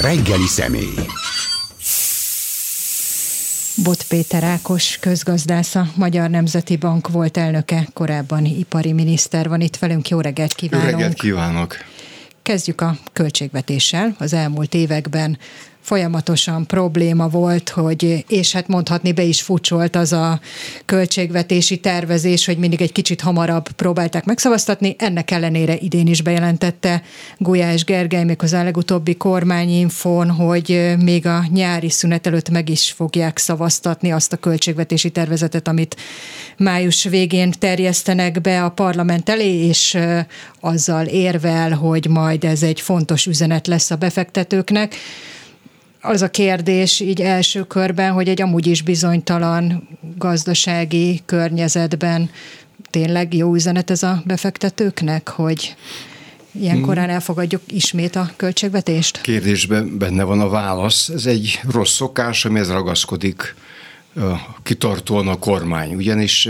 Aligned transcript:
Reggeli 0.00 0.46
személy. 0.46 0.94
Bot 3.84 4.02
Péter 4.02 4.44
Ákos 4.44 4.98
közgazdásza, 4.98 5.88
Magyar 5.94 6.30
Nemzeti 6.30 6.76
Bank 6.76 7.08
volt 7.08 7.36
elnöke, 7.36 7.88
korábban 7.92 8.44
ipari 8.44 8.92
miniszter 8.92 9.48
van 9.48 9.60
itt 9.60 9.76
velünk. 9.76 10.08
Jó 10.08 10.20
reggelt 10.20 10.54
kívánok! 10.54 10.90
Jó 10.90 10.96
reggelt 10.96 11.14
kívánok! 11.14 11.76
Kezdjük 12.42 12.80
a 12.80 12.96
költségvetéssel. 13.12 14.14
Az 14.18 14.32
elmúlt 14.32 14.74
években 14.74 15.38
folyamatosan 15.86 16.66
probléma 16.66 17.28
volt, 17.28 17.68
hogy, 17.68 18.24
és 18.28 18.52
hát 18.52 18.68
mondhatni 18.68 19.12
be 19.12 19.22
is 19.22 19.42
futcsolt 19.42 19.96
az 19.96 20.12
a 20.12 20.40
költségvetési 20.84 21.80
tervezés, 21.80 22.46
hogy 22.46 22.58
mindig 22.58 22.80
egy 22.82 22.92
kicsit 22.92 23.20
hamarabb 23.20 23.68
próbálták 23.68 24.24
megszavaztatni. 24.24 24.96
Ennek 24.98 25.30
ellenére 25.30 25.76
idén 25.76 26.06
is 26.06 26.22
bejelentette 26.22 27.02
Gulyás 27.38 27.84
Gergely, 27.84 28.24
még 28.24 28.42
az 28.42 28.52
legutóbbi 28.52 29.16
kormányinfón, 29.16 30.30
hogy 30.30 30.94
még 30.98 31.26
a 31.26 31.44
nyári 31.52 31.90
szünet 31.90 32.26
előtt 32.26 32.50
meg 32.50 32.68
is 32.68 32.92
fogják 32.92 33.38
szavaztatni 33.38 34.12
azt 34.12 34.32
a 34.32 34.36
költségvetési 34.36 35.10
tervezetet, 35.10 35.68
amit 35.68 35.96
május 36.56 37.04
végén 37.04 37.50
terjesztenek 37.58 38.40
be 38.40 38.64
a 38.64 38.70
parlament 38.70 39.28
elé, 39.28 39.66
és 39.66 39.98
azzal 40.60 41.06
érvel, 41.06 41.70
hogy 41.72 42.06
majd 42.08 42.44
ez 42.44 42.62
egy 42.62 42.80
fontos 42.80 43.26
üzenet 43.26 43.66
lesz 43.66 43.90
a 43.90 43.96
befektetőknek 43.96 44.94
az 46.06 46.22
a 46.22 46.30
kérdés 46.30 47.00
így 47.00 47.20
első 47.20 47.64
körben, 47.64 48.12
hogy 48.12 48.28
egy 48.28 48.42
amúgy 48.42 48.66
is 48.66 48.82
bizonytalan 48.82 49.88
gazdasági 50.16 51.22
környezetben 51.26 52.30
tényleg 52.90 53.34
jó 53.34 53.54
üzenet 53.54 53.90
ez 53.90 54.02
a 54.02 54.22
befektetőknek, 54.24 55.28
hogy 55.28 55.74
ilyen 56.52 56.80
korán 56.80 57.10
elfogadjuk 57.10 57.62
ismét 57.66 58.16
a 58.16 58.30
költségvetést? 58.36 59.20
Kérdésben 59.20 59.98
benne 59.98 60.22
van 60.22 60.40
a 60.40 60.48
válasz. 60.48 61.08
Ez 61.08 61.26
egy 61.26 61.60
rossz 61.70 61.94
szokás, 61.94 62.44
amihez 62.44 62.70
ragaszkodik 62.70 63.54
kitartóan 64.62 65.28
a 65.28 65.38
kormány. 65.38 65.94
Ugyanis 65.94 66.48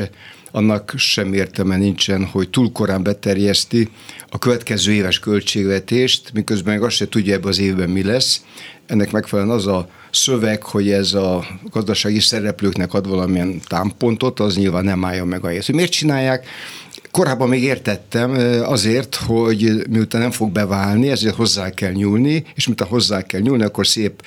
annak 0.51 0.95
sem 0.97 1.33
értelme 1.33 1.77
nincsen, 1.77 2.25
hogy 2.25 2.51
túl 2.51 2.73
korán 2.73 3.03
beterjeszti 3.03 3.89
a 4.31 4.39
következő 4.39 4.93
éves 4.93 5.19
költségvetést, 5.19 6.33
miközben 6.33 6.75
meg 6.75 6.83
azt 6.83 6.97
se 6.97 7.09
tudja 7.09 7.35
ebben 7.35 7.49
az 7.49 7.59
évben 7.59 7.91
mi 7.91 8.03
lesz. 8.03 8.45
Ennek 8.87 9.13
megfelelően 9.13 9.57
az 9.57 9.67
a 9.67 9.89
szöveg, 10.11 10.63
hogy 10.63 10.91
ez 10.91 11.13
a 11.13 11.45
gazdasági 11.71 12.21
szereplőknek 12.21 12.95
ad 12.95 13.09
valamilyen 13.09 13.61
támpontot, 13.67 14.41
az 14.41 14.57
nyilván 14.57 14.85
nem 14.85 15.05
állja 15.05 15.25
meg 15.25 15.45
a 15.45 15.47
helyet. 15.47 15.73
Miért 15.73 15.91
csinálják? 15.91 16.47
Korábban 17.11 17.49
még 17.49 17.63
értettem 17.63 18.31
azért, 18.65 19.15
hogy 19.15 19.87
miután 19.91 20.21
nem 20.21 20.31
fog 20.31 20.53
beválni, 20.53 21.09
ezért 21.09 21.35
hozzá 21.35 21.71
kell 21.71 21.93
nyúlni, 21.93 22.45
és 22.55 22.67
miután 22.67 22.89
hozzá 22.89 23.23
kell 23.23 23.41
nyúlni, 23.41 23.63
akkor 23.63 23.87
szép 23.87 24.23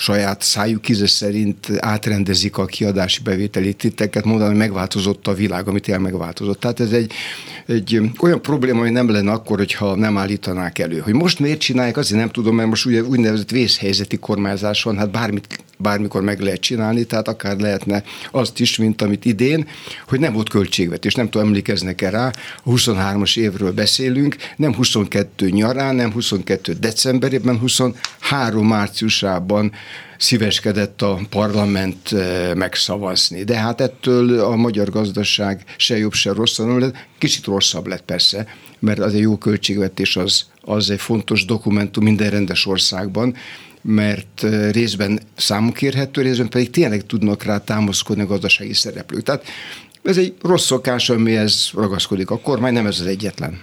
saját 0.00 0.42
szájuk 0.42 0.88
íze 0.88 1.06
szerint 1.06 1.66
átrendezik 1.78 2.58
a 2.58 2.64
kiadási 2.64 3.20
bevételi 3.22 3.72
titeket, 3.72 4.24
mondani, 4.24 4.48
hogy 4.48 4.58
megváltozott 4.58 5.26
a 5.26 5.34
világ, 5.34 5.68
amit 5.68 5.88
el 5.88 5.98
megváltozott. 5.98 6.60
Tehát 6.60 6.80
ez 6.80 6.92
egy, 6.92 7.12
egy 7.66 8.00
olyan 8.20 8.42
probléma, 8.42 8.80
hogy 8.80 8.92
nem 8.92 9.10
lenne 9.10 9.30
akkor, 9.30 9.58
hogyha 9.58 9.94
nem 9.94 10.18
állítanák 10.18 10.78
elő. 10.78 10.98
Hogy 10.98 11.12
most 11.12 11.38
miért 11.38 11.60
csinálják, 11.60 11.96
azért 11.96 12.20
nem 12.20 12.30
tudom, 12.30 12.54
mert 12.54 12.68
most 12.68 12.86
ugye 12.86 13.02
úgynevezett 13.02 13.50
vészhelyzeti 13.50 14.16
kormányzás 14.16 14.82
van, 14.82 14.98
hát 14.98 15.10
bármit 15.10 15.46
bármikor 15.80 16.22
meg 16.22 16.40
lehet 16.40 16.60
csinálni, 16.60 17.04
tehát 17.04 17.28
akár 17.28 17.56
lehetne 17.56 18.02
azt 18.30 18.60
is, 18.60 18.76
mint 18.76 19.02
amit 19.02 19.24
idén, 19.24 19.68
hogy 20.08 20.20
nem 20.20 20.32
volt 20.32 20.48
költségvetés, 20.48 21.14
nem 21.14 21.28
tudom, 21.28 21.46
emlékeznek 21.46 22.02
erre, 22.02 22.16
rá, 22.16 22.30
a 22.64 22.70
23-as 22.70 23.38
évről 23.38 23.72
beszélünk, 23.72 24.36
nem 24.56 24.74
22 24.74 25.48
nyarán, 25.48 25.94
nem 25.94 26.12
22 26.12 26.72
decemberében, 26.72 27.58
23 27.58 28.66
márciusában 28.66 29.72
szíveskedett 30.20 31.02
a 31.02 31.20
parlament 31.30 32.12
eh, 32.12 32.54
megszavazni. 32.54 33.44
De 33.44 33.56
hát 33.56 33.80
ettől 33.80 34.40
a 34.40 34.56
magyar 34.56 34.90
gazdaság 34.90 35.64
se 35.76 35.98
jobb, 35.98 36.12
se 36.12 36.32
rosszabb 36.32 36.78
lett. 36.78 36.94
Kicsit 37.18 37.44
rosszabb 37.44 37.86
lett 37.86 38.02
persze, 38.02 38.46
mert 38.78 38.98
az 38.98 39.14
egy 39.14 39.20
jó 39.20 39.36
költségvetés 39.36 40.16
az, 40.16 40.44
az 40.60 40.90
egy 40.90 41.00
fontos 41.00 41.44
dokumentum 41.44 42.04
minden 42.04 42.30
rendes 42.30 42.66
országban, 42.66 43.34
mert 43.82 44.46
részben 44.70 45.20
számukérhető, 45.36 46.22
részben 46.22 46.48
pedig 46.48 46.70
tényleg 46.70 47.06
tudnak 47.06 47.42
rá 47.42 47.58
támaszkodni 47.58 48.22
a 48.22 48.26
gazdasági 48.26 48.74
szereplők. 48.74 49.22
Tehát 49.22 49.44
ez 50.02 50.16
egy 50.16 50.34
rossz 50.42 50.64
szokás, 50.64 51.10
amihez 51.10 51.70
ragaszkodik 51.74 52.30
a 52.30 52.38
kormány, 52.38 52.72
nem 52.72 52.86
ez 52.86 53.00
az 53.00 53.06
egyetlen. 53.06 53.62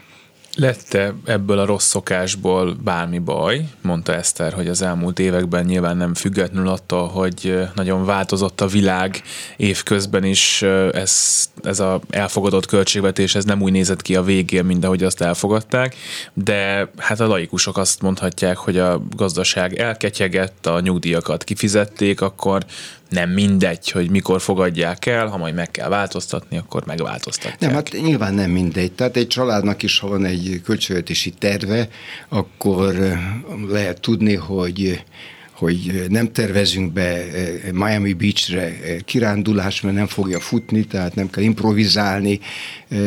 Lette 0.60 1.14
ebből 1.26 1.60
a 1.60 1.66
rossz 1.66 1.88
szokásból 1.88 2.78
bármi 2.84 3.20
baj? 3.20 3.68
Mondta 3.82 4.16
Eszter, 4.16 4.54
hogy 4.54 4.68
az 4.68 4.82
elmúlt 4.82 5.20
években 5.20 5.66
nyilván 5.66 5.98
nem 5.98 6.14
függetlenül 6.14 6.70
attól, 6.70 7.08
hogy 7.08 7.68
nagyon 7.76 8.06
változott 8.06 8.62
a 8.62 8.68
világ 8.68 9.22
évközben 9.58 10.24
is 10.24 10.62
ez, 10.92 11.46
ez 11.64 11.80
a 11.80 12.00
elfogadott 12.10 12.66
költségvetés, 12.66 13.36
ez 13.36 13.46
nem 13.46 13.62
úgy 13.62 13.72
nézett 13.72 14.02
ki 14.02 14.16
a 14.16 14.24
végén, 14.24 14.66
mint 14.66 14.86
ahogy 14.86 15.04
azt 15.04 15.22
elfogadták, 15.22 15.96
de 16.34 16.92
hát 16.98 17.20
a 17.20 17.28
laikusok 17.28 17.78
azt 17.78 18.02
mondhatják, 18.02 18.58
hogy 18.58 18.78
a 18.78 19.02
gazdaság 19.16 19.74
elketyegett, 19.74 20.66
a 20.66 20.80
nyugdíjakat 20.80 21.44
kifizették, 21.44 22.22
akkor 22.22 22.66
nem 23.10 23.30
mindegy, 23.30 23.92
hogy 23.92 24.10
mikor 24.10 24.42
fogadják 24.42 25.06
el, 25.06 25.28
ha 25.28 25.38
majd 25.38 25.56
meg 25.56 25.72
kell 25.72 25.90
változtatni, 25.90 26.58
akkor 26.58 26.86
megváltoztatják. 26.86 27.60
Nem, 27.60 27.74
hát 27.74 27.92
nyilván 27.92 28.34
nem 28.34 28.52
mindegy. 28.52 28.92
Tehát 28.92 29.18
egy 29.18 29.28
családnak 29.28 29.84
is, 29.84 30.00
ha 30.00 30.08
van 30.08 30.26
egy 30.26 30.62
költségvetési 30.64 31.32
terve, 31.32 31.90
akkor 32.30 33.18
lehet 33.70 34.02
tudni, 34.02 34.36
hogy 34.36 35.04
hogy 35.58 36.06
nem 36.10 36.32
tervezünk 36.32 36.94
be 36.94 37.26
Miami 37.74 38.14
Beachre 38.14 38.78
kirándulás, 39.06 39.82
mert 39.82 39.96
nem 39.96 40.08
fogja 40.08 40.40
futni, 40.40 40.84
tehát 40.84 41.16
nem 41.16 41.30
kell 41.30 41.44
improvizálni, 41.44 42.40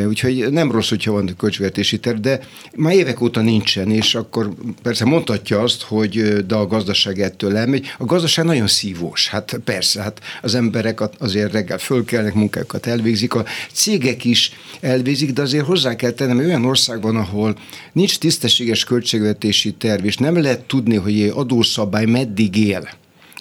úgyhogy 0.06 0.46
nem 0.50 0.72
rossz, 0.72 0.88
hogyha 0.88 1.12
van 1.12 1.34
költségvetési 1.36 1.98
terv, 1.98 2.18
de 2.18 2.40
már 2.76 2.94
évek 2.94 3.20
óta 3.20 3.40
nincsen, 3.40 3.90
és 3.90 4.14
akkor 4.14 4.54
persze 4.82 5.04
mondhatja 5.04 5.60
azt, 5.60 5.82
hogy 5.82 6.46
de 6.46 6.54
a 6.54 6.66
gazdaság 6.66 7.20
ettől 7.20 7.56
elmegy. 7.56 7.86
A 7.98 8.04
gazdaság 8.04 8.44
nagyon 8.44 8.66
szívós, 8.66 9.28
hát 9.28 9.60
persze, 9.64 10.02
hát 10.02 10.20
az 10.42 10.54
emberek 10.54 11.00
azért 11.18 11.52
reggel 11.52 11.78
fölkelnek, 11.78 12.34
munkákat 12.34 12.86
elvégzik, 12.86 13.34
a 13.34 13.44
cégek 13.72 14.24
is 14.24 14.52
elvégzik, 14.80 15.32
de 15.32 15.42
azért 15.42 15.66
hozzá 15.66 15.96
kell 15.96 16.10
tennem, 16.10 16.38
olyan 16.38 16.64
országban, 16.64 17.16
ahol 17.16 17.56
nincs 17.92 18.18
tisztességes 18.18 18.84
költségvetési 18.84 19.72
terv, 19.72 20.04
és 20.04 20.16
nem 20.16 20.42
lehet 20.42 20.60
tudni, 20.60 20.96
hogy 20.96 21.32
adószabály 21.34 22.04
meddig 22.04 22.38
meddig 22.40 22.68
él, 22.68 22.88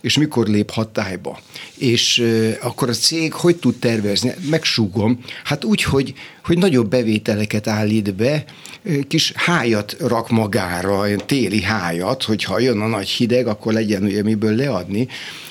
és 0.02 0.18
mikor 0.18 0.48
lép 0.48 0.72
hatályba. 0.72 1.40
És 1.78 2.20
euh, 2.20 2.56
akkor 2.62 2.90
a 2.90 2.94
cég 2.94 3.34
hogy 3.34 3.56
tud 3.56 3.76
tervezni? 3.76 4.34
Megsúgom. 4.50 5.20
Hát 5.44 5.64
úgy, 5.64 5.84
hogy, 5.84 6.14
hogy 6.44 6.58
nagyobb 6.58 6.90
bevételeket 6.90 7.68
állít 7.68 8.16
be, 8.16 8.44
kis 9.08 9.32
hájat 9.36 9.96
rak 10.00 10.30
magára, 10.30 11.16
téli 11.26 11.62
hájat, 11.62 12.24
hogyha 12.24 12.60
jön 12.60 12.82
a 12.82 12.88
nagy 12.88 13.10
hideg, 13.10 13.48
akkor 13.48 13.74
legyen 13.74 14.04
ugye 14.04 14.24
miből 14.24 14.56
leadni. 14.56 15.08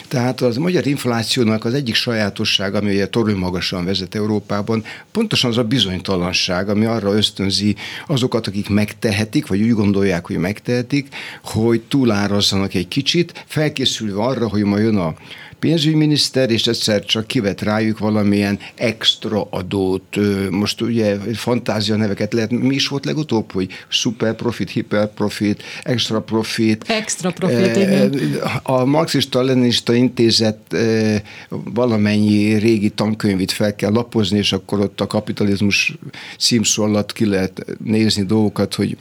Tehát 0.09 0.41
az 0.41 0.57
magyar 0.57 0.87
inflációnak 0.87 1.65
az 1.65 1.75
egyik 1.75 1.95
sajátosság, 1.95 2.75
ami 2.75 2.91
ugye 2.91 3.09
torony 3.09 3.37
magasan 3.37 3.85
vezet 3.85 4.15
Európában, 4.15 4.85
pontosan 5.13 5.51
az 5.51 5.57
a 5.57 5.65
bizonytalanság, 5.65 6.69
ami 6.69 6.85
arra 6.85 7.17
ösztönzi 7.17 7.77
azokat, 8.07 8.47
akik 8.47 8.69
megtehetik, 8.69 9.47
vagy 9.47 9.61
úgy 9.61 9.73
gondolják, 9.73 10.27
hogy 10.27 10.37
megtehetik, 10.37 11.09
hogy 11.43 11.81
túlárazzanak 11.81 12.75
egy 12.75 12.89
kicsit, 12.89 13.45
felkészülve 13.47 14.23
arra, 14.23 14.49
hogy 14.49 14.63
ma 14.63 14.79
jön 14.79 14.97
a 14.97 15.15
pénzügyminiszter, 15.59 16.51
és 16.51 16.67
egyszer 16.67 17.05
csak 17.05 17.27
kivet 17.27 17.63
rájuk 17.63 17.99
valamilyen 17.99 18.59
extra 18.75 19.47
adót. 19.51 20.17
Most 20.51 20.81
ugye 20.81 21.17
fantázia 21.35 21.97
neveket 21.97 22.33
lehet, 22.33 22.51
mi 22.51 22.75
is 22.75 22.89
volt 22.89 23.05
legutóbb, 23.05 23.53
hogy 23.53 23.71
super 23.89 24.35
profit, 24.35 24.71
hiper 24.71 25.13
profit, 25.13 25.63
extra 25.82 26.21
profit. 26.21 26.85
Extra 26.88 27.31
profit, 27.31 27.77
igen. 27.77 28.15
A 28.62 28.85
marxista-leninista 28.85 29.94
intézet 29.94 30.77
valamennyi 31.49 32.55
régi 32.55 32.91
tankönyvét 32.91 33.53
fel 33.53 33.75
kell 33.75 33.93
lapozni, 33.93 34.38
és 34.38 34.53
akkor 34.53 34.81
ott 34.81 35.00
a 35.00 35.06
kapitalizmus 35.06 35.99
címszó 36.38 36.82
alatt 36.82 37.12
ki 37.12 37.27
lehet 37.27 37.65
nézni 37.85 38.23
dolgokat, 38.23 38.75
hogy 38.75 38.97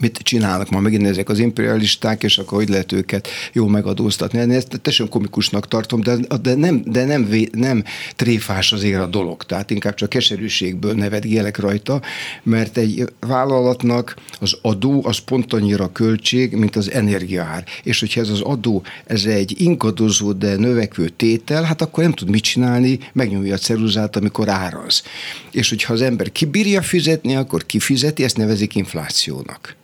mit 0.00 0.18
csinálnak 0.18 0.70
ma 0.70 0.80
megint 0.80 1.06
ezek 1.06 1.28
az 1.28 1.38
imperialisták, 1.38 2.22
és 2.22 2.38
akkor 2.38 2.58
hogy 2.58 2.68
lehet 2.68 2.92
őket 2.92 3.28
jó 3.52 3.66
megadóztatni. 3.66 4.54
Ezt 4.54 4.68
teljesen 4.68 5.08
komikusnak 5.08 5.68
tartom, 5.68 6.00
de, 6.00 6.16
de, 6.42 6.54
nem, 6.54 6.82
de 6.86 7.04
nem, 7.04 7.28
nem 7.52 7.84
tréfás 8.16 8.72
azért 8.72 9.00
a 9.00 9.06
dolog, 9.06 9.42
tehát 9.42 9.70
inkább 9.70 9.94
csak 9.94 10.08
keserűségből 10.08 10.92
nevetgélek 10.92 11.58
rajta, 11.58 12.02
mert 12.42 12.76
egy 12.76 13.04
vállalatnak 13.20 14.16
az 14.40 14.56
adó 14.62 15.02
az 15.04 15.18
pont 15.18 15.52
annyira 15.52 15.92
költség, 15.92 16.52
mint 16.52 16.76
az 16.76 16.90
energiaár. 16.90 17.64
És 17.82 18.00
hogyha 18.00 18.20
ez 18.20 18.28
az 18.28 18.40
adó, 18.40 18.82
ez 19.06 19.24
egy 19.24 19.60
inkadozó, 19.60 20.32
de 20.32 20.56
növekvő 20.56 21.08
tétel, 21.08 21.62
hát 21.62 21.82
akkor 21.82 22.02
nem 22.02 22.12
tud 22.12 22.30
mit 22.30 22.42
csinálni, 22.42 22.98
megnyomja 23.12 23.54
a 23.54 23.58
ceruzát, 23.58 24.16
amikor 24.16 24.48
áraz. 24.48 25.02
És 25.50 25.68
hogyha 25.68 25.92
az 25.92 26.02
ember 26.02 26.32
kibírja 26.32 26.82
fizetni, 26.82 27.36
akkor 27.36 27.66
kifizeti, 27.66 28.24
ezt 28.24 28.36
nevezik 28.36 28.74
inflációnak 28.74 29.80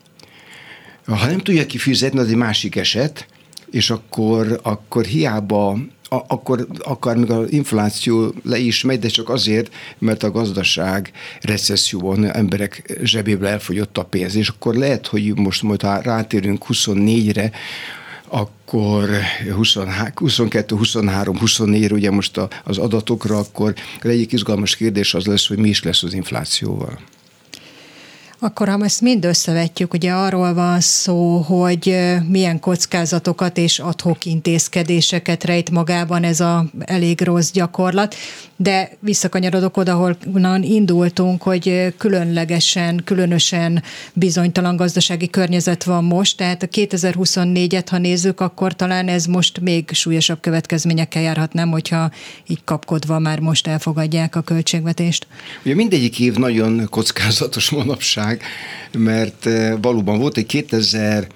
Ha 1.16 1.26
nem 1.26 1.38
tudja 1.38 1.66
kifizetni, 1.66 2.18
az 2.18 2.28
egy 2.28 2.34
másik 2.34 2.76
eset, 2.76 3.26
és 3.70 3.90
akkor, 3.90 4.60
akkor 4.62 5.04
hiába 5.04 5.78
akkor 6.08 6.66
akár 6.78 7.16
még 7.16 7.30
az 7.30 7.52
infláció 7.52 8.34
le 8.42 8.58
is 8.58 8.82
megy, 8.82 8.98
de 8.98 9.08
csak 9.08 9.28
azért, 9.28 9.74
mert 9.98 10.22
a 10.22 10.30
gazdaság 10.30 11.12
recesszióban 11.40 12.24
emberek 12.24 12.98
zsebébe 13.02 13.48
elfogyott 13.48 13.98
a 13.98 14.04
pénz, 14.04 14.34
és 14.34 14.48
akkor 14.48 14.74
lehet, 14.74 15.06
hogy 15.06 15.36
most 15.36 15.62
majd 15.62 15.82
ha 15.82 16.00
rátérünk 16.00 16.64
24-re, 16.68 17.50
akkor 18.28 19.08
22, 20.14 20.76
23, 20.76 21.38
24 21.38 21.92
ugye 21.92 22.10
most 22.10 22.40
az 22.64 22.78
adatokra, 22.78 23.38
akkor 23.38 23.74
egyik 24.02 24.32
izgalmas 24.32 24.76
kérdés 24.76 25.14
az 25.14 25.26
lesz, 25.26 25.46
hogy 25.46 25.58
mi 25.58 25.68
is 25.68 25.82
lesz 25.82 26.02
az 26.02 26.14
inflációval. 26.14 26.98
Akkor, 28.40 28.68
ha 28.68 28.84
ezt 28.84 29.00
mind 29.00 29.24
összevetjük, 29.24 29.94
ugye 29.94 30.12
arról 30.12 30.54
van 30.54 30.80
szó, 30.80 31.36
hogy 31.36 31.96
milyen 32.28 32.60
kockázatokat 32.60 33.58
és 33.58 33.78
adhok 33.78 34.24
intézkedéseket 34.24 35.44
rejt 35.44 35.70
magában 35.70 36.24
ez 36.24 36.40
a 36.40 36.64
elég 36.78 37.20
rossz 37.20 37.50
gyakorlat, 37.50 38.14
de 38.60 38.90
visszakanyarodok 39.00 39.76
oda, 39.76 39.92
ahol 39.92 40.16
indultunk, 40.62 41.42
hogy 41.42 41.94
különlegesen, 41.96 43.02
különösen 43.04 43.82
bizonytalan 44.12 44.76
gazdasági 44.76 45.30
környezet 45.30 45.84
van 45.84 46.04
most, 46.04 46.36
tehát 46.36 46.62
a 46.62 46.66
2024-et, 46.66 47.86
ha 47.90 47.98
nézzük, 47.98 48.40
akkor 48.40 48.76
talán 48.76 49.08
ez 49.08 49.26
most 49.26 49.60
még 49.60 49.90
súlyosabb 49.92 50.40
következményekkel 50.40 51.22
járhat, 51.22 51.52
nem, 51.52 51.70
hogyha 51.70 52.10
így 52.46 52.60
kapkodva 52.64 53.18
már 53.18 53.40
most 53.40 53.66
elfogadják 53.66 54.36
a 54.36 54.40
költségvetést. 54.40 55.26
Ugye 55.64 55.74
mindegyik 55.74 56.20
év 56.20 56.34
nagyon 56.34 56.86
kockázatos 56.90 57.70
manapság, 57.70 58.27
válság, 58.28 58.42
mert 58.92 59.46
eh, 59.46 59.74
valóban 59.80 60.18
volt 60.18 60.36
egy 60.36 60.46
2000 60.46 61.26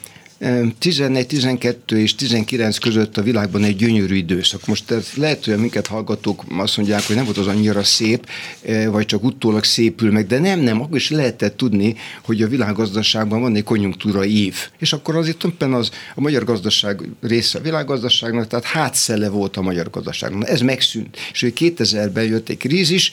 11, 0.79 1.27
12 1.27 1.99
és 1.99 2.15
19 2.15 2.79
között 2.79 3.17
a 3.17 3.23
világban 3.23 3.65
egy 3.65 3.77
gyönyörű 3.77 4.15
időszak. 4.15 4.67
Most 4.67 4.91
ez 4.91 5.09
lehet, 5.15 5.45
hogy 5.45 5.57
minket 5.57 5.87
hallgatók 5.87 6.45
azt 6.59 6.77
mondják, 6.77 7.07
hogy 7.07 7.17
nem 7.17 7.25
volt 7.25 7.37
az 7.37 7.47
annyira 7.47 7.83
szép, 7.83 8.27
eh, 8.63 8.87
vagy 8.87 9.07
csak 9.07 9.25
utólag 9.25 9.65
szépül 9.65 10.11
meg, 10.11 10.27
de 10.27 10.39
nem, 10.39 10.61
nem, 10.61 10.81
akkor 10.81 10.97
is 10.97 11.11
lehetett 11.11 11.57
tudni, 11.57 11.95
hogy 12.25 12.43
a 12.43 12.49
világgazdaságban 12.49 13.41
van 13.41 13.57
egy 13.57 13.65
konjunktúra 13.65 14.25
év. 14.25 14.57
És 14.79 14.93
akkor 14.93 15.17
azért 15.17 15.37
tulajdonképpen 15.37 15.81
az 15.81 15.91
a 16.15 16.21
magyar 16.21 16.45
gazdaság 16.45 17.01
része 17.21 17.59
a 17.59 17.63
világgazdaságnak, 17.63 18.47
tehát 18.47 18.65
hátszele 18.65 19.29
volt 19.29 19.57
a 19.57 19.63
magyar 19.63 19.91
gazdaságnak. 19.91 20.49
Ez 20.49 20.61
megszűnt. 20.61 21.17
És 21.33 21.41
hogy 21.41 21.53
2000-ben 21.59 22.25
jött 22.25 22.49
egy 22.49 22.57
krízis, 22.57 23.13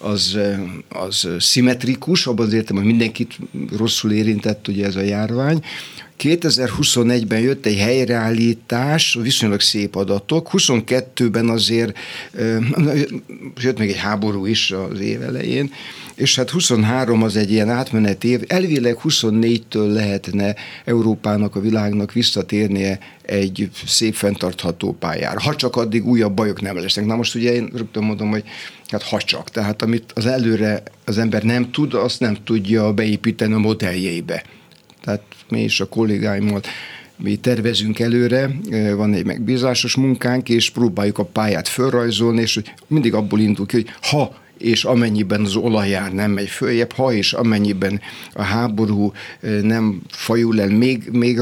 az, 0.00 0.38
az 0.88 1.28
szimmetrikus, 1.38 2.26
abban 2.26 2.46
az 2.46 2.52
értem, 2.52 2.76
hogy 2.76 2.84
mindenkit 2.84 3.38
rosszul 3.76 4.12
érintett 4.12 4.68
ugye 4.68 4.86
ez 4.86 4.96
a 4.96 5.00
járvány. 5.00 5.64
2021-ben 6.20 7.40
jött 7.40 7.66
egy 7.66 7.78
helyreállítás, 7.78 9.18
viszonylag 9.22 9.60
szép 9.60 9.94
adatok, 9.94 10.48
22-ben 10.52 11.48
azért 11.48 11.98
jött 13.60 13.78
még 13.78 13.88
egy 13.88 13.96
háború 13.96 14.46
is 14.46 14.70
az 14.70 15.00
év 15.00 15.22
elején, 15.22 15.72
és 16.14 16.36
hát 16.36 16.50
23 16.50 17.22
az 17.22 17.36
egy 17.36 17.52
ilyen 17.52 17.70
átmenet 17.70 18.24
év, 18.24 18.40
elvileg 18.46 18.98
24-től 19.02 19.92
lehetne 19.92 20.54
Európának, 20.84 21.56
a 21.56 21.60
világnak 21.60 22.12
visszatérnie 22.12 22.98
egy 23.22 23.70
szép 23.86 24.14
fenntartható 24.14 24.92
pályára. 24.92 25.40
Ha 25.40 25.56
csak 25.56 25.76
addig 25.76 26.06
újabb 26.06 26.34
bajok 26.34 26.60
nem 26.60 26.76
lesznek. 26.76 27.06
Na 27.06 27.16
most 27.16 27.34
ugye 27.34 27.52
én 27.52 27.70
rögtön 27.74 28.02
mondom, 28.02 28.30
hogy 28.30 28.44
hát 28.88 29.02
ha 29.02 29.18
csak. 29.18 29.50
Tehát 29.50 29.82
amit 29.82 30.12
az 30.14 30.26
előre 30.26 30.82
az 31.04 31.18
ember 31.18 31.42
nem 31.42 31.70
tud, 31.70 31.94
azt 31.94 32.20
nem 32.20 32.36
tudja 32.44 32.92
beépíteni 32.92 33.52
a 33.52 33.58
modelljeibe. 33.58 34.42
Tehát 35.04 35.22
mi 35.48 35.62
is 35.62 35.80
a 35.80 35.88
kollégáimmal 35.88 36.60
mi 37.16 37.36
tervezünk 37.36 37.98
előre, 37.98 38.50
van 38.96 39.14
egy 39.14 39.24
megbízásos 39.24 39.96
munkánk, 39.96 40.48
és 40.48 40.70
próbáljuk 40.70 41.18
a 41.18 41.24
pályát 41.24 41.68
felrajzolni, 41.68 42.40
és 42.40 42.60
mindig 42.86 43.14
abból 43.14 43.40
indul 43.40 43.66
ki, 43.66 43.76
hogy 43.76 43.86
ha 44.00 44.38
és 44.58 44.84
amennyiben 44.84 45.44
az 45.44 45.56
olajár 45.56 46.12
nem 46.12 46.30
megy 46.30 46.48
följebb, 46.48 46.92
ha 46.92 47.12
és 47.12 47.32
amennyiben 47.32 48.00
a 48.32 48.42
háború 48.42 49.12
nem 49.62 50.00
fajul 50.08 50.60
el 50.60 50.68
még, 50.68 51.08
még, 51.12 51.40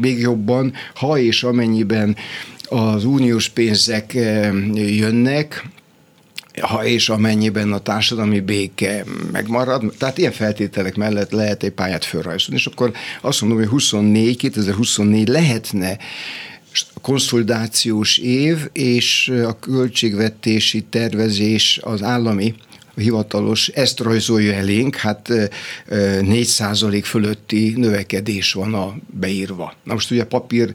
még 0.00 0.18
jobban, 0.18 0.72
ha 0.94 1.18
és 1.18 1.42
amennyiben 1.42 2.16
az 2.68 3.04
uniós 3.04 3.48
pénzek 3.48 4.12
jönnek, 4.74 5.64
ha 6.60 6.84
és 6.84 7.08
amennyiben 7.08 7.72
a 7.72 7.78
társadalmi 7.78 8.40
béke 8.40 9.04
megmarad, 9.32 9.94
tehát 9.98 10.18
ilyen 10.18 10.32
feltételek 10.32 10.96
mellett 10.96 11.30
lehet 11.30 11.62
egy 11.62 11.72
pályát 11.72 12.04
felrajzolni, 12.04 12.60
és 12.60 12.66
akkor 12.66 12.92
azt 13.20 13.40
mondom, 13.40 13.58
hogy 13.58 13.68
24, 13.68 14.36
2024 14.36 15.28
lehetne 15.28 15.98
konszolidációs 17.00 18.18
év, 18.18 18.68
és 18.72 19.32
a 19.46 19.58
költségvetési 19.58 20.82
tervezés 20.82 21.80
az 21.82 22.02
állami 22.02 22.54
hivatalos, 22.98 23.68
ezt 23.68 24.00
rajzolja 24.00 24.52
elénk, 24.52 24.96
hát 24.96 25.32
4 26.20 26.54
fölötti 27.02 27.74
növekedés 27.76 28.52
van 28.52 28.74
a 28.74 28.96
beírva. 29.06 29.74
Na 29.82 29.92
most 29.92 30.10
ugye 30.10 30.24
papír 30.24 30.74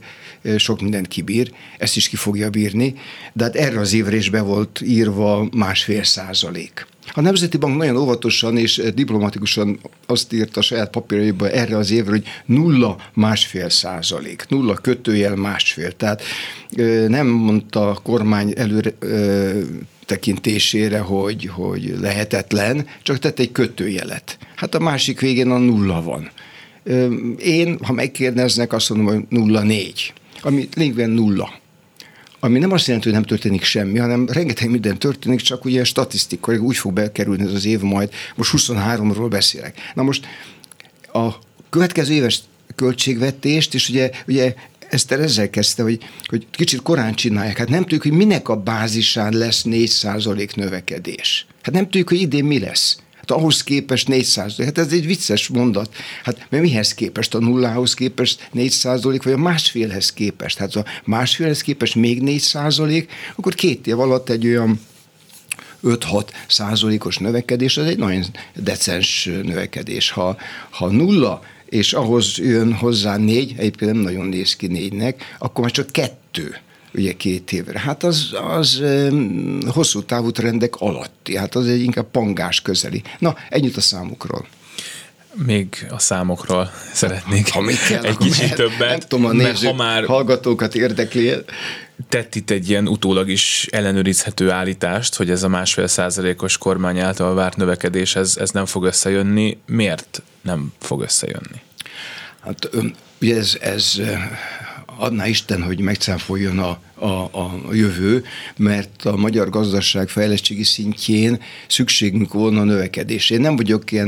sok 0.57 0.81
mindent 0.81 1.07
kibír, 1.07 1.51
ezt 1.77 1.95
is 1.95 2.09
ki 2.09 2.15
fogja 2.15 2.49
bírni, 2.49 2.95
de 3.33 3.43
hát 3.43 3.55
erre 3.55 3.79
az 3.79 3.93
évre 3.93 4.15
is 4.15 4.29
be 4.29 4.41
volt 4.41 4.81
írva 4.85 5.47
másfél 5.55 6.03
százalék. 6.03 6.87
A 7.11 7.21
Nemzeti 7.21 7.57
Bank 7.57 7.77
nagyon 7.77 7.97
óvatosan 7.97 8.57
és 8.57 8.81
diplomatikusan 8.95 9.79
azt 10.05 10.33
írt 10.33 10.57
a 10.57 10.61
saját 10.61 10.89
papírjaiba 10.89 11.49
erre 11.49 11.77
az 11.77 11.91
évre, 11.91 12.11
hogy 12.11 12.25
nulla 12.45 12.97
másfél 13.13 13.69
százalék, 13.69 14.45
nulla 14.47 14.73
kötőjel 14.73 15.35
másfél. 15.35 15.91
Tehát 15.91 16.21
nem 17.07 17.27
mondta 17.27 17.89
a 17.89 17.99
kormány 18.03 18.53
előre 18.57 18.93
tekintésére, 20.05 20.99
hogy, 20.99 21.45
hogy 21.45 21.95
lehetetlen, 22.01 22.87
csak 23.03 23.19
tett 23.19 23.39
egy 23.39 23.51
kötőjelet. 23.51 24.37
Hát 24.55 24.75
a 24.75 24.79
másik 24.79 25.19
végén 25.19 25.51
a 25.51 25.57
nulla 25.57 26.01
van. 26.01 26.29
Én, 27.37 27.77
ha 27.81 27.93
megkérdeznek, 27.93 28.73
azt 28.73 28.89
mondom, 28.89 29.13
hogy 29.13 29.25
nulla 29.29 29.61
négy, 29.61 30.13
ami 30.41 30.69
lényegében 30.75 31.09
nulla. 31.09 31.61
Ami 32.43 32.59
nem 32.59 32.71
azt 32.71 32.85
jelenti, 32.85 33.07
hogy 33.09 33.17
nem 33.17 33.27
történik 33.27 33.63
semmi, 33.63 33.97
hanem 33.97 34.27
rengeteg 34.27 34.69
minden 34.69 34.97
történik, 34.97 35.41
csak 35.41 35.65
ugye 35.65 35.83
statisztikai 35.83 36.57
úgy 36.57 36.75
fog 36.75 36.93
bekerülni 36.93 37.43
ez 37.43 37.53
az 37.53 37.65
év 37.65 37.79
majd. 37.79 38.09
Most 38.35 38.53
23-ról 38.57 39.27
beszélek. 39.29 39.77
Na 39.93 40.03
most 40.03 40.25
a 41.13 41.29
következő 41.69 42.13
éves 42.13 42.39
költségvetést, 42.75 43.73
és 43.73 43.89
ugye, 43.89 44.11
ugye 44.27 44.53
Eszter 44.89 45.19
ezzel 45.19 45.49
kezdte, 45.49 45.83
hogy, 45.83 46.03
hogy 46.25 46.47
kicsit 46.51 46.81
korán 46.81 47.13
csinálják. 47.13 47.57
Hát 47.57 47.69
nem 47.69 47.81
tudjuk, 47.81 48.01
hogy 48.01 48.11
minek 48.11 48.49
a 48.49 48.55
bázisán 48.55 49.33
lesz 49.33 49.63
4% 49.69 50.55
növekedés. 50.55 51.45
Hát 51.61 51.73
nem 51.73 51.83
tudjuk, 51.83 52.09
hogy 52.09 52.21
idén 52.21 52.45
mi 52.45 52.59
lesz. 52.59 52.97
Hát 53.27 53.37
ahhoz 53.37 53.63
képest 53.63 54.07
4 54.07 54.33
Hát 54.57 54.77
ez 54.77 54.91
egy 54.91 55.05
vicces 55.05 55.47
mondat. 55.47 55.95
Hát 56.23 56.47
mert 56.49 56.63
mihez 56.63 56.93
képest? 56.93 57.35
A 57.35 57.39
nullához 57.39 57.93
képest 57.93 58.49
4 58.51 58.69
százalék, 58.69 59.23
vagy 59.23 59.33
a 59.33 59.37
másfélhez 59.37 60.13
képest? 60.13 60.57
Hát 60.57 60.75
a 60.75 60.85
másfélhez 61.03 61.61
képest 61.61 61.95
még 61.95 62.21
4 62.21 62.39
százalék, 62.39 63.11
akkor 63.35 63.53
két 63.53 63.87
év 63.87 63.99
alatt 63.99 64.29
egy 64.29 64.47
olyan 64.47 64.79
5-6 65.83 66.27
százalékos 66.47 67.17
növekedés, 67.17 67.77
az 67.77 67.85
egy 67.85 67.97
nagyon 67.97 68.25
decens 68.55 69.29
növekedés. 69.43 70.09
Ha, 70.09 70.37
ha 70.69 70.87
nulla 70.87 71.41
és 71.65 71.93
ahhoz 71.93 72.37
jön 72.37 72.73
hozzá 72.73 73.17
négy, 73.17 73.53
egyébként 73.57 73.91
nem 73.91 74.01
nagyon 74.01 74.25
néz 74.25 74.55
ki 74.55 74.67
négynek, 74.67 75.35
akkor 75.39 75.63
már 75.63 75.71
csak 75.71 75.91
kettő 75.91 76.57
ugye 76.93 77.13
két 77.13 77.51
évre. 77.51 77.79
Hát 77.79 78.03
az, 78.03 78.29
az 78.55 78.83
hosszú 79.67 80.03
távú 80.03 80.31
trendek 80.31 80.75
alatti, 80.75 81.37
hát 81.37 81.55
az 81.55 81.67
egy 81.67 81.81
inkább 81.81 82.11
pangás 82.11 82.61
közeli. 82.61 83.01
Na, 83.19 83.35
ennyit 83.49 83.77
a 83.77 83.81
számukról. 83.81 84.47
Még 85.45 85.87
a 85.89 85.99
számokról 85.99 86.71
szeretnék 86.93 87.49
ha 87.49 87.61
még 87.61 87.77
kell, 87.87 88.03
egy 88.03 88.17
kicsit 88.17 88.41
mert, 88.41 88.55
többet. 88.55 88.89
Nem 88.89 88.99
tudom, 88.99 89.25
a 89.25 89.31
nézők, 89.31 89.69
ha 89.69 89.75
már 89.75 90.05
hallgatókat 90.05 90.75
érdekli. 90.75 91.33
Tett 92.09 92.35
itt 92.35 92.49
egy 92.49 92.69
ilyen 92.69 92.87
utólag 92.87 93.29
is 93.29 93.67
ellenőrizhető 93.71 94.51
állítást, 94.51 95.15
hogy 95.15 95.29
ez 95.29 95.43
a 95.43 95.47
másfél 95.47 95.87
százalékos 95.87 96.57
kormány 96.57 96.99
által 96.99 97.33
várt 97.33 97.57
növekedés, 97.57 98.15
ez, 98.15 98.37
ez 98.37 98.51
nem 98.51 98.65
fog 98.65 98.83
összejönni. 98.83 99.57
Miért 99.65 100.21
nem 100.41 100.73
fog 100.79 101.01
összejönni? 101.01 101.61
Hát 102.43 102.69
ugye 103.21 103.35
ez, 103.35 103.57
ez 103.61 104.01
adná 104.97 105.27
Isten, 105.27 105.63
hogy 105.63 105.79
megcáfoljon 105.79 106.59
a, 106.59 106.79
a, 107.03 107.07
a 107.07 107.73
jövő, 107.73 108.23
mert 108.57 109.05
a 109.05 109.15
magyar 109.15 109.49
gazdaság 109.49 110.09
fejlettségi 110.09 110.63
szintjén 110.63 111.39
szükségünk 111.67 112.33
volna 112.33 112.59
a 112.59 112.63
növekedés. 112.63 113.29
Én 113.29 113.41
nem 113.41 113.55
vagyok 113.55 113.91
ilyen 113.91 114.07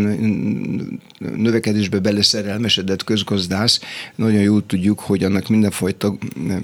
növekedésbe 1.36 2.00
beleszerelmesedett 2.00 3.04
közgazdász, 3.04 3.80
nagyon 4.15 4.42
jól 4.42 4.65
tudjuk, 4.65 5.00
hogy 5.00 5.24
annak 5.24 5.48
mindenfajta 5.48 6.18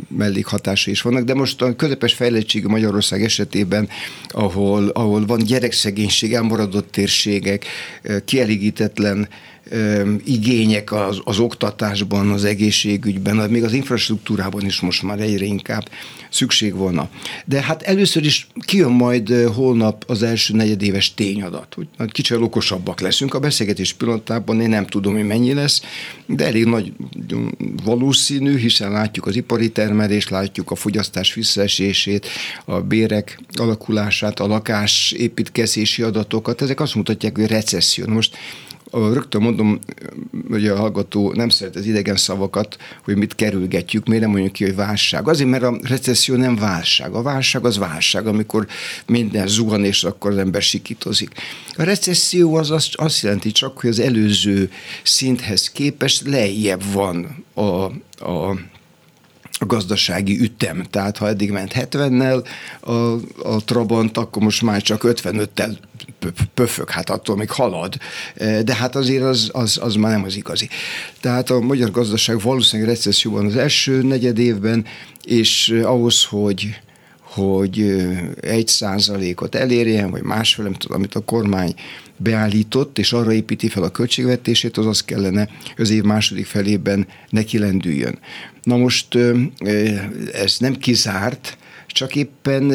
mellékhatása 0.08 0.92
is 0.92 1.02
vannak, 1.02 1.24
de 1.24 1.34
most 1.34 1.62
a 1.62 1.76
közepes 1.76 2.14
fejlettség 2.14 2.66
Magyarország 2.66 3.24
esetében, 3.24 3.90
ahol, 4.28 4.88
ahol 4.88 5.26
van 5.26 5.44
gyerekszegénység, 5.44 6.34
elmaradott 6.34 6.92
térségek, 6.92 7.66
kielégítetlen 8.26 9.28
igények 10.26 10.92
az, 10.92 11.22
az 11.24 11.40
oktatásban, 11.40 12.30
az 12.32 12.44
egészségügyben, 12.44 13.50
még 13.50 13.64
az 13.64 13.74
infrastruktúrában 13.74 14.66
is 14.66 14.80
most 14.80 15.04
már 15.04 15.20
egyre 15.20 15.46
inkább 15.46 15.90
szükség 16.30 16.76
volna. 16.76 17.10
De 17.46 17.62
hát 17.62 17.82
először 17.82 18.26
is 18.26 18.48
kijön 18.66 18.92
majd 18.92 19.30
holnap 19.30 20.04
az 20.08 20.24
első 20.24 20.54
negyedéves 20.54 21.14
tényadat, 21.14 21.78
hogy 21.98 22.12
kicsit 22.12 22.38
okosabbak 22.38 23.00
leszünk. 23.00 23.34
A 23.34 23.40
beszélgetés 23.40 23.94
pillanatában 23.94 24.62
én 24.62 24.70
nem 24.70 24.88
tudom, 24.88 25.14
hogy 25.14 25.26
mennyi 25.26 25.54
lesz, 25.54 25.82
de 26.26 26.46
elég 26.46 26.66
nagy 26.66 26.94
valószínű, 27.84 28.58
hiszen 28.58 28.92
látjuk 28.92 29.26
az 29.26 29.36
ipari 29.36 29.72
termelést, 29.72 30.30
látjuk 30.30 30.72
a 30.72 30.76
fogyasztás 30.76 31.34
visszaesését, 31.34 32.28
a 32.66 32.80
bérek 32.82 33.40
alakulását, 33.54 34.40
a 34.40 34.48
lakás 34.48 35.12
építkezési 35.12 36.02
adatokat, 36.02 36.62
ezek 36.62 36.80
azt 36.80 36.96
mutatják, 36.96 37.38
hogy 37.38 37.48
recesszió. 37.48 38.08
Most 38.08 38.38
rögtön 38.92 39.42
mondom, 39.42 39.80
hogy 40.50 40.68
a 40.68 40.76
hallgató 40.76 41.34
nem 41.34 41.50
szeret 41.50 41.76
az 41.76 41.86
idegen 41.86 42.16
szavakat, 42.16 42.78
hogy 43.04 43.16
mit 43.16 43.36
kerülgetjük, 43.36 44.06
miért 44.06 44.22
nem 44.22 44.32
mondjuk 44.32 44.54
ki, 44.54 44.64
hogy 44.64 44.76
válság. 44.76 45.28
Azért, 45.28 45.50
mert 45.50 45.64
a 45.64 45.80
recesszió 45.82 46.36
nem 46.36 46.56
válság. 46.56 47.14
A 47.14 47.22
válság 47.22 47.66
az 47.66 47.78
válság, 47.78 48.28
amikor 48.28 48.68
minden 49.06 49.48
zuhan, 49.48 49.86
és 49.86 50.04
akkor 50.04 50.32
az 50.32 50.38
ember 50.38 50.62
sikítozik. 50.62 51.30
A 51.76 51.84
recesszió 51.84 52.56
az 52.56 52.72
azt, 52.72 52.96
azt 52.96 53.22
jelenti 53.22 53.52
csak, 53.52 53.80
hogy 53.80 53.90
az 53.90 54.00
előző 54.00 54.72
szinthez 55.04 55.72
képest 55.72 56.28
lejjebb 56.28 56.84
van 56.94 57.46
a, 57.54 57.62
a 58.30 58.60
a 59.62 59.66
gazdasági 59.66 60.40
ütem. 60.40 60.84
Tehát 60.90 61.18
ha 61.18 61.28
eddig 61.28 61.52
ment 61.52 61.74
70-nel 61.76 62.46
a, 62.80 62.92
a 63.50 63.64
Trabant, 63.66 64.18
akkor 64.18 64.44
most 64.44 64.62
már 64.62 64.82
csak 64.82 65.02
55-tel 65.06 65.78
pöfög, 66.54 66.90
hát 66.90 67.10
attól 67.10 67.36
még 67.36 67.50
halad, 67.50 67.96
de 68.64 68.76
hát 68.76 68.96
azért 68.96 69.24
az, 69.24 69.50
az, 69.54 69.78
az 69.82 69.96
már 69.96 70.12
nem 70.12 70.24
az 70.24 70.36
igazi. 70.36 70.70
Tehát 71.20 71.50
a 71.50 71.60
magyar 71.60 71.92
gazdaság 71.92 72.42
valószínűleg 72.42 72.92
recesszióban 72.92 73.46
az 73.46 73.56
első 73.56 74.02
negyed 74.02 74.38
évben, 74.38 74.86
és 75.24 75.80
ahhoz, 75.84 76.24
hogy 76.24 76.80
hogy 77.34 78.06
egy 78.42 78.68
százalékot 78.68 79.56
elérjen, 79.56 80.10
vagy 80.12 80.22
másfél, 80.22 80.64
nem 80.64 80.74
tudom, 80.74 80.98
amit 80.98 81.16
a 81.16 81.20
kormány 81.20 81.74
beállított, 82.18 82.98
és 82.98 83.14
arra 83.14 83.34
építi 83.34 83.68
fel 83.68 83.84
a 83.84 83.90
költségvetését, 83.90 84.78
az 84.78 84.86
az 84.86 85.04
kellene 85.04 85.50
az 85.78 85.90
év 85.90 86.04
második 86.04 86.46
felében 86.46 87.08
neki 87.30 87.58
lendüljön. 87.58 88.20
Na 88.64 88.78
most 88.78 89.18
ez 90.34 90.56
nem 90.60 90.76
kizárt, 90.76 91.58
csak 91.88 92.16
éppen, 92.16 92.72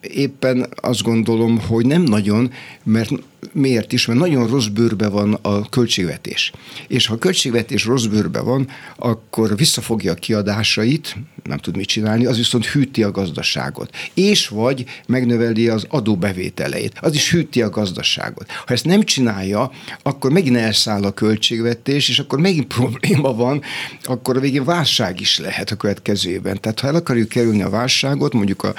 éppen 0.00 0.66
azt 0.74 1.02
gondolom, 1.02 1.60
hogy 1.60 1.86
nem 1.86 2.02
nagyon, 2.02 2.52
mert 2.84 3.10
miért 3.52 3.92
is? 3.92 4.06
Mert 4.06 4.18
nagyon 4.18 4.46
rossz 4.46 4.66
bőrbe 4.66 5.08
van 5.08 5.38
a 5.42 5.68
költségvetés. 5.68 6.52
És 6.88 7.06
ha 7.06 7.14
a 7.14 7.18
költségvetés 7.18 7.84
rossz 7.84 8.04
bőrbe 8.04 8.40
van, 8.40 8.68
akkor 8.96 9.56
visszafogja 9.56 10.12
a 10.12 10.14
kiadásait, 10.14 11.16
nem 11.42 11.58
tud 11.58 11.76
mit 11.76 11.86
csinálni, 11.86 12.26
az 12.26 12.36
viszont 12.36 12.66
hűti 12.66 13.02
a 13.02 13.10
gazdaságot. 13.10 13.90
És 14.14 14.48
vagy 14.48 14.84
megnöveli 15.06 15.68
az 15.68 15.86
adóbevételeit. 15.88 16.98
Az 17.00 17.14
is 17.14 17.30
hűti 17.30 17.62
a 17.62 17.70
gazdaságot. 17.70 18.50
Ha 18.50 18.72
ezt 18.72 18.84
nem 18.84 19.02
csinálja, 19.02 19.70
akkor 20.02 20.32
megint 20.32 20.56
elszáll 20.56 21.04
a 21.04 21.10
költségvetés, 21.10 22.08
és 22.08 22.18
akkor 22.18 22.40
megint 22.40 22.66
probléma 22.66 23.34
van, 23.34 23.62
akkor 24.02 24.36
a 24.36 24.40
végén 24.40 24.64
válság 24.64 25.20
is 25.20 25.38
lehet 25.38 25.70
a 25.70 25.76
következőben. 25.76 26.60
Tehát 26.60 26.80
ha 26.80 26.86
el 26.86 26.94
akarjuk 26.94 27.28
kerülni 27.28 27.62
a 27.62 27.70
válságot, 27.70 28.32
mondjuk 28.32 28.62
a, 28.62 28.74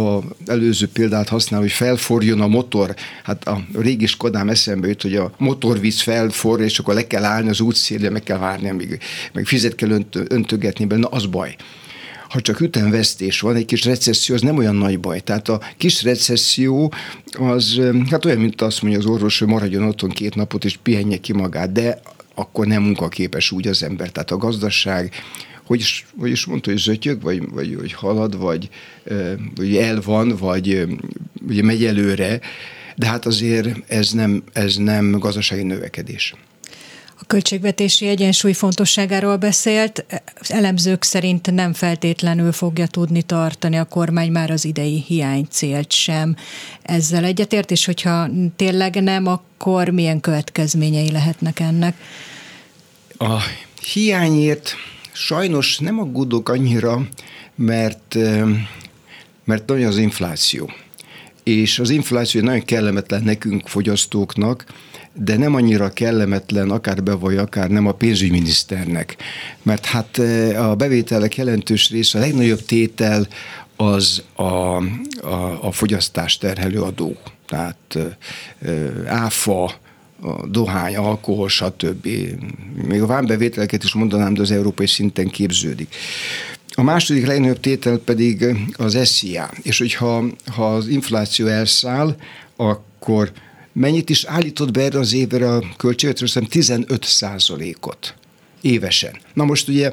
a 0.00 0.22
előző 0.46 0.88
példát 0.88 1.28
használ, 1.28 1.60
hogy 1.60 1.72
felforjon 1.72 2.40
a 2.40 2.46
motor, 2.46 2.94
hát 3.22 3.48
a 3.48 3.64
régi 3.74 4.01
Skodám 4.06 4.48
eszembe 4.48 4.88
jut, 4.88 5.02
hogy 5.02 5.16
a 5.16 5.32
motorvíz 5.38 6.00
felfor, 6.00 6.60
és 6.60 6.78
akkor 6.78 6.94
le 6.94 7.06
kell 7.06 7.24
állni 7.24 7.48
az 7.48 7.60
útszélre, 7.60 8.10
meg 8.10 8.22
kell 8.22 8.38
várni, 8.38 8.68
amíg 8.68 8.98
meg 9.32 9.46
fizet 9.46 9.74
kell 9.74 9.90
önt, 9.90 10.18
öntögetni 10.28 10.84
benne, 10.84 11.06
az 11.10 11.26
baj 11.26 11.56
ha 12.32 12.40
csak 12.40 12.60
ütemvesztés 12.60 13.40
van, 13.40 13.56
egy 13.56 13.64
kis 13.64 13.84
recesszió, 13.84 14.34
az 14.34 14.40
nem 14.40 14.56
olyan 14.56 14.74
nagy 14.74 15.00
baj. 15.00 15.20
Tehát 15.20 15.48
a 15.48 15.60
kis 15.76 16.02
recesszió 16.02 16.92
az, 17.32 17.80
hát 18.10 18.24
olyan, 18.24 18.38
mint 18.38 18.60
azt 18.60 18.82
mondja 18.82 19.00
az 19.00 19.06
orvos, 19.06 19.38
hogy 19.38 19.48
maradjon 19.48 19.84
otthon 19.84 20.10
két 20.10 20.34
napot, 20.34 20.64
és 20.64 20.76
pihenje 20.76 21.16
ki 21.16 21.32
magát, 21.32 21.72
de 21.72 22.00
akkor 22.34 22.66
nem 22.66 22.82
munkaképes 22.82 23.50
úgy 23.50 23.68
az 23.68 23.82
ember. 23.82 24.10
Tehát 24.10 24.30
a 24.30 24.36
gazdaság, 24.36 25.12
hogy 25.64 25.80
is, 25.80 26.06
hogy 26.18 26.30
is 26.30 26.44
mondta, 26.44 26.70
hogy 26.70 26.78
zötyög, 26.78 27.22
vagy, 27.22 27.50
vagy 27.50 27.76
hogy 27.80 27.92
halad, 27.92 28.38
vagy, 28.38 28.68
vagy 29.54 29.76
el 29.76 30.00
van, 30.00 30.36
vagy 30.36 30.86
ugye 31.48 31.62
megy 31.62 31.84
előre, 31.84 32.40
de 32.96 33.06
hát 33.06 33.26
azért 33.26 33.68
ez 33.86 34.10
nem, 34.10 34.42
ez 34.52 34.76
nem 34.76 35.10
gazdasági 35.10 35.62
növekedés. 35.62 36.34
A 37.22 37.24
költségvetési 37.26 38.06
egyensúly 38.06 38.52
fontosságáról 38.52 39.36
beszélt. 39.36 40.04
Elemzők 40.48 41.02
szerint 41.02 41.50
nem 41.50 41.72
feltétlenül 41.72 42.52
fogja 42.52 42.86
tudni 42.86 43.22
tartani 43.22 43.76
a 43.76 43.84
kormány 43.84 44.30
már 44.30 44.50
az 44.50 44.64
idei 44.64 45.04
hiánycélt 45.06 45.92
sem. 45.92 46.36
Ezzel 46.82 47.24
egyetért, 47.24 47.70
és 47.70 47.84
hogyha 47.84 48.28
tényleg 48.56 49.02
nem, 49.02 49.26
akkor 49.26 49.88
milyen 49.88 50.20
következményei 50.20 51.10
lehetnek 51.10 51.60
ennek? 51.60 51.96
A 53.18 53.38
hiányért 53.92 54.74
sajnos 55.12 55.78
nem 55.78 55.98
aggódok 55.98 56.48
annyira, 56.48 57.08
mert, 57.54 58.16
mert 59.44 59.66
nagyon 59.66 59.86
az 59.86 59.98
infláció 59.98 60.70
és 61.42 61.78
az 61.78 61.90
infláció 61.90 62.40
nagyon 62.40 62.64
kellemetlen 62.64 63.22
nekünk 63.22 63.68
fogyasztóknak, 63.68 64.64
de 65.12 65.36
nem 65.36 65.54
annyira 65.54 65.92
kellemetlen 65.92 66.70
akár 66.70 67.02
be 67.02 67.12
vagy 67.14 67.36
akár 67.36 67.70
nem 67.70 67.86
a 67.86 67.92
pénzügyminiszternek. 67.92 69.16
Mert 69.62 69.84
hát 69.84 70.18
e, 70.18 70.68
a 70.68 70.74
bevételek 70.74 71.36
jelentős 71.36 71.90
része, 71.90 72.18
a 72.18 72.20
legnagyobb 72.20 72.60
tétel 72.60 73.28
az 73.76 74.22
a, 74.34 74.42
a, 74.42 75.58
a 75.60 75.72
fogyasztás 75.72 76.38
terhelő 76.38 76.80
adó. 76.80 77.16
Tehát 77.46 77.76
e, 77.88 78.16
e, 78.68 78.92
áfa, 79.06 79.80
a 80.22 80.46
dohány, 80.46 80.96
alkohol, 80.96 81.48
stb. 81.48 82.08
Még 82.88 83.02
a 83.02 83.06
vámbevételeket 83.06 83.84
is 83.84 83.92
mondanám, 83.92 84.34
de 84.34 84.40
az 84.40 84.50
európai 84.50 84.86
szinten 84.86 85.28
képződik. 85.28 85.94
A 86.74 86.82
második 86.82 87.26
legnagyobb 87.26 87.60
tétel 87.60 87.98
pedig 87.98 88.44
az 88.72 88.98
SZIA, 89.04 89.50
és 89.62 89.78
hogyha 89.78 90.24
ha 90.52 90.74
az 90.74 90.86
infláció 90.86 91.46
elszáll, 91.46 92.16
akkor 92.56 93.32
mennyit 93.72 94.10
is 94.10 94.24
állított 94.24 94.70
be 94.70 94.80
erre 94.80 94.98
az 94.98 95.12
évre 95.12 95.54
a 95.54 95.62
költségvetésre? 95.76 96.40
15 96.40 97.04
százalékot 97.04 98.14
évesen. 98.60 99.16
Na 99.34 99.44
most 99.44 99.68
ugye 99.68 99.92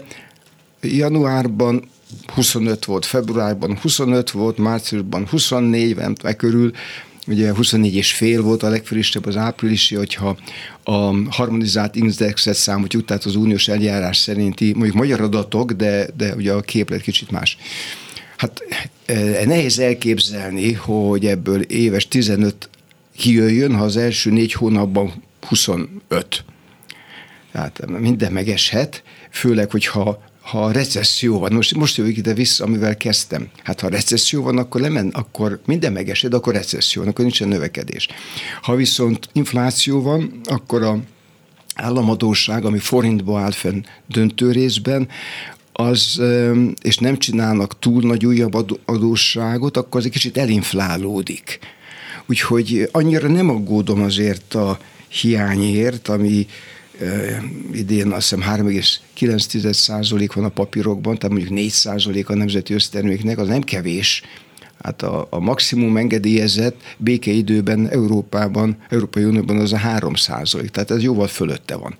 januárban 0.81 1.89
25 2.33 2.85
volt, 2.85 3.05
februárban 3.05 3.77
25 3.81 4.31
volt, 4.31 4.57
márciusban 4.57 5.27
24, 5.27 5.95
nem 5.95 6.15
tudom, 6.15 6.35
körül, 6.35 6.71
ugye 7.27 7.53
24 7.53 7.95
és 7.95 8.11
fél 8.11 8.41
volt 8.41 8.63
a 8.63 8.69
legfrissebb 8.69 9.25
az 9.25 9.37
áprilisi, 9.37 9.95
hogyha 9.95 10.37
a 10.89 11.13
harmonizált 11.29 11.95
indexet 11.95 12.55
számoljuk, 12.55 13.05
tehát 13.05 13.23
az 13.23 13.35
uniós 13.35 13.67
eljárás 13.67 14.17
szerinti, 14.17 14.73
mondjuk 14.73 14.95
magyar 14.95 15.21
adatok, 15.21 15.71
de, 15.71 16.07
de 16.17 16.35
ugye 16.35 16.53
a 16.53 16.61
képlet 16.61 17.01
kicsit 17.01 17.31
más. 17.31 17.57
Hát 18.37 18.61
e, 19.05 19.45
nehéz 19.45 19.79
elképzelni, 19.79 20.73
hogy 20.73 21.25
ebből 21.25 21.61
éves 21.61 22.07
15 22.07 22.69
kijöjjön, 23.17 23.75
ha 23.75 23.83
az 23.83 23.97
első 23.97 24.31
négy 24.31 24.53
hónapban 24.53 25.23
25. 25.47 26.43
Tehát 27.51 27.87
minden 27.99 28.31
megeshet, 28.31 29.03
főleg, 29.31 29.71
hogyha 29.71 30.23
ha 30.49 30.71
recesszió 30.71 31.39
van, 31.39 31.53
most, 31.53 31.75
most 31.75 31.97
jövök 31.97 32.17
ide 32.17 32.33
vissza, 32.33 32.63
amivel 32.63 32.97
kezdtem. 32.97 33.47
Hát 33.63 33.79
ha 33.79 33.87
recesszió 33.87 34.43
van, 34.43 34.57
akkor 34.57 34.81
lemen, 34.81 35.07
akkor 35.07 35.59
minden 35.65 35.93
megesed, 35.93 36.33
akkor 36.33 36.53
recesszió 36.53 37.01
van, 37.01 37.11
akkor 37.11 37.23
nincsen 37.23 37.47
növekedés. 37.47 38.07
Ha 38.61 38.75
viszont 38.75 39.29
infláció 39.33 40.01
van, 40.01 40.41
akkor 40.43 40.83
a 40.83 40.99
államadóság, 41.75 42.65
ami 42.65 42.79
forintba 42.79 43.39
áll 43.39 43.51
fenn 43.51 43.83
döntő 44.07 44.51
részben, 44.51 45.07
az, 45.73 46.21
és 46.81 46.97
nem 46.97 47.17
csinálnak 47.17 47.79
túl 47.79 48.01
nagy 48.01 48.25
újabb 48.25 48.77
adósságot, 48.85 49.77
akkor 49.77 49.99
az 49.99 50.05
egy 50.05 50.11
kicsit 50.11 50.37
elinflálódik. 50.37 51.59
Úgyhogy 52.25 52.89
annyira 52.91 53.27
nem 53.27 53.49
aggódom 53.49 54.01
azért 54.01 54.53
a 54.53 54.79
hiányért, 55.07 56.07
ami 56.07 56.47
idén 57.73 58.11
azt 58.11 58.29
hiszem 58.29 58.65
3,9% 58.65 60.29
van 60.33 60.43
a 60.43 60.49
papírokban, 60.49 61.17
tehát 61.17 61.37
mondjuk 61.37 61.59
4% 61.59 62.25
a 62.25 62.33
nemzeti 62.33 62.73
összterméknek, 62.73 63.37
az 63.37 63.47
nem 63.47 63.61
kevés. 63.61 64.21
Hát 64.83 65.01
a, 65.01 65.27
a 65.29 65.39
maximum 65.39 65.97
engedélyezett 65.97 66.81
békeidőben 66.97 67.89
Európában, 67.89 68.77
Európai 68.89 69.23
Unióban 69.23 69.57
az 69.57 69.73
a 69.73 69.77
3 69.77 70.13
százalék, 70.13 70.69
tehát 70.69 70.91
ez 70.91 71.01
jóval 71.01 71.27
fölötte 71.27 71.75
van. 71.75 71.95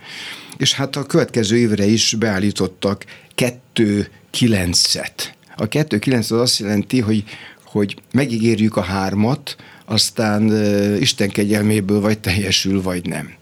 És 0.58 0.74
hát 0.74 0.96
a 0.96 1.04
következő 1.04 1.58
évre 1.58 1.86
is 1.86 2.16
beállítottak 2.20 3.06
2,9-et. 3.36 5.24
A 5.56 5.68
2,9 5.68 6.20
az 6.20 6.32
azt 6.32 6.60
jelenti, 6.60 7.00
hogy, 7.00 7.24
hogy 7.64 7.96
megígérjük 8.12 8.76
a 8.76 8.82
hármat, 8.82 9.56
aztán 9.86 10.52
Isten 11.00 11.30
kegyelméből 11.30 12.00
vagy 12.00 12.20
teljesül, 12.20 12.82
vagy 12.82 13.06
nem 13.06 13.38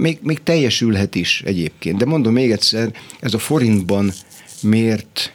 még, 0.00 0.18
még 0.22 0.42
teljesülhet 0.42 1.14
is 1.14 1.42
egyébként. 1.44 1.98
De 1.98 2.04
mondom 2.04 2.32
még 2.32 2.50
egyszer, 2.50 2.92
ez 3.20 3.34
a 3.34 3.38
forintban 3.38 4.12
mért 4.62 5.32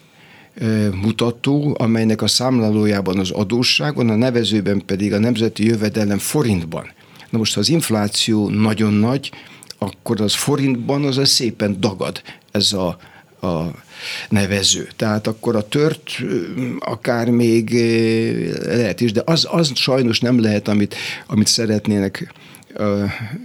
mutató, 1.01 1.75
amelynek 1.79 2.21
a 2.21 2.27
számlálójában 2.27 3.19
az 3.19 3.31
adósság 3.31 3.95
van, 3.95 4.09
a 4.09 4.15
nevezőben 4.15 4.85
pedig 4.85 5.13
a 5.13 5.19
nemzeti 5.19 5.65
jövedelem 5.65 6.17
forintban. 6.17 6.91
Na 7.29 7.37
most, 7.37 7.53
ha 7.53 7.59
az 7.59 7.69
infláció 7.69 8.49
nagyon 8.49 8.93
nagy, 8.93 9.31
akkor 9.77 10.21
az 10.21 10.33
forintban 10.33 11.05
az, 11.05 11.17
az 11.17 11.29
szépen 11.29 11.77
dagad 11.79 12.21
ez 12.51 12.73
a, 12.73 12.97
a 13.47 13.71
nevező. 14.29 14.87
Tehát 14.95 15.27
akkor 15.27 15.55
a 15.55 15.67
tört 15.67 16.11
akár 16.79 17.29
még 17.29 17.69
lehet 18.65 19.01
is, 19.01 19.11
de 19.11 19.21
az, 19.25 19.47
az 19.51 19.71
sajnos 19.75 20.19
nem 20.19 20.39
lehet, 20.39 20.67
amit, 20.67 20.95
amit 21.27 21.47
szeretnének 21.47 22.33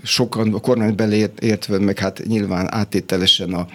sokan 0.03 0.55
a 0.55 0.59
kormány 0.59 0.95
beleértve, 0.95 1.79
meg 1.79 1.99
hát 1.99 2.23
nyilván 2.27 2.75
áttételesen 2.75 3.53
a, 3.53 3.67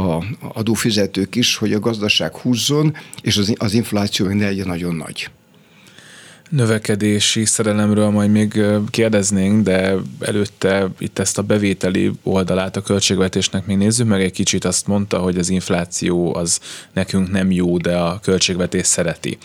a 0.00 0.24
adófizetők 0.38 1.34
is, 1.34 1.56
hogy 1.56 1.72
a 1.72 1.80
gazdaság 1.80 2.36
húzzon, 2.36 2.94
és 3.22 3.36
az, 3.36 3.54
az 3.58 3.74
infláció 3.74 4.26
ne 4.26 4.44
legyen 4.44 4.66
nagyon 4.66 4.94
nagy 4.94 5.30
növekedési 6.50 7.44
szerelemről 7.44 8.10
majd 8.10 8.30
még 8.30 8.62
kérdeznénk, 8.90 9.62
de 9.62 9.94
előtte 10.20 10.88
itt 10.98 11.18
ezt 11.18 11.38
a 11.38 11.42
bevételi 11.42 12.10
oldalát 12.22 12.76
a 12.76 12.82
költségvetésnek 12.82 13.66
még 13.66 13.76
nézzük 13.76 14.06
meg 14.06 14.22
egy 14.22 14.32
kicsit. 14.32 14.64
Azt 14.64 14.86
mondta, 14.86 15.18
hogy 15.18 15.38
az 15.38 15.48
infláció 15.48 16.34
az 16.34 16.60
nekünk 16.92 17.30
nem 17.30 17.50
jó, 17.50 17.78
de 17.78 17.96
a 17.96 18.20
költségvetés 18.22 18.86
szereti 18.86 19.38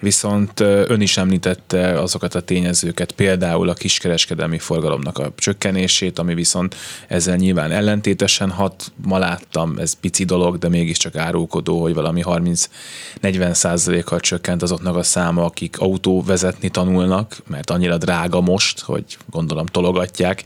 viszont 0.00 0.60
ön 0.60 1.00
is 1.00 1.16
említette 1.16 2.00
azokat 2.00 2.34
a 2.34 2.40
tényezőket, 2.40 3.12
például 3.12 3.68
a 3.68 3.74
kiskereskedelmi 3.74 4.58
forgalomnak 4.58 5.18
a 5.18 5.32
csökkenését, 5.36 6.18
ami 6.18 6.34
viszont 6.34 6.76
ezzel 7.08 7.36
nyilván 7.36 7.70
ellentétesen 7.70 8.50
hat. 8.50 8.92
Ma 9.04 9.18
láttam, 9.18 9.78
ez 9.78 9.92
pici 9.92 10.24
dolog, 10.24 10.58
de 10.58 10.68
mégiscsak 10.68 11.16
árulkodó, 11.16 11.80
hogy 11.80 11.94
valami 11.94 12.22
30-40 12.24 13.52
százalékkal 13.52 14.20
csökkent 14.20 14.62
azoknak 14.62 14.96
a 14.96 15.02
száma, 15.02 15.44
akik 15.44 15.78
autó 15.78 16.22
vezetni 16.22 16.68
tanulnak, 16.68 17.42
mert 17.46 17.70
annyira 17.70 17.96
drága 17.96 18.40
most, 18.40 18.80
hogy 18.80 19.04
gondolom 19.30 19.66
tologatják, 19.66 20.44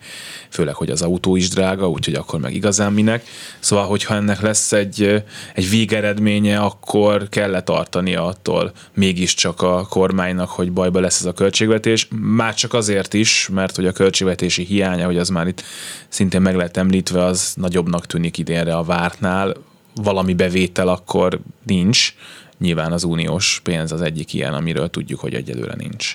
főleg, 0.50 0.74
hogy 0.74 0.90
az 0.90 1.02
autó 1.02 1.36
is 1.36 1.48
drága, 1.48 1.88
úgyhogy 1.88 2.14
akkor 2.14 2.40
meg 2.40 2.54
igazán 2.54 2.92
minek. 2.92 3.24
Szóval, 3.58 3.86
hogyha 3.86 4.14
ennek 4.14 4.40
lesz 4.40 4.72
egy, 4.72 5.24
egy 5.54 5.70
végeredménye, 5.70 6.58
akkor 6.58 7.28
kell 7.28 7.62
tartani 7.62 8.14
attól 8.14 8.72
mégis 8.94 9.34
csak 9.40 9.62
a 9.62 9.86
kormánynak, 9.88 10.48
hogy 10.48 10.72
bajba 10.72 11.00
lesz 11.00 11.20
ez 11.20 11.26
a 11.26 11.32
költségvetés. 11.32 12.08
Már 12.20 12.54
csak 12.54 12.74
azért 12.74 13.14
is, 13.14 13.48
mert 13.52 13.76
hogy 13.76 13.86
a 13.86 13.92
költségvetési 13.92 14.64
hiánya, 14.64 15.06
hogy 15.06 15.18
az 15.18 15.28
már 15.28 15.46
itt 15.46 15.62
szintén 16.08 16.40
meg 16.40 16.56
lehet 16.56 16.76
említve, 16.76 17.24
az 17.24 17.52
nagyobbnak 17.56 18.06
tűnik 18.06 18.38
idénre 18.38 18.76
a 18.76 18.82
vártnál. 18.82 19.56
Valami 19.94 20.34
bevétel 20.34 20.88
akkor 20.88 21.40
nincs, 21.66 22.14
nyilván 22.58 22.92
az 22.92 23.04
uniós 23.04 23.60
pénz 23.64 23.92
az 23.92 24.00
egyik 24.00 24.34
ilyen, 24.34 24.54
amiről 24.54 24.90
tudjuk, 24.90 25.20
hogy 25.20 25.34
egyelőre 25.34 25.74
nincs. 25.76 26.14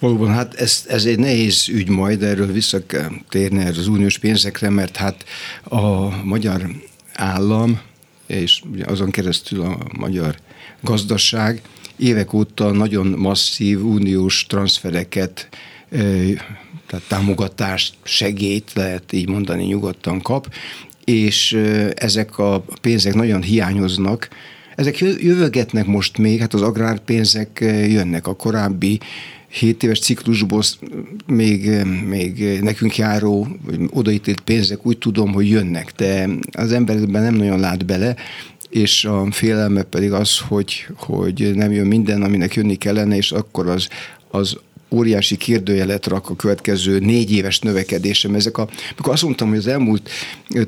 Valóban, 0.00 0.32
hát 0.32 0.54
ez, 0.54 0.84
ez 0.88 1.04
egy 1.04 1.18
nehéz 1.18 1.68
ügy 1.68 1.88
majd, 1.88 2.22
erről 2.22 2.52
vissza 2.52 2.86
kell 2.86 3.10
térni 3.28 3.64
az 3.64 3.86
uniós 3.86 4.18
pénzekre, 4.18 4.70
mert 4.70 4.96
hát 4.96 5.24
a 5.62 6.08
magyar 6.24 6.70
állam, 7.14 7.80
és 8.26 8.62
azon 8.84 9.10
keresztül 9.10 9.60
a 9.60 9.78
magyar 9.98 10.36
gazdaság 10.80 11.62
évek 12.02 12.32
óta 12.32 12.70
nagyon 12.70 13.06
masszív 13.06 13.84
uniós 13.84 14.46
transfereket, 14.46 15.48
tehát 16.86 17.04
támogatást, 17.08 17.94
segét 18.02 18.70
lehet 18.74 19.12
így 19.12 19.28
mondani 19.28 19.64
nyugodtan 19.64 20.20
kap, 20.20 20.54
és 21.04 21.58
ezek 21.94 22.38
a 22.38 22.64
pénzek 22.80 23.14
nagyon 23.14 23.42
hiányoznak, 23.42 24.28
ezek 24.76 24.98
jövögetnek 24.98 25.86
most 25.86 26.18
még, 26.18 26.40
hát 26.40 26.54
az 26.54 26.62
agrárpénzek 26.62 27.58
jönnek 27.88 28.26
a 28.26 28.34
korábbi 28.34 29.00
7 29.48 29.82
éves 29.82 30.00
ciklusból 30.00 30.62
még, 31.26 31.70
még 32.08 32.60
nekünk 32.62 32.96
járó, 32.96 33.48
odaítélt 33.90 34.40
pénzek 34.40 34.86
úgy 34.86 34.98
tudom, 34.98 35.32
hogy 35.32 35.48
jönnek, 35.48 35.92
de 35.96 36.28
az 36.52 36.72
ember 36.72 36.96
ebben 36.96 37.22
nem 37.22 37.34
nagyon 37.34 37.60
lát 37.60 37.86
bele, 37.86 38.16
és 38.72 39.04
a 39.04 39.26
félelme 39.30 39.82
pedig 39.82 40.12
az, 40.12 40.38
hogy, 40.38 40.86
hogy 40.96 41.50
nem 41.54 41.72
jön 41.72 41.86
minden, 41.86 42.22
aminek 42.22 42.54
jönni 42.54 42.76
kellene, 42.76 43.16
és 43.16 43.32
akkor 43.32 43.68
az, 43.68 43.88
az 44.30 44.56
óriási 44.90 45.36
kérdőjelet 45.36 46.06
rak 46.06 46.30
a 46.30 46.36
következő 46.36 46.98
négy 46.98 47.32
éves 47.32 47.58
növekedésem. 47.58 48.34
Ezek 48.34 48.58
a, 48.58 48.68
mikor 48.96 49.12
azt 49.12 49.22
mondtam, 49.22 49.48
hogy 49.48 49.58
az 49.58 49.66
elmúlt 49.66 50.10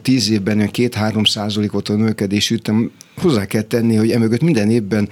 tíz 0.03 0.31
évben 0.31 0.71
két-három 0.71 1.25
százalékot 1.25 1.88
a 1.88 1.97
növekedés 1.97 2.51
ütem, 2.51 2.90
hozzá 3.17 3.47
kell 3.47 3.62
tenni, 3.62 3.95
hogy 3.95 4.11
emögött 4.11 4.43
minden 4.43 4.71
évben 4.71 5.09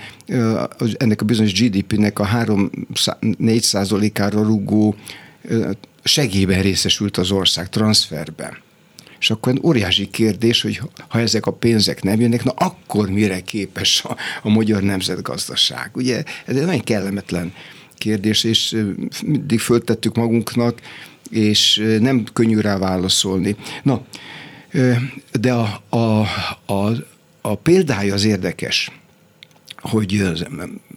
ennek 0.97 1.21
a 1.21 1.25
bizonyos 1.25 1.61
GDP-nek 1.61 2.19
a 2.19 2.27
3-4 2.27 3.61
százalékára 3.61 4.43
rugó 4.43 4.95
segélyben 6.03 6.63
részesült 6.63 7.17
az 7.17 7.31
ország 7.31 7.69
transferben. 7.69 8.57
És 9.23 9.31
akkor 9.31 9.59
óriási 9.63 10.11
kérdés, 10.11 10.63
hogy 10.63 10.81
ha 11.09 11.19
ezek 11.19 11.47
a 11.47 11.53
pénzek 11.53 12.03
nem 12.03 12.21
jönnek, 12.21 12.45
na 12.45 12.51
akkor 12.51 13.11
mire 13.11 13.41
képes 13.41 14.05
a, 14.05 14.17
a 14.43 14.49
magyar 14.49 14.83
nemzetgazdaság? 14.83 15.91
Ugye 15.95 16.23
ez 16.47 16.57
egy 16.57 16.65
nagyon 16.65 16.81
kellemetlen 16.81 17.53
kérdés, 17.99 18.45
és 18.45 18.77
mindig 19.27 19.61
föltettük 19.61 20.17
magunknak, 20.17 20.81
és 21.31 21.83
nem 22.01 22.25
könnyű 22.33 22.59
rá 22.59 22.79
válaszolni. 22.79 23.57
Na, 23.83 24.05
de 25.41 25.53
a, 25.53 25.83
a, 25.89 26.21
a, 26.73 26.93
a 27.41 27.55
példája 27.55 28.15
az 28.15 28.25
érdekes 28.25 28.91
hogy 29.83 30.13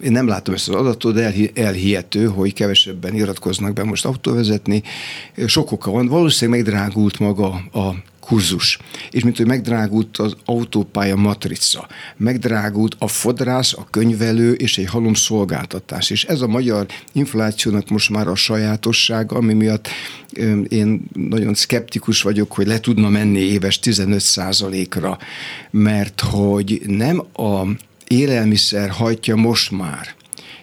én 0.02 0.12
nem 0.12 0.26
látom 0.26 0.54
ezt 0.54 0.68
az 0.68 0.74
adatot, 0.74 1.14
de 1.14 1.32
elhihető, 1.54 2.26
hogy 2.26 2.52
kevesebben 2.52 3.14
iratkoznak 3.14 3.72
be 3.72 3.84
most 3.84 4.04
autóvezetni. 4.04 4.82
Sok 5.46 5.72
oka 5.72 5.90
van. 5.90 6.06
Valószínűleg 6.06 6.60
megdrágult 6.60 7.18
maga 7.18 7.46
a 7.72 7.94
kurzus. 8.26 8.78
És 9.10 9.22
mint 9.22 9.36
hogy 9.36 9.46
megdrágult 9.46 10.16
az 10.16 10.36
autópálya 10.44 11.16
matrica, 11.16 11.88
megdrágult 12.16 12.96
a 12.98 13.08
fodrász, 13.08 13.72
a 13.72 13.86
könyvelő 13.90 14.52
és 14.52 14.78
egy 14.78 14.86
halom 14.86 15.14
szolgáltatás. 15.14 16.10
És 16.10 16.24
ez 16.24 16.40
a 16.40 16.46
magyar 16.46 16.86
inflációnak 17.12 17.88
most 17.88 18.10
már 18.10 18.28
a 18.28 18.34
sajátosság, 18.34 19.32
ami 19.32 19.52
miatt 19.52 19.88
én 20.68 21.04
nagyon 21.12 21.54
szkeptikus 21.54 22.22
vagyok, 22.22 22.52
hogy 22.52 22.66
le 22.66 22.80
tudna 22.80 23.08
menni 23.08 23.38
éves 23.38 23.78
15% 23.82 24.86
ra 25.00 25.18
mert 25.70 26.20
hogy 26.20 26.82
nem 26.86 27.18
a 27.32 27.66
élelmiszer 28.06 28.90
hajtja 28.90 29.36
most 29.36 29.70
már, 29.70 30.14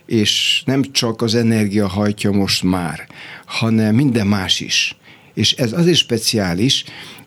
és 0.06 0.62
nem 0.65 0.91
csak 0.91 1.21
az 1.21 1.36
energia 1.36 1.88
hajtja 1.88 2.32
most 2.32 2.63
már, 2.63 3.08
hanem 3.45 3.95
minden 3.95 4.28
más 4.28 4.60
is. 4.60 4.95
És 5.34 5.52
ez 5.52 5.71
azért 5.71 5.97
speciális, 5.97 6.84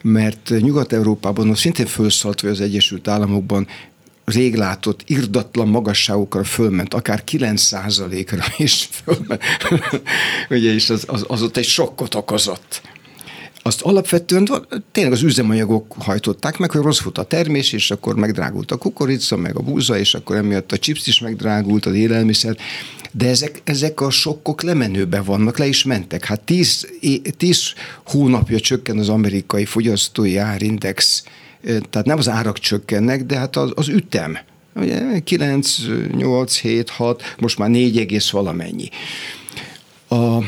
mert 0.06 0.52
Nyugat-Európában 0.60 1.50
az 1.50 1.58
szintén 1.58 1.86
felszalt, 1.86 2.40
hogy 2.40 2.50
az 2.50 2.60
Egyesült 2.60 3.08
Államokban 3.08 3.66
rég 4.24 4.54
látott 4.54 5.02
irdatlan 5.06 5.68
magasságokra 5.68 6.44
fölment, 6.44 6.94
akár 6.94 7.22
9%-ra 7.26 8.44
is 8.56 8.88
fölment. 8.90 9.42
Ugye, 10.50 10.72
és 10.72 10.90
az, 10.90 11.04
az, 11.06 11.24
az 11.28 11.42
ott 11.42 11.56
egy 11.56 11.64
sokkot 11.64 12.14
okozott 12.14 12.82
azt 13.66 13.82
alapvetően 13.82 14.48
tényleg 14.92 15.12
az 15.12 15.22
üzemanyagok 15.22 15.94
hajtották 15.98 16.58
meg, 16.58 16.70
hogy 16.70 16.82
rossz 16.82 17.00
volt 17.00 17.18
a 17.18 17.22
termés, 17.22 17.72
és 17.72 17.90
akkor 17.90 18.14
megdrágult 18.16 18.70
a 18.70 18.76
kukorica, 18.76 19.36
meg 19.36 19.56
a 19.56 19.60
búza, 19.60 19.98
és 19.98 20.14
akkor 20.14 20.36
emiatt 20.36 20.72
a 20.72 20.78
chips 20.78 21.06
is 21.06 21.20
megdrágult, 21.20 21.86
az 21.86 21.94
élelmiszer, 21.94 22.56
de 23.16 23.28
ezek, 23.28 23.60
ezek 23.64 24.00
a 24.00 24.10
sokkok 24.10 24.62
lemenőben 24.62 25.24
vannak, 25.24 25.58
le 25.58 25.66
is 25.66 25.84
mentek. 25.84 26.24
Hát 26.24 26.40
tíz, 26.40 26.88
tíz 27.36 27.72
hónapja 28.04 28.60
csökken 28.60 28.98
az 28.98 29.08
amerikai 29.08 29.64
fogyasztói 29.64 30.36
árindex, 30.36 31.24
tehát 31.62 32.04
nem 32.04 32.18
az 32.18 32.28
árak 32.28 32.58
csökkennek, 32.58 33.24
de 33.24 33.36
hát 33.36 33.56
az, 33.56 33.72
az 33.74 33.88
ütem. 33.88 34.38
Ugye 34.74 35.20
9, 35.24 35.76
8, 36.16 36.58
7, 36.58 36.90
6, 36.90 37.22
most 37.38 37.58
már 37.58 37.70
4 37.70 37.98
egész 37.98 38.30
valamennyi. 38.30 38.88
A, 40.08 40.38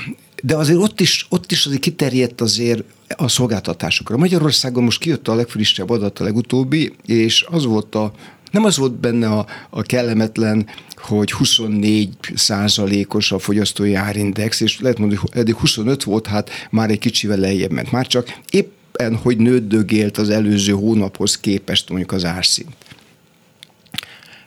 de 0.42 0.56
azért 0.56 0.78
ott 0.78 1.00
is, 1.00 1.26
ott 1.28 1.52
is 1.52 1.66
azért 1.66 1.80
kiterjedt 1.80 2.40
azért 2.40 2.82
a 3.16 3.28
szolgáltatásokra. 3.28 4.16
Magyarországon 4.16 4.84
most 4.84 5.00
kijött 5.00 5.28
a 5.28 5.34
legfrissebb 5.34 5.90
adat, 5.90 6.18
a 6.18 6.24
legutóbbi, 6.24 6.92
és 7.06 7.46
az 7.50 7.64
volt 7.64 7.94
a 7.94 8.12
nem 8.50 8.64
az 8.64 8.76
volt 8.76 8.92
benne 8.92 9.28
a, 9.28 9.46
a 9.70 9.82
kellemetlen, 9.82 10.66
hogy 10.96 11.32
24 11.32 12.08
százalékos 12.34 13.32
a 13.32 13.38
fogyasztói 13.38 13.94
árindex, 13.94 14.60
és 14.60 14.80
lehet 14.80 14.98
mondani, 14.98 15.20
hogy 15.20 15.30
eddig 15.32 15.54
25 15.54 16.04
volt, 16.04 16.26
hát 16.26 16.50
már 16.70 16.90
egy 16.90 16.98
kicsivel 16.98 17.38
lejjebb 17.38 17.70
ment. 17.70 17.92
Már 17.92 18.06
csak 18.06 18.38
éppen, 18.50 19.16
hogy 19.16 19.36
nőddögélt 19.36 20.18
az 20.18 20.30
előző 20.30 20.72
hónaphoz 20.72 21.38
képest 21.38 21.88
mondjuk 21.88 22.12
az 22.12 22.24
árszint. 22.24 22.76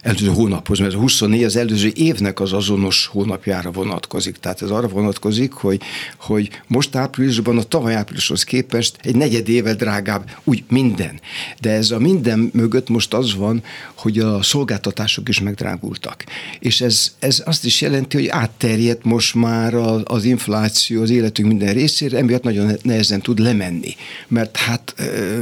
Előző 0.02 0.28
hónaphoz, 0.28 0.80
mert 0.80 0.94
a 0.94 0.98
24 0.98 1.44
az 1.44 1.56
előző 1.56 1.92
évnek 1.96 2.40
az 2.40 2.54
azonos 2.54 3.06
hónapjára 3.06 3.72
vonatkozik. 3.72 4.38
Tehát 4.38 4.62
ez 4.62 4.70
arra 4.70 4.88
vonatkozik, 4.88 5.52
hogy, 5.52 5.82
hogy 6.18 6.50
most 6.68 6.96
áprilisban 6.96 7.58
a 7.58 7.64
tavaly 7.64 7.96
áprilishoz 7.96 8.44
képest 8.44 8.98
egy 9.02 9.16
negyed 9.16 9.50
éve 9.50 9.74
drágább, 9.74 10.30
úgy 10.44 10.64
minden. 10.70 11.20
De 11.60 11.72
ez 11.72 11.92
a 11.92 12.00
minden 12.00 12.50
mögött 12.54 12.90
most 12.90 13.14
az 13.14 13.36
van, 13.36 13.64
hogy 13.96 14.20
a 14.20 14.44
szolgáltatások 14.44 15.30
is 15.30 15.40
megdrágultak. 15.40 16.24
És 16.60 16.82
ez, 16.82 17.16
ez 17.20 17.42
azt 17.46 17.66
is 17.66 17.82
jelenti, 17.82 18.18
hogy 18.18 18.28
átterjedt 18.28 19.04
most 19.04 19.36
már 19.36 19.74
az 20.04 20.24
infláció 20.24 21.02
az 21.02 21.10
életünk 21.10 21.48
minden 21.48 21.74
részére, 21.74 22.18
emiatt 22.18 22.44
nagyon 22.44 22.72
nehezen 22.82 23.22
tud 23.22 23.40
lemenni. 23.40 23.96
Mert 24.28 24.58
hát 24.58 24.96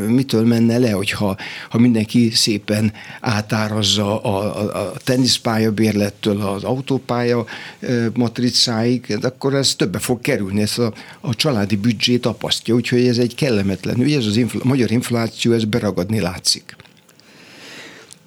mitől 0.08 0.46
menne 0.46 0.78
le, 0.78 0.92
hogyha 0.92 1.38
ha 1.70 1.78
mindenki 1.78 2.30
szépen 2.30 2.94
átárazza 3.22 4.22
a 4.22 4.49
a, 4.54 4.88
a 4.88 4.94
teniszpálya 5.04 5.72
bérlettől 5.72 6.42
az 6.42 6.64
autópálya 6.64 7.46
matricáig, 8.14 9.18
akkor 9.22 9.54
ez 9.54 9.76
többe 9.76 10.00
fog 10.00 10.22
kerülni, 10.22 10.62
ez 10.62 10.78
a, 10.78 10.94
a 11.20 11.36
családi 11.36 11.76
büdzsét 11.76 12.26
apasztja, 12.26 12.74
úgyhogy 12.74 13.08
ez 13.08 13.18
egy 13.18 13.36
kellemetlen 13.36 14.02
ügy, 14.02 14.14
ez 14.14 14.26
az 14.26 14.38
infl- 14.38 14.64
magyar 14.64 14.92
infláció, 14.92 15.52
ez 15.52 15.66
beragadni 15.66 16.20
látszik. 16.20 16.76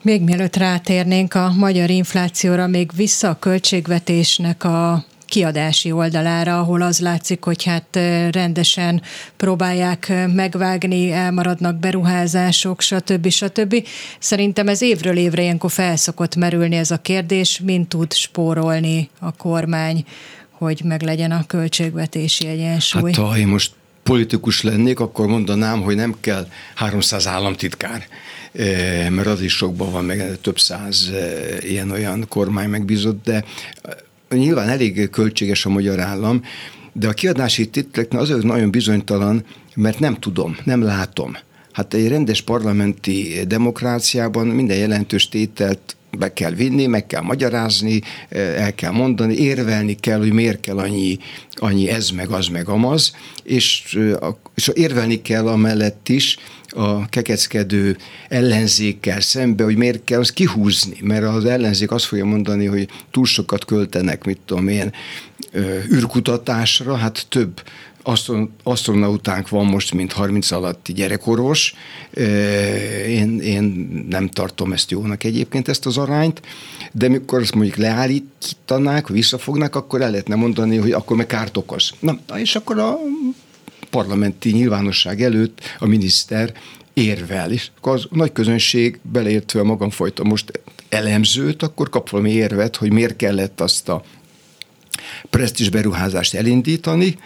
Még 0.03 0.23
mielőtt 0.23 0.57
rátérnénk 0.57 1.35
a 1.35 1.53
magyar 1.53 1.91
inflációra, 1.91 2.67
még 2.67 2.91
vissza 2.97 3.29
a 3.29 3.39
költségvetésnek 3.39 4.65
a 4.65 5.05
kiadási 5.33 5.93
oldalára, 5.93 6.59
ahol 6.59 6.83
az 6.83 7.01
látszik, 7.01 7.45
hogy 7.45 7.65
hát 7.65 7.99
rendesen 8.31 9.03
próbálják 9.37 10.13
megvágni, 10.35 11.13
elmaradnak 11.13 11.77
beruházások, 11.77 12.81
stb. 12.81 13.29
stb. 13.29 13.87
Szerintem 14.19 14.69
ez 14.69 14.83
évről 14.83 15.17
évre 15.17 15.43
ilyenkor 15.43 15.71
felszokott 15.71 16.37
merülni 16.37 16.77
ez 16.77 16.91
a 16.91 16.97
kérdés, 16.97 17.61
mint 17.65 17.89
tud 17.89 18.13
spórolni 18.13 19.11
a 19.19 19.33
kormány, 19.33 20.05
hogy 20.51 20.81
meglegyen 20.85 21.31
a 21.31 21.47
költségvetési 21.47 22.47
egyensúly. 22.47 23.13
Hát 23.13 23.27
ha 23.27 23.39
én 23.39 23.47
most 23.47 23.73
politikus 24.03 24.63
lennék, 24.63 25.01
akkor 25.01 25.27
mondanám, 25.27 25.83
hogy 25.83 25.95
nem 25.95 26.15
kell 26.21 26.47
300 26.75 27.27
államtitkár, 27.27 28.07
mert 29.09 29.27
az 29.27 29.41
is 29.41 29.53
sokban 29.53 29.91
van, 29.93 30.05
meg 30.05 30.39
több 30.41 30.59
száz 30.59 31.11
ilyen-olyan 31.61 32.25
kormány 32.29 32.69
megbízott, 32.69 33.25
de 33.25 33.45
nyilván 34.37 34.69
elég 34.69 35.11
költséges 35.11 35.67
a 35.67 35.71
magyar 35.71 36.01
állam, 36.01 36.43
de 36.93 37.09
a 37.09 37.13
kiadási 37.13 37.69
titleknél 37.69 38.21
azért 38.21 38.43
nagyon 38.43 38.71
bizonytalan, 38.71 39.45
mert 39.75 39.99
nem 39.99 40.15
tudom, 40.15 40.57
nem 40.65 40.83
látom. 40.83 41.37
Hát 41.73 41.95
egy 41.95 42.09
rendes 42.09 42.43
parlamenti 42.43 43.41
demokráciában 43.47 44.47
minden 44.47 44.77
jelentős 44.77 45.29
tételt 45.29 45.97
be 46.19 46.33
kell 46.33 46.51
vinni, 46.51 46.87
meg 46.87 47.07
kell 47.07 47.21
magyarázni, 47.21 48.01
el 48.57 48.75
kell 48.75 48.91
mondani, 48.91 49.35
érvelni 49.35 49.95
kell, 49.95 50.19
hogy 50.19 50.33
miért 50.33 50.61
kell 50.61 50.79
annyi, 50.79 51.19
annyi 51.55 51.89
ez, 51.89 52.11
meg 52.11 52.31
az, 52.31 52.47
meg 52.47 52.69
amaz, 52.69 53.17
és, 53.43 53.99
és 54.55 54.71
érvelni 54.75 55.23
kell 55.23 55.49
amellett 55.49 56.09
is, 56.09 56.39
a 56.75 57.09
kekeckedő 57.09 57.97
ellenzékkel 58.29 59.21
szembe, 59.21 59.65
hogy 59.65 59.77
miért 59.77 60.05
kell 60.05 60.21
azt 60.21 60.33
kihúzni, 60.33 60.97
mert 61.01 61.25
az 61.25 61.45
ellenzék 61.45 61.91
azt 61.91 62.05
fogja 62.05 62.25
mondani, 62.25 62.67
hogy 62.67 62.89
túl 63.11 63.25
sokat 63.25 63.65
költenek, 63.65 64.25
mit 64.25 64.41
tudom 64.45 64.69
én, 64.69 64.93
űrkutatásra, 65.93 66.97
hát 66.97 67.27
több 67.29 67.63
astronautánk 68.63 69.49
van 69.49 69.67
most, 69.67 69.95
mint 69.95 70.13
30 70.13 70.51
alatti 70.51 70.93
gyerekorvos. 70.93 71.75
Én, 73.07 73.41
én 73.41 73.63
nem 74.09 74.29
tartom 74.29 74.73
ezt 74.73 74.91
jónak 74.91 75.25
egyébként, 75.25 75.69
ezt 75.69 75.87
az 75.87 75.99
arányt, 75.99 76.43
de 76.93 77.09
mikor 77.09 77.41
azt 77.41 77.55
mondjuk 77.55 77.77
leállítanák, 77.77 79.09
visszafognák, 79.09 79.77
akkor 79.77 80.01
el 80.01 80.11
lehetne 80.11 80.35
mondani, 80.35 80.77
hogy 80.77 80.93
akkor 80.93 81.17
meg 81.17 81.27
kárt 81.27 81.57
okoz. 81.57 81.91
Na, 81.99 82.19
és 82.37 82.57
akkor 82.57 82.79
a 82.79 82.99
parlamenti 83.93 84.51
nyilvánosság 84.51 85.23
előtt 85.23 85.61
a 85.79 85.87
miniszter 85.87 86.53
érvel, 86.93 87.53
és 87.53 87.71
akkor 87.77 87.93
az 87.93 88.07
nagy 88.11 88.33
közönség 88.33 88.99
beleértve 89.03 89.61
a 89.61 89.65
magam 89.65 89.91
fajta 89.91 90.25
most 90.25 90.61
elemzőt, 90.89 91.63
akkor 91.63 91.89
kap 91.89 92.11
valami 92.11 92.31
érvet, 92.31 92.77
hogy 92.77 92.93
miért 92.93 93.17
kellett 93.17 93.61
azt 93.61 93.89
a 93.89 94.03
presztis 95.31 95.69
beruházást 95.69 96.35
elindítani, 96.35 97.19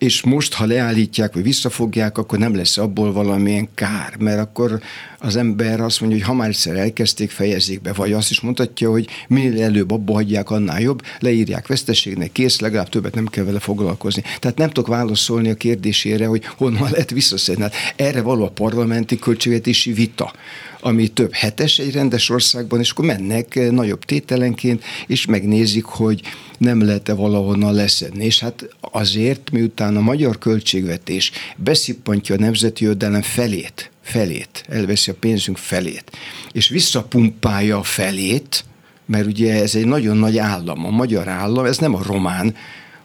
és 0.00 0.22
most, 0.22 0.54
ha 0.54 0.64
leállítják, 0.64 1.34
vagy 1.34 1.42
visszafogják, 1.42 2.18
akkor 2.18 2.38
nem 2.38 2.54
lesz 2.56 2.78
abból 2.78 3.12
valamilyen 3.12 3.68
kár, 3.74 4.16
mert 4.18 4.38
akkor 4.38 4.80
az 5.18 5.36
ember 5.36 5.80
azt 5.80 6.00
mondja, 6.00 6.18
hogy 6.18 6.26
ha 6.26 6.34
már 6.34 6.48
egyszer 6.48 6.76
elkezdték, 6.76 7.30
fejezzék 7.30 7.80
be, 7.80 7.92
vagy 7.92 8.12
azt 8.12 8.30
is 8.30 8.40
mondhatja, 8.40 8.90
hogy 8.90 9.08
minél 9.28 9.62
előbb 9.62 9.90
abba 9.90 10.12
hagyják, 10.12 10.50
annál 10.50 10.80
jobb, 10.80 11.02
leírják 11.18 11.66
veszteségnek, 11.66 12.32
kész, 12.32 12.60
legalább 12.60 12.88
többet 12.88 13.14
nem 13.14 13.26
kell 13.26 13.44
vele 13.44 13.58
foglalkozni. 13.58 14.22
Tehát 14.38 14.58
nem 14.58 14.68
tudok 14.68 14.88
válaszolni 14.88 15.50
a 15.50 15.54
kérdésére, 15.54 16.26
hogy 16.26 16.44
honnan 16.56 16.90
lehet 16.90 17.10
visszaszedni. 17.10 17.62
Hát 17.62 17.74
erre 17.96 18.22
való 18.22 18.44
a 18.44 18.50
parlamenti 18.50 19.18
költségvetési 19.18 19.92
vita 19.92 20.32
ami 20.80 21.08
több 21.08 21.32
hetes 21.32 21.78
egy 21.78 21.92
rendes 21.92 22.28
országban, 22.30 22.80
és 22.80 22.90
akkor 22.90 23.04
mennek 23.04 23.70
nagyobb 23.70 24.04
tételenként, 24.04 24.84
és 25.06 25.26
megnézik, 25.26 25.84
hogy 25.84 26.20
nem 26.58 26.84
lehet-e 26.84 27.14
valahonnan 27.14 27.74
leszedni. 27.74 28.24
És 28.24 28.40
hát 28.40 28.68
azért, 28.80 29.50
miután 29.50 29.96
a 29.96 30.00
magyar 30.00 30.38
költségvetés 30.38 31.30
beszippantja 31.56 32.34
a 32.34 32.38
nemzeti 32.38 32.84
jövedelem 32.84 33.22
felét, 33.22 33.90
felét, 34.02 34.64
elveszi 34.68 35.10
a 35.10 35.14
pénzünk 35.14 35.56
felét, 35.56 36.10
és 36.52 36.68
visszapumpálja 36.68 37.78
a 37.78 37.82
felét, 37.82 38.64
mert 39.06 39.26
ugye 39.26 39.62
ez 39.62 39.74
egy 39.74 39.86
nagyon 39.86 40.16
nagy 40.16 40.38
állam, 40.38 40.86
a 40.86 40.90
magyar 40.90 41.28
állam, 41.28 41.64
ez 41.64 41.78
nem 41.78 41.94
a 41.94 42.02
román, 42.02 42.54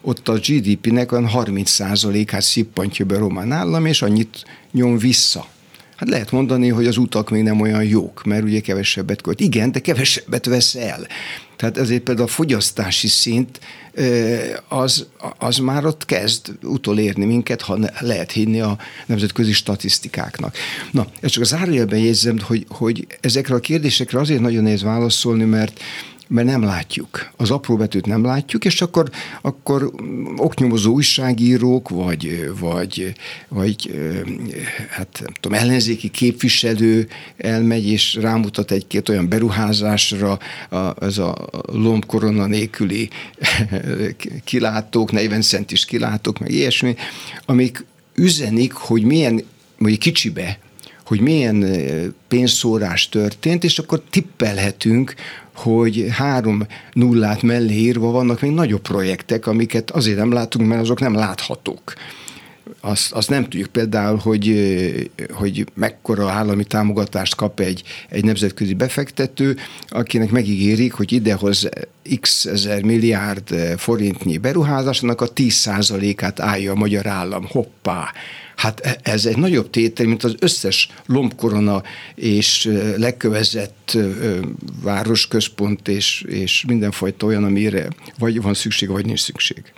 ott 0.02 0.28
a 0.28 0.34
GDP-nek 0.34 1.12
olyan 1.12 1.30
30%-át 1.34 2.42
szippantja 2.42 3.06
be 3.06 3.16
a 3.16 3.20
román 3.20 3.52
állam, 3.52 3.86
és 3.86 4.02
annyit 4.02 4.46
nyom 4.72 4.98
vissza. 4.98 5.48
Hát 5.96 6.10
lehet 6.10 6.32
mondani, 6.32 6.70
hogy 6.70 6.88
az 6.88 6.98
utak 6.98 7.30
még 7.30 7.44
nem 7.44 7.62
olyan 7.62 7.84
jók, 7.84 8.24
mert 8.24 8.44
ugye 8.44 8.60
kevesebbet 8.60 9.22
költ. 9.22 9.40
Igen, 9.40 9.72
de 9.72 9.80
kevesebbet 9.80 10.46
vesz 10.46 10.76
el. 10.76 11.08
Tehát 11.56 11.78
ezért 11.78 12.04
például 12.04 12.28
a 12.28 12.32
fogyasztási 12.32 13.08
szint 13.08 13.60
az, 14.68 15.06
az 15.38 15.58
már 15.58 15.86
ott 15.86 16.06
kezd 16.06 16.52
utolérni 16.64 17.26
minket, 17.26 17.62
ha 17.62 17.80
lehet 18.00 18.32
hinni 18.32 18.62
a 18.62 18.78
nemzetközi 19.06 19.54
statisztikáknak. 19.54 20.58
Na, 20.92 21.08
ezt 21.22 21.34
csak 21.34 21.44
az 21.44 21.50
zárójelben 21.50 22.00
jegyzem, 22.00 22.40
hogy, 22.40 22.66
hogy 22.70 23.08
ezekre 23.22 23.56
a 23.56 23.60
kérdésekre 23.60 24.20
azért 24.20 24.42
nagyon 24.42 24.64
nehéz 24.64 24.84
válaszolni, 24.84 25.44
mert 25.44 25.80
mert 26.28 26.48
nem 26.48 26.64
látjuk. 26.64 27.32
Az 27.38 27.52
apró 27.52 27.76
betűt 27.76 28.06
nem 28.06 28.24
látjuk, 28.24 28.66
és 28.66 28.82
akkor, 28.82 29.10
akkor 29.42 29.92
oknyomozó 30.36 30.94
újságírók, 30.94 31.90
vagy, 31.90 32.52
vagy, 32.60 33.14
vagy 33.48 33.92
hát 34.90 35.18
nem 35.20 35.34
tudom, 35.40 35.58
ellenzéki 35.58 36.10
képviselő 36.10 37.08
elmegy, 37.38 37.88
és 37.88 38.16
rámutat 38.16 38.72
egy-két 38.72 39.10
olyan 39.10 39.30
beruházásra, 39.30 40.40
a, 40.70 41.04
ez 41.06 41.18
a 41.18 41.50
lombkorona 41.66 42.46
nélküli 42.46 43.10
kilátók, 44.44 45.12
40 45.12 45.42
centis 45.42 45.86
kilátók, 45.86 46.40
meg 46.40 46.52
ilyesmi, 46.52 46.96
amik 47.46 47.86
üzenik, 48.16 48.74
hogy 48.74 49.04
milyen, 49.04 49.44
mondjuk 49.78 50.02
kicsibe, 50.02 50.60
hogy 51.06 51.20
milyen 51.20 51.66
pénzszórás 52.28 53.10
történt, 53.10 53.64
és 53.64 53.80
akkor 53.80 54.02
tippelhetünk, 54.10 55.14
hogy 55.56 56.06
három 56.10 56.66
nullát 56.94 57.42
mellé 57.42 57.74
írva 57.74 58.12
vannak 58.12 58.42
még 58.42 58.52
nagyobb 58.52 58.82
projektek, 58.82 59.48
amiket 59.48 59.92
azért 59.92 60.18
nem 60.18 60.32
látunk, 60.32 60.68
mert 60.68 60.82
azok 60.82 61.00
nem 61.00 61.14
láthatók. 61.14 61.94
Azt, 62.82 63.12
azt 63.12 63.30
nem 63.30 63.44
tudjuk 63.44 63.68
például, 63.68 64.18
hogy, 64.18 65.12
hogy 65.34 65.66
mekkora 65.74 66.30
állami 66.30 66.64
támogatást 66.64 67.36
kap 67.36 67.60
egy, 67.60 67.84
egy 68.10 68.24
nemzetközi 68.24 68.74
befektető, 68.74 69.58
akinek 69.88 70.32
megígérik, 70.32 70.94
hogy 70.94 71.12
idehoz 71.12 71.70
x 72.20 72.46
ezer 72.46 72.84
milliárd 72.84 73.56
forintnyi 73.78 74.38
beruházásnak 74.38 75.22
a 75.22 75.32
10%-át 75.34 76.40
állja 76.40 76.72
a 76.72 76.76
magyar 76.76 77.08
állam. 77.08 77.46
Hoppá! 77.48 78.12
Hát 78.56 78.80
e, 78.80 78.98
ez 79.04 79.26
egy 79.26 79.38
nagyobb 79.38 79.70
tétel, 79.70 80.06
mint 80.06 80.24
az 80.24 80.36
összes 80.40 80.90
lombkorona 81.06 81.84
és 82.16 82.72
legkövezett 82.98 83.98
városközpont 84.82 85.88
és, 85.88 86.22
és 86.28 86.64
mindenfajta 86.68 87.26
olyan, 87.26 87.44
amire 87.44 87.88
vagy 88.20 88.42
van 88.42 88.54
szükség, 88.54 88.90
vagy 88.90 89.06
nincs 89.06 89.20
szükség. 89.20 89.74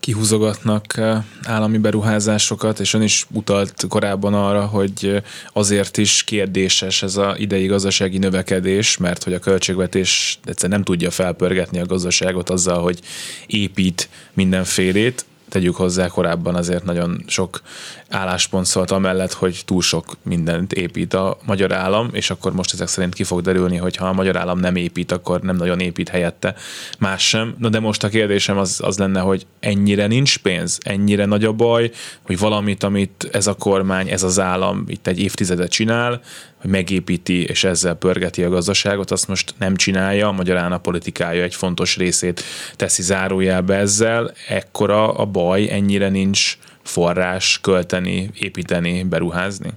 Kihúzogatnak 0.00 1.00
állami 1.42 1.78
beruházásokat, 1.78 2.80
és 2.80 2.94
ön 2.94 3.02
is 3.02 3.26
utalt 3.32 3.84
korábban 3.88 4.34
arra, 4.34 4.66
hogy 4.66 5.22
azért 5.52 5.96
is 5.96 6.24
kérdéses 6.24 7.02
ez 7.02 7.16
a 7.16 7.34
idei 7.38 7.66
gazdasági 7.66 8.18
növekedés, 8.18 8.96
mert 8.96 9.22
hogy 9.24 9.32
a 9.32 9.38
költségvetés 9.38 10.38
egyszer 10.44 10.68
nem 10.68 10.82
tudja 10.82 11.10
felpörgetni 11.10 11.80
a 11.80 11.86
gazdaságot 11.86 12.50
azzal, 12.50 12.82
hogy 12.82 13.00
épít 13.46 14.08
mindenfélét, 14.34 15.24
tegyük 15.48 15.76
hozzá, 15.76 16.06
korábban 16.06 16.54
azért 16.54 16.84
nagyon 16.84 17.24
sok 17.26 17.60
álláspont 18.08 18.66
szólt 18.66 18.90
amellett, 18.90 19.32
hogy 19.32 19.62
túl 19.64 19.82
sok 19.82 20.16
mindent 20.22 20.72
épít 20.72 21.14
a 21.14 21.36
magyar 21.46 21.72
állam, 21.72 22.08
és 22.12 22.30
akkor 22.30 22.52
most 22.52 22.72
ezek 22.72 22.88
szerint 22.88 23.14
ki 23.14 23.24
fog 23.24 23.40
derülni, 23.40 23.76
hogy 23.76 23.96
ha 23.96 24.06
a 24.06 24.12
magyar 24.12 24.36
állam 24.36 24.58
nem 24.58 24.76
épít, 24.76 25.12
akkor 25.12 25.40
nem 25.40 25.56
nagyon 25.56 25.80
épít 25.80 26.08
helyette 26.08 26.54
más 26.98 27.28
sem. 27.28 27.54
No 27.58 27.68
de 27.68 27.80
most 27.80 28.04
a 28.04 28.08
kérdésem 28.08 28.58
az, 28.58 28.80
az 28.82 28.98
lenne, 28.98 29.20
hogy 29.20 29.46
ennyire 29.60 30.06
nincs 30.06 30.38
pénz, 30.38 30.78
ennyire 30.82 31.24
nagy 31.24 31.44
a 31.44 31.52
baj, 31.52 31.90
hogy 32.22 32.38
valamit, 32.38 32.82
amit 32.82 33.28
ez 33.32 33.46
a 33.46 33.54
kormány, 33.54 34.08
ez 34.08 34.22
az 34.22 34.40
állam 34.40 34.84
itt 34.86 35.06
egy 35.06 35.18
évtizedet 35.18 35.70
csinál, 35.70 36.20
hogy 36.60 36.70
megépíti 36.70 37.44
és 37.44 37.64
ezzel 37.64 37.94
pörgeti 37.94 38.42
a 38.42 38.48
gazdaságot, 38.48 39.10
azt 39.10 39.28
most 39.28 39.54
nem 39.58 39.76
csinálja, 39.76 40.28
a 40.28 40.32
magyar 40.32 40.56
állam 40.56 40.80
politikája 40.80 41.42
egy 41.42 41.54
fontos 41.54 41.96
részét 41.96 42.42
teszi 42.76 43.02
zárójelbe 43.02 43.74
ezzel, 43.74 44.32
ekkora 44.48 45.12
a 45.12 45.24
baj, 45.24 45.70
ennyire 45.70 46.08
nincs 46.08 46.58
forrás 46.82 47.58
költeni, 47.62 48.30
építeni, 48.38 49.02
beruházni? 49.02 49.70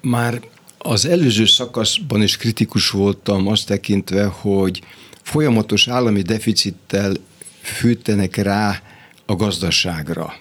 Már 0.00 0.40
az 0.78 1.06
előző 1.06 1.46
szakaszban 1.46 2.22
is 2.22 2.36
kritikus 2.36 2.90
voltam 2.90 3.46
azt 3.46 3.66
tekintve, 3.66 4.24
hogy 4.24 4.82
folyamatos 5.22 5.88
állami 5.88 6.22
deficittel 6.22 7.12
fűtenek 7.62 8.36
rá 8.36 8.82
a 9.26 9.36
gazdaságra. 9.36 10.34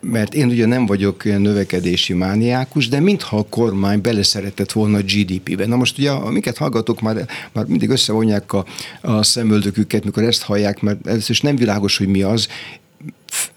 Mert 0.00 0.34
én 0.34 0.48
ugye 0.48 0.66
nem 0.66 0.86
vagyok 0.86 1.24
növekedési 1.24 2.12
mániákus, 2.12 2.88
de 2.88 3.00
mintha 3.00 3.36
a 3.36 3.46
kormány 3.48 4.00
beleszeretett 4.00 4.72
volna 4.72 4.96
a 4.96 5.02
GDP-be. 5.02 5.66
Na 5.66 5.76
most 5.76 5.98
ugye, 5.98 6.10
amiket 6.10 6.56
hallgatok, 6.56 7.00
már, 7.00 7.26
már 7.52 7.64
mindig 7.64 7.88
összevonják 7.88 8.52
a, 8.52 8.64
a 9.00 9.22
szemöldöküket, 9.22 10.04
mikor 10.04 10.22
ezt 10.22 10.42
hallják, 10.42 10.80
mert 10.80 11.06
ez 11.06 11.30
is 11.30 11.40
nem 11.40 11.56
világos, 11.56 11.96
hogy 11.96 12.08
mi 12.08 12.22
az 12.22 12.48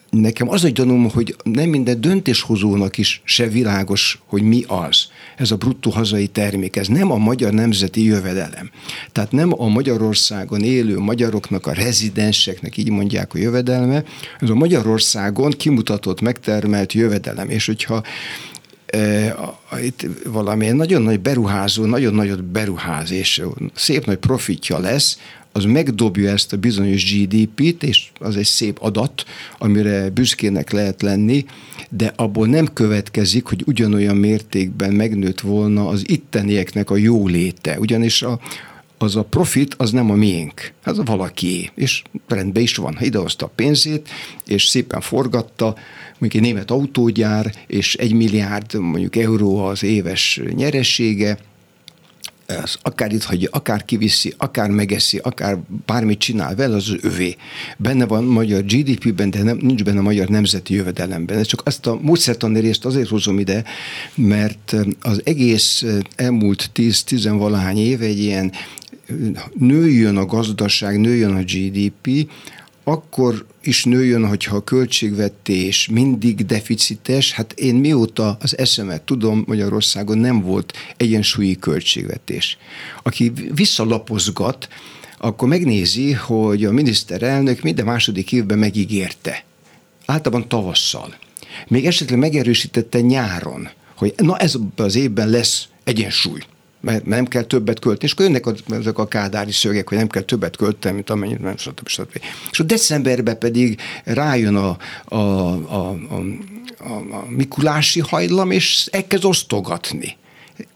nekem 0.09 0.49
az 0.49 0.63
a 0.63 0.69
gyanúm, 0.69 1.09
hogy 1.09 1.35
nem 1.43 1.69
minden 1.69 2.01
döntéshozónak 2.01 2.97
is 2.97 3.21
se 3.23 3.47
világos, 3.47 4.21
hogy 4.25 4.41
mi 4.41 4.63
az. 4.67 5.07
Ez 5.37 5.51
a 5.51 5.55
bruttó 5.55 5.91
hazai 5.91 6.27
termék, 6.27 6.75
ez 6.75 6.87
nem 6.87 7.11
a 7.11 7.17
magyar 7.17 7.53
nemzeti 7.53 8.03
jövedelem. 8.03 8.69
Tehát 9.11 9.31
nem 9.31 9.61
a 9.61 9.67
Magyarországon 9.67 10.61
élő 10.61 10.99
magyaroknak, 10.99 11.67
a 11.67 11.73
rezidenseknek, 11.73 12.77
így 12.77 12.89
mondják 12.89 13.33
a 13.33 13.37
jövedelme, 13.37 14.03
ez 14.39 14.49
a 14.49 14.55
Magyarországon 14.55 15.51
kimutatott, 15.51 16.21
megtermelt 16.21 16.93
jövedelem. 16.93 17.49
És 17.49 17.65
hogyha 17.65 18.03
e, 18.85 19.35
itt 19.81 20.07
valamilyen 20.25 20.75
nagyon 20.75 21.01
nagy 21.01 21.19
beruházó, 21.19 21.85
nagyon 21.85 22.13
nagyot 22.13 22.43
beruház, 22.43 23.11
és 23.11 23.41
szép 23.75 24.05
nagy 24.05 24.17
profitja 24.17 24.79
lesz, 24.79 25.19
az 25.55 25.63
megdobja 25.63 26.29
ezt 26.29 26.53
a 26.53 26.57
bizonyos 26.57 27.13
GDP-t, 27.13 27.83
és 27.83 28.07
az 28.19 28.37
egy 28.37 28.45
szép 28.45 28.77
adat, 28.81 29.25
amire 29.57 30.09
büszkének 30.09 30.71
lehet 30.71 31.01
lenni, 31.01 31.45
de 31.89 32.13
abból 32.15 32.47
nem 32.47 32.73
következik, 32.73 33.45
hogy 33.45 33.63
ugyanolyan 33.65 34.15
mértékben 34.15 34.93
megnőtt 34.93 35.39
volna 35.39 35.87
az 35.87 36.09
ittenieknek 36.09 36.89
a 36.89 36.95
jóléte. 36.95 37.79
Ugyanis 37.79 38.21
a, 38.21 38.39
az 38.97 39.15
a 39.15 39.23
profit 39.23 39.75
az 39.77 39.91
nem 39.91 40.11
a 40.11 40.15
miénk, 40.15 40.73
az 40.83 40.99
a 40.99 41.03
valakié, 41.03 41.69
és 41.75 42.01
rendben 42.27 42.63
is 42.63 42.75
van. 42.75 42.97
Idehozta 42.99 43.45
a 43.45 43.51
pénzét, 43.55 44.09
és 44.45 44.65
szépen 44.65 45.01
forgatta, 45.01 45.75
mondjuk 46.17 46.43
egy 46.43 46.49
német 46.49 46.71
autógyár, 46.71 47.53
és 47.67 47.95
egy 47.95 48.13
milliárd 48.13 48.73
mondjuk 48.73 49.15
euró 49.15 49.57
az 49.57 49.83
éves 49.83 50.41
nyeressége, 50.55 51.37
ez 52.45 52.75
akár 52.81 53.13
itt 53.13 53.23
hagyja, 53.23 53.49
akár 53.51 53.86
kiviszi, 53.86 54.34
akár 54.38 54.69
megeszi, 54.69 55.17
akár 55.17 55.58
bármit 55.86 56.19
csinál 56.19 56.55
vele, 56.55 56.75
az 56.75 56.89
az 56.89 56.97
övé. 57.01 57.36
Benne 57.77 58.05
van 58.05 58.23
magyar 58.23 58.63
GDP-ben, 58.63 59.29
de 59.29 59.43
nem, 59.43 59.58
nincs 59.62 59.84
benne 59.84 60.01
magyar 60.01 60.27
nemzeti 60.27 60.73
jövedelemben. 60.73 61.38
Ez 61.38 61.47
csak 61.47 61.62
azt 61.65 61.88
a 61.88 61.99
módszertani 62.01 62.60
részt 62.60 62.86
azért 62.86 63.10
hozom 63.10 63.39
ide, 63.39 63.63
mert 64.15 64.75
az 65.01 65.21
egész 65.23 65.86
elmúlt 66.15 66.69
10-10 66.75 67.34
valahány 67.38 67.77
év 67.77 68.01
egy 68.01 68.19
ilyen 68.19 68.51
nőjön 69.53 70.17
a 70.17 70.25
gazdaság, 70.25 70.99
nőjön 70.99 71.36
a 71.36 71.41
GDP, 71.41 72.29
akkor 72.84 73.45
is 73.67 73.84
nőjön, 73.84 74.28
hogyha 74.28 74.56
a 74.56 74.63
költségvetés 74.63 75.88
mindig 75.88 76.45
deficites. 76.45 77.32
Hát 77.32 77.54
én 77.54 77.75
mióta 77.75 78.38
az 78.41 78.58
eszemet 78.58 79.01
tudom, 79.01 79.43
Magyarországon 79.47 80.17
nem 80.17 80.41
volt 80.41 80.73
egyensúlyi 80.97 81.56
költségvetés. 81.56 82.58
Aki 83.04 83.32
visszalapozgat, 83.54 84.67
akkor 85.17 85.47
megnézi, 85.47 86.12
hogy 86.12 86.65
a 86.65 86.71
miniszterelnök 86.71 87.62
minden 87.62 87.86
második 87.86 88.32
évben 88.32 88.58
megígérte. 88.58 89.43
Általában 90.06 90.47
tavasszal. 90.47 91.15
Még 91.67 91.86
esetleg 91.86 92.19
megerősítette 92.19 93.01
nyáron, 93.01 93.69
hogy 93.95 94.13
na 94.17 94.38
ez 94.38 94.56
az 94.75 94.95
évben 94.95 95.30
lesz 95.30 95.67
egyensúly 95.84 96.39
mert 96.85 97.05
nem 97.05 97.25
kell 97.25 97.43
többet 97.43 97.79
költeni, 97.79 98.05
és 98.05 98.11
akkor 98.11 98.25
jönnek 98.25 98.45
ezek 98.69 98.97
a 98.97 99.07
kádári 99.07 99.51
szögek, 99.51 99.89
hogy 99.89 99.97
nem 99.97 100.07
kell 100.07 100.21
többet 100.21 100.55
költeni, 100.55 100.95
mint 100.95 101.09
amennyit, 101.09 101.39
nem, 101.39 101.57
stb. 101.57 101.87
stb. 101.87 102.21
És 102.51 102.59
a 102.59 102.63
decemberben 102.63 103.37
pedig 103.37 103.79
rájön 104.03 104.55
a, 104.55 104.77
a, 105.05 105.15
a, 105.15 105.89
a, 105.89 106.23
a, 106.77 107.15
a 107.15 107.25
Mikulási 107.29 107.99
hajlam, 107.99 108.51
és 108.51 108.87
elkezd 108.91 109.25
osztogatni. 109.25 110.17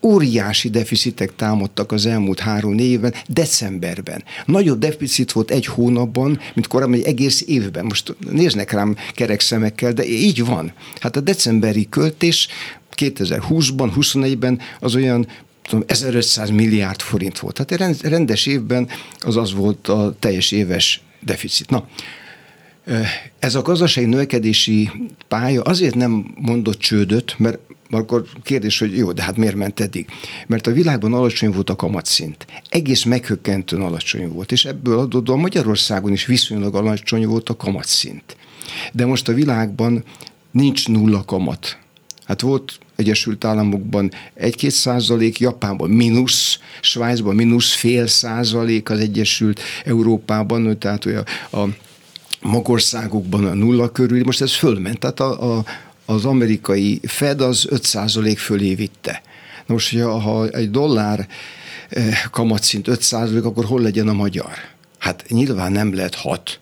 Óriási 0.01 0.69
deficitek 0.69 1.35
támadtak 1.35 1.91
az 1.91 2.05
elmúlt 2.05 2.39
három 2.39 2.77
évben, 2.77 3.13
decemberben. 3.27 4.23
Nagyobb 4.45 4.79
deficit 4.79 5.31
volt 5.31 5.51
egy 5.51 5.65
hónapban, 5.65 6.39
mint 6.53 6.67
korábban 6.67 6.95
egy 6.95 7.05
egész 7.05 7.43
évben. 7.47 7.85
Most 7.85 8.15
néznek 8.31 8.71
rám 8.71 8.95
kerek 9.13 9.39
szemekkel, 9.39 9.93
de 9.93 10.05
így 10.05 10.45
van. 10.45 10.73
Hát 10.99 11.15
a 11.15 11.19
decemberi 11.19 11.87
költés 11.89 12.47
2020-ban, 12.95 13.91
21-ben 13.95 14.59
az 14.79 14.95
olyan 14.95 15.27
tudom, 15.69 15.83
1500 15.87 16.49
milliárd 16.49 17.01
forint 17.01 17.39
volt. 17.39 17.65
Tehát 17.65 18.01
rendes 18.01 18.45
évben 18.45 18.87
az 19.19 19.37
az 19.37 19.53
volt 19.53 19.87
a 19.87 20.15
teljes 20.19 20.51
éves 20.51 21.01
deficit. 21.19 21.69
Na, 21.69 21.87
ez 23.39 23.55
a 23.55 23.61
gazdasági 23.61 24.07
növekedési 24.07 24.91
pálya 25.27 25.61
azért 25.61 25.95
nem 25.95 26.33
mondott 26.35 26.79
csődöt, 26.79 27.35
mert 27.37 27.59
akkor 27.89 28.25
kérdés, 28.43 28.79
hogy 28.79 28.97
jó, 28.97 29.11
de 29.11 29.23
hát 29.23 29.37
miért 29.37 29.55
ment 29.55 29.79
eddig? 29.79 30.07
Mert 30.47 30.67
a 30.67 30.71
világban 30.71 31.13
alacsony 31.13 31.51
volt 31.51 31.69
a 31.69 31.75
kamatszint. 31.75 32.45
Egész 32.69 33.03
meghökkentően 33.03 33.81
alacsony 33.81 34.29
volt, 34.29 34.51
és 34.51 34.65
ebből 34.65 34.99
adódóan 34.99 35.39
Magyarországon 35.39 36.11
is 36.11 36.25
viszonylag 36.25 36.75
alacsony 36.75 37.25
volt 37.25 37.49
a 37.49 37.55
kamatszint. 37.55 38.35
De 38.93 39.05
most 39.05 39.27
a 39.27 39.33
világban 39.33 40.03
nincs 40.51 40.87
nulla 40.87 41.25
kamat. 41.25 41.77
Hát 42.25 42.41
volt 42.41 42.79
Egyesült 42.99 43.45
Államokban 43.45 44.11
1-2 44.39 44.69
százalék, 44.69 45.39
Japánban 45.39 45.89
mínusz, 45.89 46.59
Svájcban 46.81 47.35
mínusz 47.35 47.73
fél 47.73 48.07
százalék, 48.07 48.89
az 48.89 48.99
Egyesült 48.99 49.61
Európában, 49.85 50.79
tehát 50.79 51.05
olyan 51.05 51.25
a 51.51 51.63
magországokban 52.41 53.45
a 53.45 53.53
nulla 53.53 53.91
körül, 53.91 54.23
most 54.23 54.41
ez 54.41 54.55
fölment, 54.55 54.99
tehát 54.99 55.19
a, 55.19 55.57
a, 55.57 55.65
az 56.05 56.25
amerikai 56.25 56.99
Fed 57.03 57.41
az 57.41 57.65
5 57.69 57.83
százalék 57.83 58.39
fölé 58.39 58.73
vitte. 58.73 59.21
Na 59.65 59.73
most, 59.73 59.99
ha 59.99 60.47
egy 60.47 60.71
dollár 60.71 61.27
eh, 61.89 62.21
kamatszint 62.31 62.87
5 62.87 63.01
százalék, 63.01 63.43
akkor 63.43 63.65
hol 63.65 63.81
legyen 63.81 64.07
a 64.07 64.13
magyar? 64.13 64.51
Hát 64.97 65.25
nyilván 65.27 65.71
nem 65.71 65.93
lehet 65.93 66.15
6, 66.15 66.59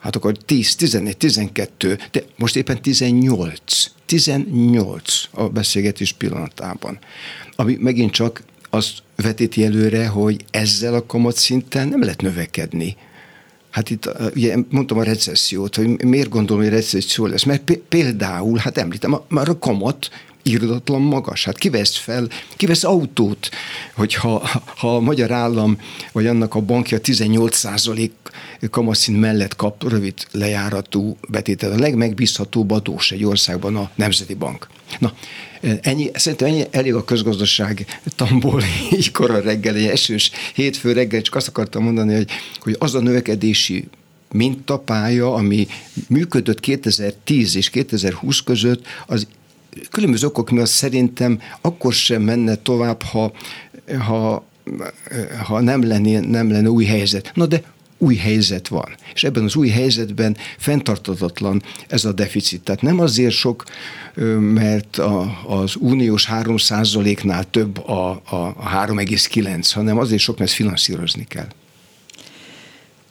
hát 0.00 0.16
akkor 0.16 0.36
10, 0.36 0.74
11, 0.74 1.16
12, 1.16 1.98
de 2.10 2.22
most 2.36 2.56
éppen 2.56 2.82
18. 2.82 3.92
18 4.12 5.28
a 5.30 5.48
beszélgetés 5.48 6.12
pillanatában. 6.12 6.98
Ami 7.56 7.76
megint 7.80 8.10
csak 8.10 8.42
azt 8.70 9.02
vetíti 9.16 9.64
előre, 9.64 10.06
hogy 10.06 10.44
ezzel 10.50 10.94
a 10.94 11.06
kamatszinten 11.06 11.88
nem 11.88 12.02
lehet 12.02 12.22
növekedni. 12.22 12.96
Hát 13.70 13.90
itt 13.90 14.10
ugye 14.34 14.56
mondtam 14.68 14.98
a 14.98 15.02
recessziót, 15.02 15.76
hogy 15.76 16.04
miért 16.04 16.28
gondolom, 16.28 16.62
hogy 16.62 16.72
recesszió 16.72 17.26
lesz. 17.26 17.44
Mert 17.44 17.72
például, 17.88 18.58
hát 18.58 18.78
említem, 18.78 19.20
már 19.28 19.48
a 19.48 19.58
kamat 19.58 20.10
írdatlan 20.42 21.00
magas. 21.00 21.44
Hát 21.44 21.58
kivesz 21.58 21.96
fel, 21.96 22.28
kivesz 22.56 22.84
autót, 22.84 23.50
hogyha 23.94 24.48
ha 24.76 24.96
a 24.96 25.00
magyar 25.00 25.30
állam 25.30 25.78
vagy 26.12 26.26
annak 26.26 26.54
a 26.54 26.60
bankja 26.60 26.98
18% 27.02 28.10
kamaszint 28.70 29.20
mellett 29.20 29.56
kap 29.56 29.88
rövid 29.88 30.14
lejáratú 30.30 31.16
betétet. 31.28 31.72
A 31.72 31.78
legmegbízhatóbb 31.78 32.70
adós 32.70 33.10
egy 33.10 33.24
országban 33.24 33.76
a 33.76 33.90
Nemzeti 33.94 34.34
Bank. 34.34 34.68
Na, 34.98 35.12
ennyi, 35.80 36.10
szerintem 36.14 36.48
ennyi 36.48 36.64
elég 36.70 36.94
a 36.94 37.04
közgazdaság 37.04 38.00
tamból 38.16 38.62
így 38.96 39.10
korra 39.10 39.40
reggel, 39.40 39.74
egy 39.74 39.86
esős 39.86 40.30
hétfő 40.54 40.92
reggel, 40.92 41.20
csak 41.20 41.34
azt 41.34 41.48
akartam 41.48 41.82
mondani, 41.82 42.14
hogy, 42.14 42.28
hogy 42.60 42.76
az 42.78 42.94
a 42.94 43.00
növekedési 43.00 43.88
mintapálya, 44.32 45.34
ami 45.34 45.66
működött 46.08 46.60
2010 46.60 47.56
és 47.56 47.70
2020 47.70 48.40
között, 48.40 48.86
az 49.06 49.26
különböző 49.90 50.26
okok 50.26 50.50
miatt 50.50 50.66
szerintem 50.66 51.40
akkor 51.60 51.92
sem 51.92 52.22
menne 52.22 52.54
tovább, 52.54 53.02
ha, 53.02 53.32
ha, 54.06 54.44
ha 55.44 55.60
nem, 55.60 55.86
lenne, 55.86 56.20
nem 56.20 56.50
lenne 56.50 56.68
új 56.68 56.84
helyzet. 56.84 57.30
Na 57.34 57.46
de 57.46 57.62
új 57.98 58.14
helyzet 58.14 58.68
van. 58.68 58.96
És 59.14 59.24
ebben 59.24 59.44
az 59.44 59.56
új 59.56 59.68
helyzetben 59.68 60.36
fenntartatatlan 60.58 61.62
ez 61.88 62.04
a 62.04 62.12
deficit. 62.12 62.62
Tehát 62.62 62.82
nem 62.82 63.00
azért 63.00 63.34
sok, 63.34 63.64
mert 64.38 64.96
a, 64.96 65.42
az 65.46 65.74
uniós 65.78 66.28
3% 66.30 67.22
nál 67.22 67.44
több 67.50 67.88
a, 67.88 68.10
a 68.10 68.54
3,9, 68.86 69.70
hanem 69.72 69.98
azért 69.98 70.22
sok, 70.22 70.38
mert 70.38 70.50
ezt 70.50 70.58
finanszírozni 70.58 71.24
kell 71.28 71.48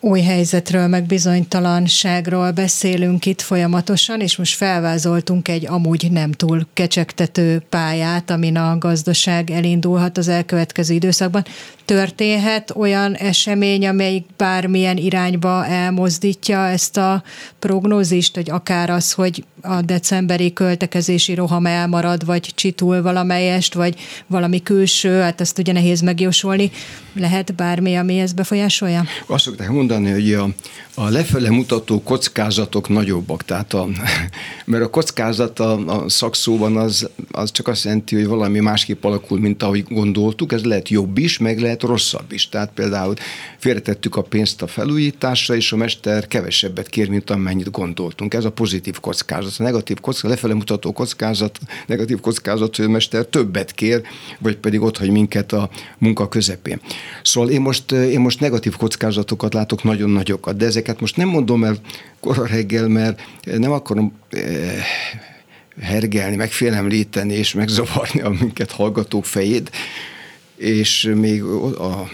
új 0.01 0.21
helyzetről, 0.21 0.87
meg 0.87 1.05
bizonytalanságról 1.05 2.51
beszélünk 2.51 3.25
itt 3.25 3.41
folyamatosan, 3.41 4.19
és 4.19 4.37
most 4.37 4.55
felvázoltunk 4.55 5.47
egy 5.47 5.67
amúgy 5.67 6.11
nem 6.11 6.31
túl 6.31 6.67
kecsegtető 6.73 7.61
pályát, 7.69 8.29
amin 8.29 8.57
a 8.57 8.77
gazdaság 8.77 9.49
elindulhat 9.49 10.17
az 10.17 10.27
elkövetkező 10.27 10.93
időszakban. 10.93 11.45
Történhet 11.91 12.71
olyan 12.75 13.13
esemény, 13.13 13.87
amelyik 13.87 14.25
bármilyen 14.37 14.97
irányba 14.97 15.65
elmozdítja 15.65 16.67
ezt 16.67 16.97
a 16.97 17.23
prognózist, 17.59 18.35
hogy 18.35 18.49
akár 18.49 18.89
az, 18.89 19.11
hogy 19.11 19.43
a 19.61 19.81
decemberi 19.81 20.53
költekezési 20.53 21.33
roham 21.33 21.65
elmarad, 21.65 22.25
vagy 22.25 22.51
csitul 22.55 23.01
valamelyest, 23.01 23.73
vagy 23.73 23.95
valami 24.27 24.63
külső, 24.63 25.19
hát 25.19 25.41
ezt 25.41 25.57
ugye 25.57 25.71
nehéz 25.73 26.01
megjósolni. 26.01 26.71
Lehet 27.13 27.55
bármi, 27.55 27.95
ami 27.95 28.19
ezt 28.19 28.35
befolyásolja? 28.35 29.03
Azt 29.25 29.43
szokták 29.43 29.69
mondani, 29.69 30.09
hogy 30.11 30.33
a, 30.33 30.47
a 30.95 31.09
lefele 31.09 31.49
mutató 31.49 32.01
kockázatok 32.03 32.89
nagyobbak. 32.89 33.45
Tehát 33.45 33.73
a, 33.73 33.87
mert 34.65 34.83
a 34.83 34.89
kockázat 34.89 35.59
a, 35.59 35.85
a 35.87 36.09
szakszóban 36.09 36.77
az, 36.77 37.09
az 37.31 37.51
csak 37.51 37.67
azt 37.67 37.83
jelenti, 37.83 38.15
hogy 38.15 38.27
valami 38.27 38.59
másképp 38.59 39.03
alakul, 39.03 39.39
mint 39.39 39.63
ahogy 39.63 39.83
gondoltuk. 39.83 40.51
Ez 40.51 40.63
lehet 40.63 40.89
jobb 40.89 41.17
is, 41.17 41.37
meg 41.37 41.59
lehet 41.59 41.80
rosszabb 41.83 42.31
is. 42.31 42.49
Tehát 42.49 42.71
például 42.73 43.13
félretettük 43.57 44.15
a 44.15 44.21
pénzt 44.21 44.61
a 44.61 44.67
felújításra, 44.67 45.55
és 45.55 45.71
a 45.71 45.75
mester 45.75 46.27
kevesebbet 46.27 46.89
kér, 46.89 47.09
mint 47.09 47.29
amennyit 47.29 47.71
gondoltunk. 47.71 48.33
Ez 48.33 48.45
a 48.45 48.51
pozitív 48.51 48.99
kockázat. 48.99 49.53
A 49.57 49.63
negatív 49.63 49.99
kockázat, 49.99 50.29
lefele 50.29 50.53
mutató 50.53 50.91
kockázat, 50.91 51.59
negatív 51.87 52.19
kockázat, 52.19 52.75
hogy 52.75 52.85
a 52.85 52.89
mester 52.89 53.25
többet 53.25 53.71
kér, 53.71 54.01
vagy 54.39 54.57
pedig 54.57 54.81
ott 54.81 54.97
hagy 54.97 55.11
minket 55.11 55.51
a 55.51 55.69
munka 55.97 56.27
közepén. 56.27 56.81
Szóval 57.23 57.49
én 57.49 57.61
most, 57.61 57.91
én 57.91 58.19
most 58.19 58.39
negatív 58.39 58.75
kockázatokat 58.75 59.53
látok 59.53 59.83
nagyon 59.83 60.09
nagyokat, 60.09 60.57
de 60.57 60.65
ezeket 60.65 60.99
most 60.99 61.17
nem 61.17 61.27
mondom 61.27 61.63
el 61.63 61.77
kora 62.19 62.45
reggel, 62.45 62.87
mert 62.87 63.21
nem 63.43 63.71
akarom 63.71 64.13
eh, 64.29 64.83
hergelni, 65.79 66.35
megfélemlíteni 66.35 67.33
és 67.33 67.53
megzavarni 67.53 68.21
a 68.21 68.29
minket 68.29 68.71
hallgatók 68.71 69.25
fejét, 69.25 69.71
és 70.61 71.11
még 71.15 71.43
a 71.43 72.11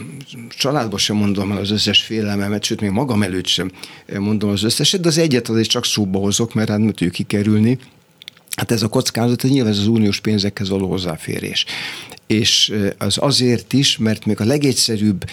családban 0.50 1.00
sem 1.00 1.16
mondom 1.16 1.52
el 1.52 1.58
az 1.58 1.72
összes 1.72 2.02
félelmemet, 2.02 2.64
sőt, 2.64 2.82
még 2.82 2.90
magam 2.90 3.24
előtt 3.24 3.48
sem 3.48 3.72
mondom 4.18 4.50
az 4.50 4.64
összeset, 4.64 5.02
de 5.02 5.08
az 5.08 5.18
egyet 5.18 5.50
azért 5.50 5.70
csak 5.70 5.86
szóba 5.86 6.20
hozok, 6.20 6.54
mert 6.54 6.70
hát 6.70 6.78
nem 6.78 6.88
tudjuk 6.88 7.12
kikerülni. 7.12 7.80
Hát 8.56 8.72
ez 8.72 8.82
a 8.82 8.88
kockázat, 8.88 9.44
ez 9.44 9.50
nyilván 9.50 9.72
az 9.72 9.88
uniós 9.88 10.20
pénzekhez 10.20 10.70
való 10.70 10.90
hozzáférés. 10.90 11.66
És 12.28 12.74
az 12.98 13.18
azért 13.22 13.74
is, 13.74 13.98
mert 13.98 14.26
még 14.26 14.42
a 14.42 14.46
legegyszerűbb 14.46 15.24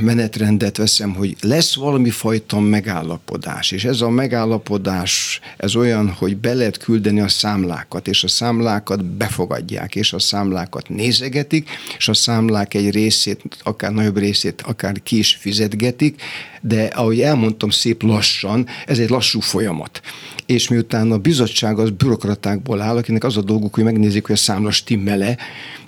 menetrendet 0.00 0.76
veszem, 0.76 1.14
hogy 1.14 1.36
lesz 1.40 1.74
valami 1.74 2.10
fajta 2.10 2.60
megállapodás, 2.60 3.70
és 3.70 3.84
ez 3.84 4.00
a 4.00 4.08
megállapodás, 4.08 5.40
ez 5.56 5.74
olyan, 5.74 6.10
hogy 6.10 6.36
be 6.36 6.54
lehet 6.54 6.76
küldeni 6.76 7.20
a 7.20 7.28
számlákat, 7.28 8.08
és 8.08 8.24
a 8.24 8.28
számlákat 8.28 9.04
befogadják, 9.04 9.94
és 9.94 10.12
a 10.12 10.18
számlákat 10.18 10.88
nézegetik, 10.88 11.68
és 11.98 12.08
a 12.08 12.14
számlák 12.14 12.74
egy 12.74 12.90
részét, 12.90 13.42
akár 13.62 13.92
nagyobb 13.92 14.18
részét, 14.18 14.62
akár 14.62 15.02
ki 15.02 15.18
is 15.18 15.38
fizetgetik, 15.40 16.22
de 16.60 16.82
ahogy 16.84 17.20
elmondtam, 17.20 17.70
szép 17.70 18.02
lassan, 18.02 18.66
ez 18.86 18.98
egy 18.98 19.10
lassú 19.10 19.40
folyamat. 19.40 20.00
És 20.46 20.68
miután 20.68 21.12
a 21.12 21.18
bizottság 21.18 21.78
az 21.78 21.90
bürokratákból 21.90 22.80
áll, 22.80 22.96
akinek 22.96 23.24
az 23.24 23.36
a 23.36 23.42
dolguk, 23.42 23.74
hogy 23.74 23.84
megnézik, 23.84 24.26
hogy 24.26 24.34
a 24.34 24.38
számla 24.38 24.70
stimmele, 24.70 25.36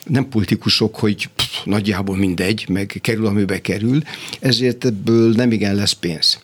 nem 0.05 0.29
politikusok, 0.29 0.97
hogy 0.97 1.29
nagyjából 1.65 2.17
mindegy, 2.17 2.65
meg 2.69 2.99
kerül, 3.01 3.27
amibe 3.27 3.61
kerül, 3.61 4.03
ezért 4.41 4.85
ebből 4.85 5.33
nem 5.33 5.53
igen 5.53 5.75
lesz 5.75 5.93
pénz. 5.93 6.38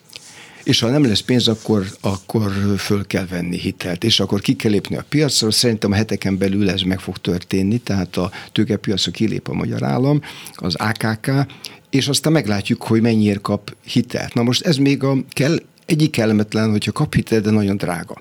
És 0.64 0.80
ha 0.80 0.88
nem 0.88 1.06
lesz 1.06 1.20
pénz, 1.20 1.48
akkor, 1.48 1.86
akkor 2.00 2.52
föl 2.78 3.06
kell 3.06 3.26
venni 3.26 3.58
hitelt, 3.58 4.04
és 4.04 4.20
akkor 4.20 4.40
ki 4.40 4.56
kell 4.56 4.70
lépni 4.70 4.96
a 4.96 5.04
piacra. 5.08 5.50
Szerintem 5.50 5.92
a 5.92 5.94
heteken 5.94 6.38
belül 6.38 6.70
ez 6.70 6.80
meg 6.80 7.00
fog 7.00 7.18
történni, 7.18 7.78
tehát 7.78 8.16
a 8.16 8.30
tőkepiacra 8.52 9.10
kilép 9.10 9.48
a 9.48 9.52
magyar 9.52 9.82
állam, 9.82 10.20
az 10.54 10.74
AKK, 10.74 11.30
és 11.90 12.08
aztán 12.08 12.32
meglátjuk, 12.32 12.82
hogy 12.82 13.00
mennyiért 13.00 13.40
kap 13.40 13.76
hitelt. 13.84 14.34
Na 14.34 14.42
most 14.42 14.66
ez 14.66 14.76
még 14.76 15.02
a 15.02 15.16
kell, 15.28 15.58
egyik 15.86 16.10
kellemetlen, 16.10 16.70
hogyha 16.70 16.92
kap 16.92 17.14
hitelt, 17.14 17.42
de 17.42 17.50
nagyon 17.50 17.76
drága. 17.76 18.20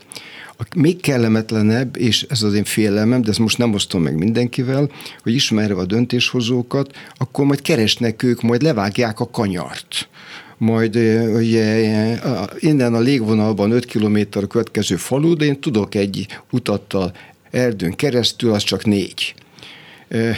A 0.60 0.66
még 0.76 1.02
kellemetlenebb, 1.02 1.98
és 1.98 2.26
ez 2.30 2.42
az 2.42 2.54
én 2.54 2.64
félelmem, 2.64 3.22
de 3.22 3.30
ezt 3.30 3.40
most 3.40 3.58
nem 3.58 3.74
osztom 3.74 4.02
meg 4.02 4.18
mindenkivel, 4.18 4.92
hogy 5.24 5.34
ismerve 5.34 5.82
a 5.82 5.86
döntéshozókat, 5.86 6.96
akkor 7.18 7.46
majd 7.46 7.62
keresnek 7.62 8.24
ők, 8.24 8.42
majd 8.42 8.62
levágják 8.62 9.20
a 9.20 9.30
kanyart 9.30 10.10
majd 10.58 10.96
ugye, 11.36 12.20
innen 12.60 12.94
a 12.94 13.00
légvonalban 13.00 13.72
5 13.72 13.86
kilométer 13.86 14.44
a 14.44 14.48
következő 14.48 14.96
falu, 14.96 15.36
de 15.36 15.46
én 15.46 15.60
tudok 15.60 15.96
egy 15.96 16.26
utattal 16.52 17.12
erdőn 17.52 17.96
keresztül, 17.96 18.54
az 18.54 18.64
csak 18.64 18.86
négy. 18.86 19.34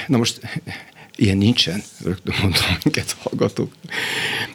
Na 0.08 0.18
most 0.18 0.40
Ilyen 1.20 1.38
nincsen, 1.38 1.82
rögtön 2.04 2.36
mondom, 2.42 2.62
minket 2.84 3.16
hallgatok. 3.20 3.74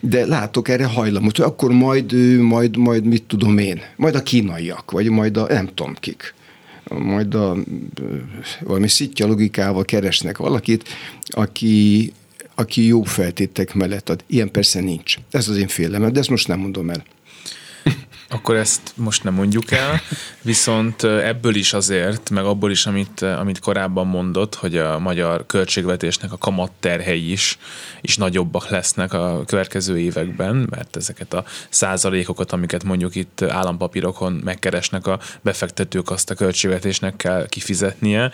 De 0.00 0.27
látok 0.27 0.68
erre 0.68 0.85
hajlamot, 0.85 1.37
hogy 1.37 1.46
akkor 1.46 1.72
majd, 1.72 2.12
majd, 2.38 2.77
majd 2.77 3.05
mit 3.05 3.22
tudom 3.22 3.59
én, 3.59 3.81
majd 3.96 4.14
a 4.14 4.22
kínaiak, 4.22 4.90
vagy 4.90 5.11
majd 5.11 5.37
a 5.37 5.46
nem 5.48 5.66
tudom 5.74 5.94
kik 5.94 6.35
majd 6.88 7.35
a 7.35 7.57
valami 8.61 8.88
szitja 8.88 9.27
logikával 9.27 9.85
keresnek 9.85 10.38
valakit, 10.38 10.88
aki, 11.27 12.12
aki 12.55 12.87
jó 12.87 13.03
feltétek 13.03 13.74
mellett 13.74 14.09
ad. 14.09 14.24
Ilyen 14.27 14.50
persze 14.50 14.81
nincs. 14.81 15.16
Ez 15.31 15.48
az 15.48 15.57
én 15.57 15.68
félelem, 15.68 16.12
de 16.12 16.18
ezt 16.20 16.31
most 16.31 16.48
nem 16.48 16.59
mondom 16.59 16.90
el. 16.90 17.05
Akkor 18.35 18.57
ezt 18.57 18.92
most 18.94 19.25
nem 19.25 19.35
mondjuk 19.35 19.70
el, 19.70 20.01
viszont 20.42 21.03
ebből 21.05 21.55
is 21.55 21.73
azért, 21.73 22.31
meg 22.31 22.44
abból 22.44 22.70
is, 22.70 22.87
amit, 22.87 23.23
amit 23.23 23.59
korábban 23.59 24.07
mondott, 24.07 24.55
hogy 24.55 24.77
a 24.77 24.99
magyar 24.99 25.47
költségvetésnek 25.47 26.33
a 26.33 26.38
kamatterhei 26.38 27.31
is, 27.31 27.59
is 28.01 28.16
nagyobbak 28.16 28.68
lesznek 28.68 29.12
a 29.12 29.42
következő 29.47 29.99
években, 29.99 30.66
mert 30.70 30.97
ezeket 30.97 31.35
a 31.35 31.44
százalékokat, 31.68 32.53
amiket 32.53 32.85
mondjuk 32.85 33.14
itt 33.14 33.42
állampapírokon 33.42 34.33
megkeresnek 34.33 35.07
a 35.07 35.20
befektetők, 35.42 36.11
azt 36.11 36.31
a 36.31 36.35
költségvetésnek 36.35 37.16
kell 37.16 37.47
kifizetnie, 37.49 38.33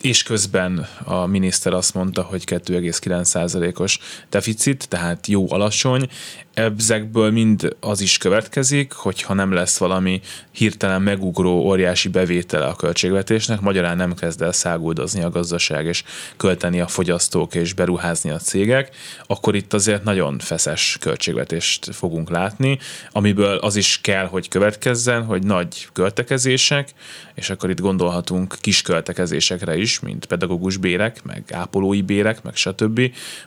és 0.00 0.22
közben 0.22 0.86
a 1.04 1.26
miniszter 1.26 1.72
azt 1.72 1.94
mondta, 1.94 2.22
hogy 2.22 2.42
2,9 2.46 3.24
százalékos 3.24 3.98
deficit, 4.30 4.88
tehát 4.88 5.26
jó 5.26 5.52
alacsony, 5.52 6.08
ezekből 6.56 7.30
mind 7.30 7.76
az 7.80 8.00
is 8.00 8.18
következik, 8.18 8.92
hogyha 8.92 9.34
nem 9.34 9.52
lesz 9.52 9.78
valami 9.78 10.20
hirtelen 10.50 11.02
megugró 11.02 11.50
óriási 11.50 12.08
bevétele 12.08 12.66
a 12.66 12.74
költségvetésnek, 12.74 13.60
magyarán 13.60 13.96
nem 13.96 14.14
kezd 14.14 14.42
el 14.42 14.52
száguldozni 14.52 15.22
a 15.22 15.30
gazdaság, 15.30 15.86
és 15.86 16.04
költeni 16.36 16.80
a 16.80 16.86
fogyasztók, 16.86 17.54
és 17.54 17.72
beruházni 17.72 18.30
a 18.30 18.36
cégek, 18.36 18.96
akkor 19.26 19.54
itt 19.54 19.72
azért 19.72 20.04
nagyon 20.04 20.38
feszes 20.38 20.96
költségvetést 21.00 21.94
fogunk 21.94 22.30
látni, 22.30 22.78
amiből 23.12 23.56
az 23.56 23.76
is 23.76 24.00
kell, 24.02 24.26
hogy 24.26 24.48
következzen, 24.48 25.24
hogy 25.24 25.42
nagy 25.42 25.88
költekezések, 25.92 26.90
és 27.34 27.50
akkor 27.50 27.70
itt 27.70 27.80
gondolhatunk 27.80 28.56
kis 28.60 28.82
költekezésekre 28.82 29.76
is, 29.76 30.00
mint 30.00 30.26
pedagógus 30.26 30.76
bérek, 30.76 31.22
meg 31.24 31.44
ápolói 31.52 32.02
bérek, 32.02 32.42
meg 32.42 32.56
stb., 32.56 33.00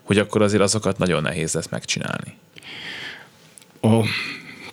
hogy 0.04 0.18
akkor 0.18 0.42
azért 0.42 0.64
azokat 0.64 0.98
nagyon 0.98 1.22
nehéz 1.22 1.54
lesz 1.54 1.70
megcsinálni. 1.70 2.38
A 3.82 4.06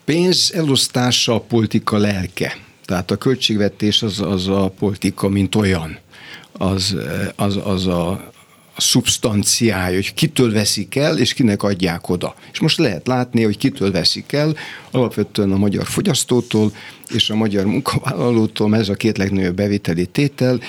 pénz 0.05 0.53
elosztása 0.55 1.35
a 1.35 1.41
politika 1.41 1.97
lelke. 1.97 2.57
Tehát 2.85 3.11
a 3.11 3.17
költségvetés 3.17 4.03
az, 4.03 4.21
az 4.21 4.49
a 4.49 4.73
politika, 4.79 5.29
mint 5.29 5.55
olyan. 5.55 5.99
Az, 6.53 6.97
az, 7.37 7.59
az 7.65 7.87
a, 7.87 8.11
a 8.75 8.81
szubstanciája, 8.81 9.95
hogy 9.95 10.15
kitől 10.15 10.53
veszik 10.53 10.97
el, 10.97 11.19
és 11.19 11.33
kinek 11.35 11.63
adják 11.63 12.09
oda. 12.09 12.35
És 12.53 12.61
most 12.61 12.79
lehet 12.79 13.07
látni, 13.07 13.43
hogy 13.43 13.59
kitől 13.59 13.91
veszik 13.91 14.33
el, 14.33 14.57
alapvetően 14.91 15.53
a 15.53 15.57
magyar 15.57 15.87
fogyasztótól 15.87 16.73
és 17.09 17.31
a 17.31 17.35
magyar 17.35 17.65
munkavállalótól, 17.65 18.77
ez 18.77 18.89
a 18.89 18.95
két 18.95 19.19
legnagyobb 19.19 19.55
bevételi 19.55 20.07
tétel, 20.07 20.61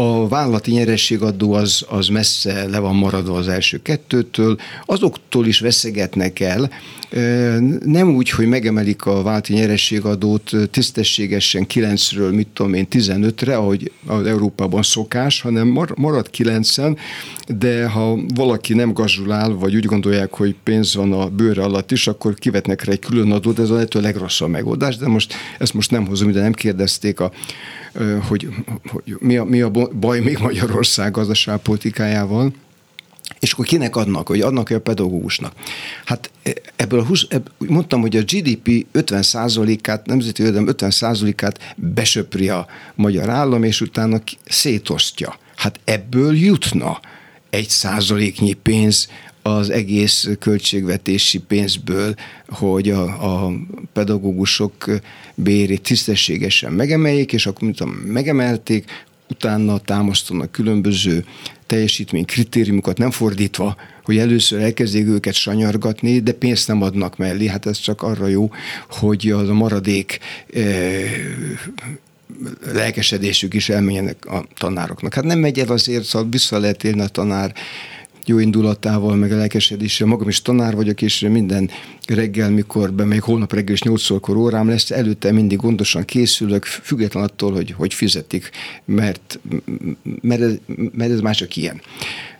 A 0.00 0.28
vállalati 0.28 0.70
nyerességadó 0.70 1.52
az, 1.52 1.84
az 1.88 2.08
messze 2.08 2.68
le 2.68 2.78
van 2.78 2.94
maradva 2.94 3.36
az 3.36 3.48
első 3.48 3.82
kettőtől, 3.82 4.58
azoktól 4.84 5.46
is 5.46 5.60
veszegetnek 5.60 6.40
el, 6.40 6.70
nem 7.84 8.14
úgy, 8.14 8.30
hogy 8.30 8.46
megemelik 8.46 9.06
a 9.06 9.22
vállalati 9.22 9.52
nyerességadót 9.52 10.50
tisztességesen 10.70 11.66
9-ről, 11.74 12.34
mit 12.34 12.48
tudom 12.52 12.74
én, 12.74 12.86
15-re, 12.90 13.56
ahogy 13.56 13.92
az 14.06 14.26
Európában 14.26 14.82
szokás, 14.82 15.40
hanem 15.40 15.78
marad 15.96 16.30
9-en, 16.38 16.98
de 17.58 17.88
ha 17.88 18.18
valaki 18.34 18.74
nem 18.74 18.92
gazsulál, 18.92 19.50
vagy 19.50 19.74
úgy 19.74 19.84
gondolják, 19.84 20.32
hogy 20.32 20.56
pénz 20.62 20.94
van 20.94 21.12
a 21.12 21.28
bőre 21.28 21.62
alatt 21.62 21.90
is, 21.90 22.06
akkor 22.06 22.34
kivetnek 22.34 22.84
rá 22.84 22.92
egy 22.92 22.98
külön 22.98 23.32
adót, 23.32 23.58
ez 23.58 23.70
a 23.70 23.74
lehető 23.74 24.00
legrosszabb 24.00 24.50
megoldás, 24.50 24.96
de 24.96 25.08
most 25.08 25.34
ezt 25.58 25.74
most 25.74 25.90
nem 25.90 26.06
hozom, 26.06 26.32
de 26.32 26.40
nem 26.40 26.52
kérdezték 26.52 27.20
a 27.20 27.32
hogy, 28.28 28.48
hogy 28.86 29.16
mi, 29.18 29.36
a, 29.36 29.44
mi 29.44 29.60
a 29.60 29.70
baj 30.00 30.20
még 30.20 30.38
Magyarország 30.38 31.12
gazdaságpolitikájával, 31.12 32.52
és 33.38 33.52
akkor 33.52 33.64
kinek 33.64 33.96
adnak, 33.96 34.26
hogy 34.28 34.40
adnak-e 34.40 34.74
a 34.74 34.80
pedagógusnak? 34.80 35.52
Hát 36.04 36.30
e, 36.42 36.52
ebből 36.76 37.00
a 37.00 37.04
20, 37.04 37.26
ebből, 37.28 37.52
mondtam, 37.68 38.00
hogy 38.00 38.16
a 38.16 38.22
GDP 38.22 38.86
50%-át, 38.94 40.06
nemzeti 40.06 40.42
jövedelem 40.42 40.74
50%-át 40.78 41.74
besöpri 41.76 42.48
a 42.48 42.66
magyar 42.94 43.28
állam, 43.28 43.62
és 43.62 43.80
utána 43.80 44.20
szétosztja. 44.44 45.38
Hát 45.56 45.80
ebből 45.84 46.36
jutna 46.36 47.00
egy 47.50 47.68
százaléknyi 47.68 48.52
pénz 48.52 49.08
az 49.56 49.70
egész 49.70 50.28
költségvetési 50.38 51.38
pénzből, 51.38 52.14
hogy 52.48 52.90
a, 52.90 53.02
a 53.02 53.52
pedagógusok 53.92 54.84
bérét 55.34 55.82
tisztességesen 55.82 56.72
megemeljék, 56.72 57.32
és 57.32 57.46
akkor, 57.46 57.62
mint 57.62 58.06
megemelték, 58.12 59.06
utána 59.30 59.78
támasztanak 59.78 60.52
különböző 60.52 61.24
teljesítmény 61.66 62.24
kritériumokat, 62.24 62.98
nem 62.98 63.10
fordítva, 63.10 63.76
hogy 64.02 64.18
először 64.18 64.60
elkezdjék 64.60 65.06
őket 65.06 65.34
sanyargatni, 65.34 66.20
de 66.20 66.32
pénzt 66.32 66.68
nem 66.68 66.82
adnak 66.82 67.16
mellé. 67.16 67.46
Hát 67.46 67.66
ez 67.66 67.78
csak 67.78 68.02
arra 68.02 68.26
jó, 68.26 68.50
hogy 68.88 69.30
az 69.30 69.48
a 69.48 69.54
maradék 69.54 70.18
eh, 70.54 71.02
lelkesedésük 72.72 73.54
is 73.54 73.68
elmenjenek 73.68 74.26
a 74.26 74.46
tanároknak. 74.58 75.14
Hát 75.14 75.24
nem 75.24 75.38
megy 75.38 75.58
el 75.58 75.68
azért, 75.68 76.04
szóval 76.04 76.28
vissza 76.30 76.58
lehet 76.58 76.84
élni 76.84 77.00
a 77.00 77.08
tanár 77.08 77.54
jó 78.28 78.38
indulatával, 78.38 79.16
meg 79.16 79.32
a 79.32 79.36
lelkesedéssel. 79.36 80.06
Magam 80.06 80.28
is 80.28 80.42
tanár 80.42 80.74
vagyok, 80.74 81.02
és 81.02 81.20
minden 81.20 81.70
reggel, 82.06 82.50
mikor 82.50 82.92
bemegyek, 82.92 83.22
holnap 83.22 83.52
reggel 83.52 83.74
is 83.74 83.82
8 83.82 84.20
kor 84.20 84.36
órám 84.36 84.68
lesz, 84.68 84.90
előtte 84.90 85.32
mindig 85.32 85.58
gondosan 85.58 86.04
készülök, 86.04 86.64
független 86.64 87.22
attól, 87.22 87.52
hogy 87.52 87.70
hogy 87.70 87.94
fizetik, 87.94 88.50
mert, 88.84 89.38
mert, 90.20 90.40
ez, 90.40 90.54
mert 90.92 91.10
ez 91.10 91.20
már 91.20 91.34
csak 91.34 91.56
ilyen 91.56 91.80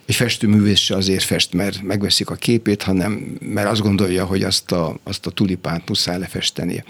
egy 0.09 0.15
festőművész 0.15 0.79
se 0.79 0.95
azért 0.95 1.23
fest, 1.23 1.53
mert 1.53 1.81
megveszik 1.81 2.29
a 2.29 2.35
képét, 2.35 2.81
hanem 2.81 3.37
mert 3.39 3.69
azt 3.69 3.81
gondolja, 3.81 4.25
hogy 4.25 4.43
azt 4.43 4.71
a, 4.71 4.99
azt 5.03 5.25
a 5.25 5.31
tulipánt 5.31 5.89
muszáj 5.89 6.19
lefestenie. 6.19 6.83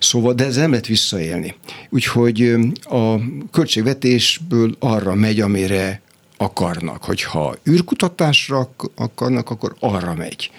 Szóval, 0.00 0.34
de 0.34 0.44
ez 0.44 0.56
nem 0.56 0.70
lehet 0.70 0.86
visszaélni. 0.86 1.54
Úgyhogy 1.88 2.56
a 2.82 3.14
költségvetésből 3.50 4.76
arra 4.78 5.14
megy, 5.14 5.40
amire 5.40 6.00
akarnak. 6.40 7.04
Hogyha 7.04 7.56
űrkutatásra 7.68 8.70
akarnak, 8.94 9.50
akkor 9.50 9.74
arra 9.80 10.14
megy. 10.14 10.50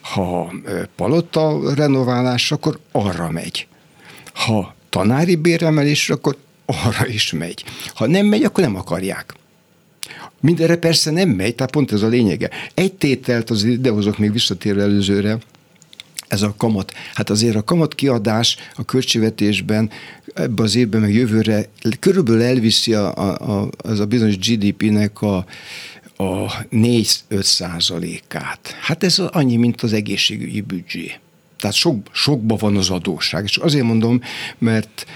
Ha 0.00 0.52
palota 0.96 1.74
renoválás, 1.74 2.52
akkor 2.52 2.78
arra 2.92 3.30
megy. 3.30 3.66
Ha 4.34 4.74
tanári 4.88 5.36
béremelésre, 5.36 6.14
akkor 6.14 6.36
arra 6.66 7.06
is 7.06 7.32
megy. 7.32 7.64
Ha 7.94 8.06
nem 8.06 8.26
megy, 8.26 8.44
akkor 8.44 8.64
nem 8.64 8.76
akarják. 8.76 9.34
Mindenre 10.40 10.76
persze 10.76 11.10
nem 11.10 11.28
megy, 11.28 11.54
tehát 11.54 11.72
pont 11.72 11.92
ez 11.92 12.02
a 12.02 12.08
lényege. 12.08 12.50
Egy 12.74 12.92
tételt 12.92 13.50
az 13.50 13.64
idehozok 13.64 14.18
még 14.18 14.32
visszatérve 14.32 14.82
előzőre, 14.82 15.38
ez 16.32 16.42
a 16.42 16.54
kamat. 16.56 16.92
Hát 17.14 17.30
azért 17.30 17.56
a 17.56 17.62
kamat 17.62 17.94
kiadás 17.94 18.56
a 18.74 18.84
költségvetésben 18.84 19.90
ebbe 20.34 20.62
az 20.62 20.76
évben, 20.76 21.00
meg 21.00 21.14
jövőre 21.14 21.66
körülbelül 21.98 22.42
elviszi 22.42 22.94
a, 22.94 23.14
a, 23.14 23.60
a, 23.60 23.68
az 23.76 24.00
a 24.00 24.06
bizonyos 24.06 24.38
GDP-nek 24.38 25.22
a, 25.22 25.36
a 26.16 26.64
4-5 26.70 27.42
százalékát. 27.42 28.76
Hát 28.80 29.04
ez 29.04 29.18
annyi, 29.18 29.56
mint 29.56 29.82
az 29.82 29.92
egészségügyi 29.92 30.60
büdzsé. 30.60 31.12
Tehát 31.58 31.76
sok, 31.76 31.96
sokba 32.12 32.56
van 32.56 32.76
az 32.76 32.90
adósság. 32.90 33.44
És 33.44 33.56
azért 33.56 33.84
mondom, 33.84 34.20
mert 34.58 35.06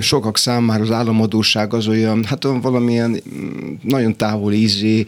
sokak 0.00 0.38
számára 0.38 0.82
az 0.82 0.90
államadóság 0.90 1.74
az 1.74 1.88
olyan, 1.88 2.24
hát 2.24 2.42
valamilyen 2.42 3.10
mm, 3.10 3.72
nagyon 3.82 4.16
távoli 4.16 4.56
ízé, 4.56 5.04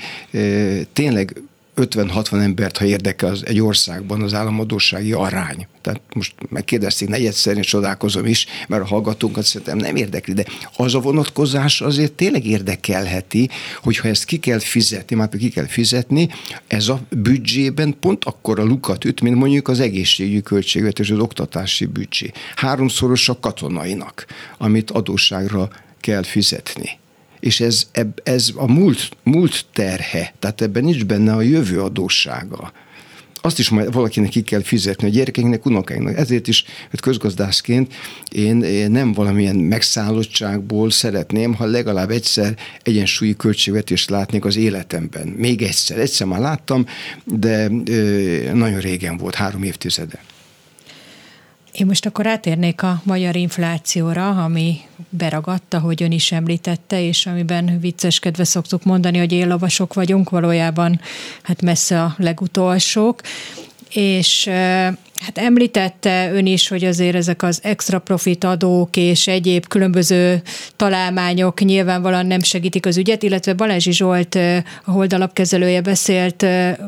tényleg 0.92 1.42
50-60 1.80 2.42
embert, 2.42 2.76
ha 2.76 2.84
érdekel 2.84 3.30
az 3.30 3.46
egy 3.46 3.60
országban 3.60 4.22
az 4.22 4.34
államadósági 4.34 5.12
arány. 5.12 5.66
Tehát 5.82 6.00
most 6.14 6.34
megkérdezték 6.48 7.08
negyedszer, 7.08 7.56
és 7.56 7.66
csodálkozom 7.66 8.26
is, 8.26 8.46
mert 8.68 8.82
a 8.82 8.86
hallgatónkat 8.86 9.44
szerintem 9.44 9.76
nem 9.76 9.96
érdekli, 9.96 10.32
de 10.32 10.44
az 10.76 10.94
a 10.94 11.00
vonatkozás 11.00 11.80
azért 11.80 12.12
tényleg 12.12 12.46
érdekelheti, 12.46 13.48
hogyha 13.82 14.08
ezt 14.08 14.24
ki 14.24 14.38
kell 14.38 14.58
fizetni, 14.58 15.16
már 15.16 15.28
ki 15.28 15.48
kell 15.48 15.66
fizetni, 15.66 16.28
ez 16.66 16.88
a 16.88 17.00
büdzsében 17.10 17.96
pont 18.00 18.24
akkor 18.24 18.58
a 18.58 18.64
lukat 18.64 19.04
üt, 19.04 19.20
mint 19.20 19.36
mondjuk 19.36 19.68
az 19.68 19.80
egészségügyi 19.80 20.42
költségvetés, 20.42 21.10
az 21.10 21.18
oktatási 21.18 21.84
büdzsé. 21.84 22.30
Háromszoros 22.56 23.28
a 23.28 23.38
katonainak, 23.38 24.26
amit 24.58 24.90
adósságra 24.90 25.68
kell 26.00 26.22
fizetni 26.22 26.99
és 27.40 27.60
ez, 27.60 27.86
ez 28.22 28.52
a 28.54 28.72
múlt, 28.72 29.08
múlt 29.22 29.64
terhe, 29.72 30.34
tehát 30.38 30.60
ebben 30.60 30.84
nincs 30.84 31.04
benne 31.04 31.32
a 31.32 31.40
jövő 31.40 31.80
adóssága 31.80 32.72
azt 33.40 33.58
is 33.58 33.68
majd 33.68 33.92
valakinek 33.92 34.30
ki 34.30 34.42
kell 34.42 34.62
fizetni 34.62 35.06
a 35.06 35.10
gyerekeinknek, 35.10 35.66
unokáinknak. 35.66 36.16
Ezért 36.16 36.48
is, 36.48 36.64
hogy 36.90 37.00
közgazdászként 37.00 37.94
én, 38.28 38.62
én 38.62 38.90
nem 38.90 39.12
valamilyen 39.12 39.56
megszállottságból 39.56 40.90
szeretném, 40.90 41.54
ha 41.54 41.64
legalább 41.64 42.10
egyszer 42.10 42.56
egyensúlyi 42.82 43.36
költségvetést 43.36 44.10
látnék 44.10 44.44
az 44.44 44.56
életemben. 44.56 45.26
Még 45.28 45.62
egyszer. 45.62 45.98
Egyszer 45.98 46.26
már 46.26 46.40
láttam, 46.40 46.86
de 47.24 47.68
nagyon 48.52 48.80
régen 48.80 49.16
volt, 49.16 49.34
három 49.34 49.62
évtizede. 49.62 50.22
Én 51.72 51.86
most 51.86 52.06
akkor 52.06 52.26
átérnék 52.26 52.82
a 52.82 53.00
magyar 53.04 53.36
inflációra, 53.36 54.28
ami 54.28 54.80
beragadta, 55.08 55.78
hogy 55.78 56.02
ön 56.02 56.12
is 56.12 56.32
említette, 56.32 57.02
és 57.02 57.26
amiben 57.26 57.80
vicceskedve 57.80 58.44
szoktuk 58.44 58.84
mondani, 58.84 59.18
hogy 59.18 59.32
éllovasok 59.32 59.94
vagyunk, 59.94 60.30
valójában 60.30 61.00
hát 61.42 61.62
messze 61.62 62.02
a 62.02 62.14
legutolsók. 62.18 63.20
És 63.90 64.50
Hát 65.20 65.38
említette 65.38 66.30
ön 66.32 66.46
is, 66.46 66.68
hogy 66.68 66.84
azért 66.84 67.14
ezek 67.14 67.42
az 67.42 67.60
extra 67.62 67.98
profit 67.98 68.44
adók 68.44 68.96
és 68.96 69.26
egyéb 69.26 69.66
különböző 69.66 70.42
találmányok 70.76 71.60
nyilvánvalóan 71.60 72.26
nem 72.26 72.42
segítik 72.42 72.86
az 72.86 72.96
ügyet, 72.96 73.22
illetve 73.22 73.54
Balázsi 73.54 73.92
Zsolt, 73.92 74.34
a 74.84 74.90
holdalapkezelője 74.90 75.80
beszélt 75.80 76.42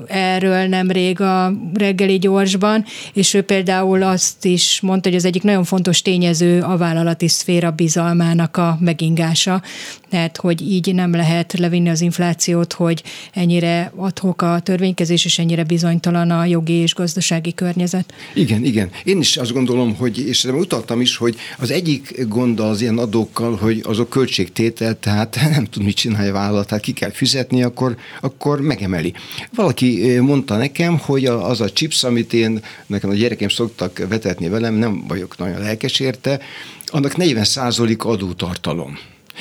erről 0.07 0.67
nemrég 0.67 1.21
a 1.21 1.53
reggeli 1.75 2.19
gyorsban, 2.19 2.85
és 3.13 3.35
ő 3.35 3.43
például 3.43 4.03
azt 4.03 4.45
is 4.45 4.81
mondta, 4.81 5.09
hogy 5.09 5.19
az 5.19 5.25
egyik 5.25 5.43
nagyon 5.43 5.65
fontos 5.65 6.03
tényező 6.03 6.61
a 6.61 6.77
vállalati 6.77 7.29
szféra 7.29 7.71
bizalmának 7.71 8.57
a 8.57 8.77
megingása, 8.81 9.63
tehát 10.11 10.37
hogy 10.37 10.73
így 10.73 10.95
nem 10.95 11.15
lehet 11.15 11.53
levinni 11.59 11.89
az 11.89 12.01
inflációt, 12.01 12.73
hogy 12.73 13.03
ennyire 13.33 13.93
adhok 13.97 14.43
a 14.43 14.61
törvénykezés, 14.63 15.25
és 15.25 15.39
ennyire 15.39 15.65
bizonytalan 15.65 16.31
a 16.31 16.45
jogi 16.45 16.73
és 16.73 16.95
gazdasági 16.95 17.55
környezet. 17.55 18.13
Igen, 18.35 18.65
igen. 18.65 18.91
Én 19.05 19.19
is 19.19 19.37
azt 19.37 19.53
gondolom, 19.53 19.97
hogy, 19.97 20.27
és 20.29 20.45
utaltam 20.45 21.01
is, 21.01 21.17
hogy 21.17 21.37
az 21.59 21.71
egyik 21.71 22.27
gond 22.29 22.61
az 22.61 22.81
ilyen 22.81 22.99
adókkal, 22.99 23.57
hogy 23.57 23.81
azok 23.85 24.09
költségtétel, 24.09 24.99
tehát 24.99 25.39
nem 25.55 25.65
tud 25.65 25.83
mit 25.83 25.97
csinálni 25.97 26.29
a 26.29 26.33
vállalat, 26.33 26.67
tehát 26.67 26.85
ki 26.85 26.93
kell 26.93 27.11
fizetni, 27.11 27.63
akkor, 27.63 27.97
akkor 28.21 28.61
megemeli. 28.61 29.13
Valaki 29.55 30.19
mondta 30.21 30.57
nekem, 30.57 30.99
hogy 30.99 31.25
az 31.27 31.61
a 31.61 31.71
chips, 31.71 32.05
amit 32.05 32.33
én, 32.33 32.61
nekem 32.87 33.11
a 33.11 33.15
gyerekem 33.15 33.49
szoktak 33.49 34.07
vetetni 34.09 34.49
velem, 34.49 34.75
nem 34.75 35.05
vagyok 35.07 35.39
nagyon 35.39 35.59
lelkes 35.59 36.01
érte, 36.01 36.41
annak 36.87 37.17
40 37.17 37.73
adótartalom. 37.99 38.99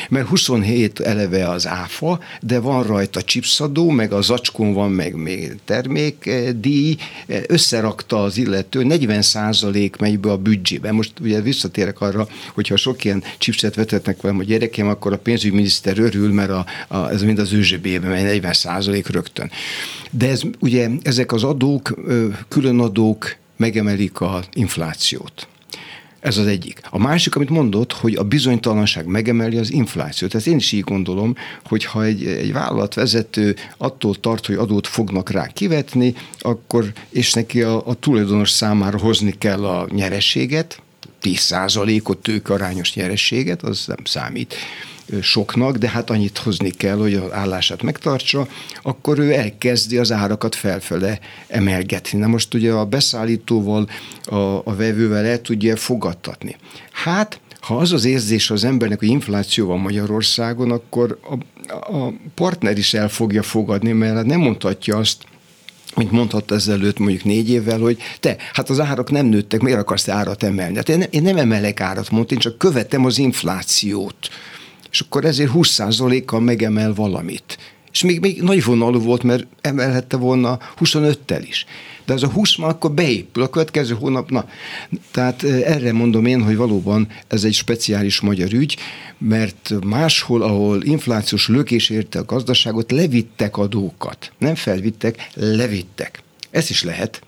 Mert 0.10 0.28
27 0.28 1.00
eleve 1.00 1.50
az 1.50 1.68
áfa, 1.68 2.20
de 2.42 2.60
van 2.60 2.84
rajta 2.84 3.22
chipszadó, 3.22 3.90
meg 3.90 4.12
a 4.14 4.22
zacskón 4.22 4.74
van 4.74 4.92
meg 4.92 5.16
még 5.16 5.56
termékdíj, 5.66 6.96
összerakta 7.48 8.24
az 8.24 8.38
illető, 8.38 8.84
40 8.84 9.22
százalék 9.22 9.96
megy 9.96 10.20
be 10.20 10.32
a 10.32 10.38
büdzsébe. 10.38 10.92
Most 10.92 11.12
ugye 11.22 11.42
visszatérek 11.42 12.02
arra, 12.02 12.28
hogyha 12.54 12.76
sok 12.76 13.04
ilyen 13.04 13.24
chipset 13.38 13.76
vetetnek 13.76 14.22
velem 14.22 14.40
a 14.40 14.44
gyerekem, 14.44 14.88
akkor 14.88 15.14
a 15.14 15.18
pénzügyminiszter 15.18 16.00
örül, 16.00 16.34
mert 16.34 16.50
a, 16.50 16.66
a, 16.88 17.10
ez 17.10 17.24
mind 17.24 17.40
az 17.40 17.54
ő 17.54 17.62
zsebébe 17.62 18.08
megy, 18.08 18.24
40 18.24 18.54
százalék 18.54 19.08
rögtön. 19.08 19.52
De 20.12 20.30
ez 20.30 20.42
ugye 20.60 20.90
ezek 21.04 21.32
az 21.32 21.44
adók, 21.44 22.00
külön 22.48 22.80
adók 22.80 23.36
megemelik 23.58 24.22
az 24.22 24.46
inflációt. 24.54 25.48
Ez 26.22 26.38
az 26.38 26.48
egyik. 26.48 26.80
A 26.90 26.98
másik, 26.98 27.36
amit 27.36 27.50
mondott, 27.50 27.94
hogy 27.94 28.16
a 28.16 28.24
bizonytalanság 28.24 29.06
megemeli 29.06 29.58
az 29.58 29.72
inflációt. 29.72 30.32
Tehát 30.32 30.48
én 30.48 30.58
is 30.58 30.72
így 30.72 30.84
gondolom, 30.84 31.36
hogy 31.66 31.86
ha 31.86 32.04
egy, 32.04 32.26
egy 32.26 32.52
vállalatvezető 32.52 33.56
attól 33.78 34.16
tart, 34.16 34.46
hogy 34.46 34.56
adót 34.56 34.88
fognak 34.88 35.30
rá 35.30 35.48
kivetni, 35.48 36.14
akkor 36.40 36.92
és 37.10 37.34
neki 37.34 37.62
a, 37.62 37.88
a 37.88 37.94
tulajdonos 37.94 38.50
számára 38.50 38.98
hozni 38.98 39.36
kell 39.38 39.66
a 39.66 39.88
nyerességet, 39.92 40.82
10%-ot 41.24 42.50
arányos 42.50 42.94
nyerességet, 42.94 43.62
az 43.64 43.84
nem 43.88 44.04
számít 44.04 44.56
soknak, 45.22 45.78
de 45.78 45.90
hát 45.90 46.10
annyit 46.10 46.38
hozni 46.38 46.70
kell, 46.70 46.98
hogy 46.98 47.14
az 47.14 47.32
állását 47.32 47.82
megtartsa, 47.82 48.48
akkor 48.82 49.20
ő 49.20 49.34
elkezdi 49.34 49.98
az 49.98 50.12
árakat 50.12 50.56
felfele 50.56 51.20
emelgetni. 51.48 52.20
Na 52.20 52.28
most 52.28 52.54
ugye 52.54 52.72
a 52.72 52.86
beszállítóval, 52.86 53.90
a, 54.24 54.36
a 54.36 54.76
vevővel 54.76 55.26
el 55.26 55.42
tudja 55.42 55.76
fogadtatni. 55.76 56.56
Hát, 56.92 57.40
ha 57.60 57.78
az 57.78 57.92
az 57.92 58.06
érzés 58.06 58.50
az 58.50 58.64
embernek, 58.64 59.00
hogy 59.00 59.08
infláció 59.08 59.68
van 59.68 59.80
Magyarországon, 59.80 60.72
akkor 60.72 61.20
a, 61.68 61.96
a 61.98 62.14
partner 62.36 62.78
is 62.78 62.94
el 62.94 63.10
fogja 63.10 63.44
fogadni, 63.44 63.92
mert 63.92 64.26
nem 64.26 64.40
mondhatja 64.40 64.98
azt, 64.98 65.24
mint 65.96 66.12
mondhatta 66.12 66.56
ezelőtt 66.56 67.00
mondjuk 67.00 67.24
négy 67.24 67.50
évvel, 67.50 67.80
hogy 67.80 67.98
te, 68.20 68.36
hát 68.54 68.70
az 68.70 68.80
árak 68.80 69.12
nem 69.12 69.26
nőttek, 69.26 69.62
miért 69.62 69.80
akarsz 69.80 70.10
árat 70.10 70.44
emelni? 70.44 70.76
Hát 70.76 70.90
én 70.90 70.98
nem, 70.98 71.08
én 71.12 71.22
nem 71.22 71.38
emelek 71.38 71.82
árat, 71.82 72.10
mondta, 72.10 72.34
én 72.34 72.40
csak 72.40 72.58
követem 72.58 73.06
az 73.06 73.18
inflációt 73.18 74.30
és 74.92 75.00
akkor 75.00 75.26
ezért 75.26 75.52
20%-kal 75.54 76.40
megemel 76.40 76.94
valamit. 76.94 77.58
És 77.92 78.04
még, 78.04 78.20
még 78.20 78.42
nagy 78.42 78.64
vonalú 78.64 79.00
volt, 79.00 79.24
mert 79.24 79.48
emelhette 79.62 80.18
volna 80.18 80.60
25-tel 80.80 81.44
is. 81.48 81.66
De 82.06 82.14
az 82.14 82.24
a 82.24 82.28
20 82.28 82.58
már 82.58 82.70
akkor 82.70 82.92
beépül, 82.92 83.44
a 83.44 83.50
következő 83.50 83.94
hónap, 83.94 84.30
na. 84.30 84.50
Tehát 85.12 85.44
erre 85.44 85.94
mondom 85.94 86.26
én, 86.26 86.44
hogy 86.44 86.56
valóban 86.56 87.08
ez 87.28 87.44
egy 87.44 87.54
speciális 87.54 88.20
magyar 88.20 88.54
ügy, 88.54 88.78
mert 89.18 89.74
máshol, 89.84 90.42
ahol 90.42 90.84
inflációs 90.84 91.48
lökés 91.48 91.90
érte 91.90 92.20
a 92.20 92.26
gazdaságot, 92.26 92.92
levittek 92.92 93.58
adókat. 93.58 94.32
Nem 94.38 94.56
felvittek, 94.56 95.30
levittek. 95.34 96.24
Ez 96.52 96.70
is 96.70 96.84
lehet 96.84 97.22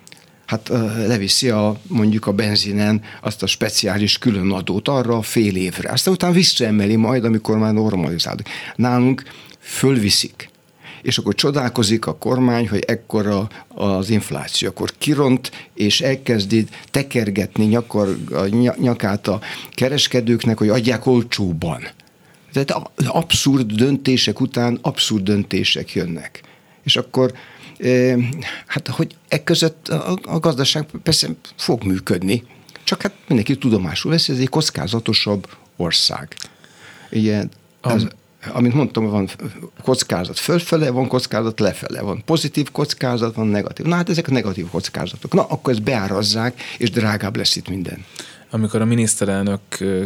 hát 0.53 0.67
leviszi 1.07 1.49
a, 1.49 1.75
mondjuk 1.87 2.27
a 2.27 2.31
benzinen 2.31 3.01
azt 3.21 3.43
a 3.43 3.47
speciális 3.47 4.17
külön 4.17 4.51
adót 4.51 4.87
arra 4.87 5.21
fél 5.21 5.55
évre. 5.55 5.91
Aztán 5.91 6.13
utána 6.13 6.33
visszaemeli 6.33 6.95
majd, 6.95 7.25
amikor 7.25 7.57
már 7.57 7.73
normalizálódik. 7.73 8.49
Nálunk 8.75 9.23
fölviszik 9.59 10.51
és 11.01 11.17
akkor 11.17 11.35
csodálkozik 11.35 12.05
a 12.05 12.15
kormány, 12.15 12.69
hogy 12.69 12.83
ekkora 12.87 13.47
az 13.67 14.09
infláció. 14.09 14.69
Akkor 14.69 14.91
kiront, 14.97 15.51
és 15.73 16.01
elkezdi 16.01 16.65
tekergetni 16.91 17.65
nyakar, 17.65 18.17
a 18.31 18.45
nyakát 18.79 19.27
a 19.27 19.41
kereskedőknek, 19.71 20.57
hogy 20.57 20.69
adják 20.69 21.05
olcsóban. 21.05 21.87
Tehát 22.53 22.89
abszurd 23.05 23.71
döntések 23.71 24.39
után 24.39 24.79
abszurd 24.81 25.23
döntések 25.23 25.93
jönnek. 25.93 26.41
És 26.83 26.95
akkor 26.95 27.33
hát 28.67 28.87
hogy 28.87 29.15
e 29.27 29.43
között 29.43 29.87
a, 29.87 30.17
a 30.23 30.39
gazdaság 30.39 30.85
persze 31.03 31.29
fog 31.55 31.83
működni, 31.83 32.43
csak 32.83 33.01
hát 33.01 33.13
mindenki 33.27 33.57
tudomásul 33.57 34.11
veszi, 34.11 34.31
ez 34.31 34.39
egy 34.39 34.49
kockázatosabb 34.49 35.47
ország. 35.75 36.35
Ilyen, 37.09 37.51
ez, 37.81 38.07
amint 38.51 38.73
mondtam, 38.73 39.09
van 39.09 39.29
kockázat 39.83 40.39
fölfele, 40.39 40.89
van 40.89 41.07
kockázat 41.07 41.59
lefele, 41.59 42.01
van 42.01 42.23
pozitív 42.25 42.71
kockázat, 42.71 43.35
van 43.35 43.47
negatív. 43.47 43.85
Na 43.85 43.95
hát 43.95 44.09
ezek 44.09 44.27
a 44.27 44.31
negatív 44.31 44.69
kockázatok. 44.69 45.33
Na 45.33 45.43
akkor 45.43 45.73
ezt 45.73 45.83
beárazzák, 45.83 46.61
és 46.77 46.91
drágább 46.91 47.35
lesz 47.35 47.55
itt 47.55 47.69
minden 47.69 48.05
amikor 48.53 48.81
a 48.81 48.85
miniszterelnök 48.85 49.61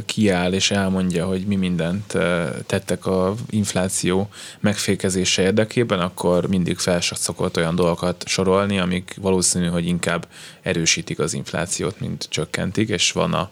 kiáll 0.05 0.53
és 0.53 0.71
elmondja, 0.71 1.25
hogy 1.25 1.45
mi 1.45 1.55
mindent 1.55 2.17
tettek 2.65 3.05
a 3.05 3.35
infláció 3.49 4.29
megfékezése 4.59 5.41
érdekében, 5.41 5.99
akkor 5.99 6.47
mindig 6.47 6.77
fel 6.77 7.01
szokott 7.01 7.57
olyan 7.57 7.75
dolgokat 7.75 8.27
sorolni, 8.27 8.79
amik 8.79 9.15
valószínű, 9.21 9.67
hogy 9.67 9.85
inkább 9.85 10.27
erősítik 10.61 11.19
az 11.19 11.33
inflációt, 11.33 11.99
mint 11.99 12.27
csökkentik, 12.29 12.89
és 12.89 13.11
van 13.11 13.33
a 13.33 13.49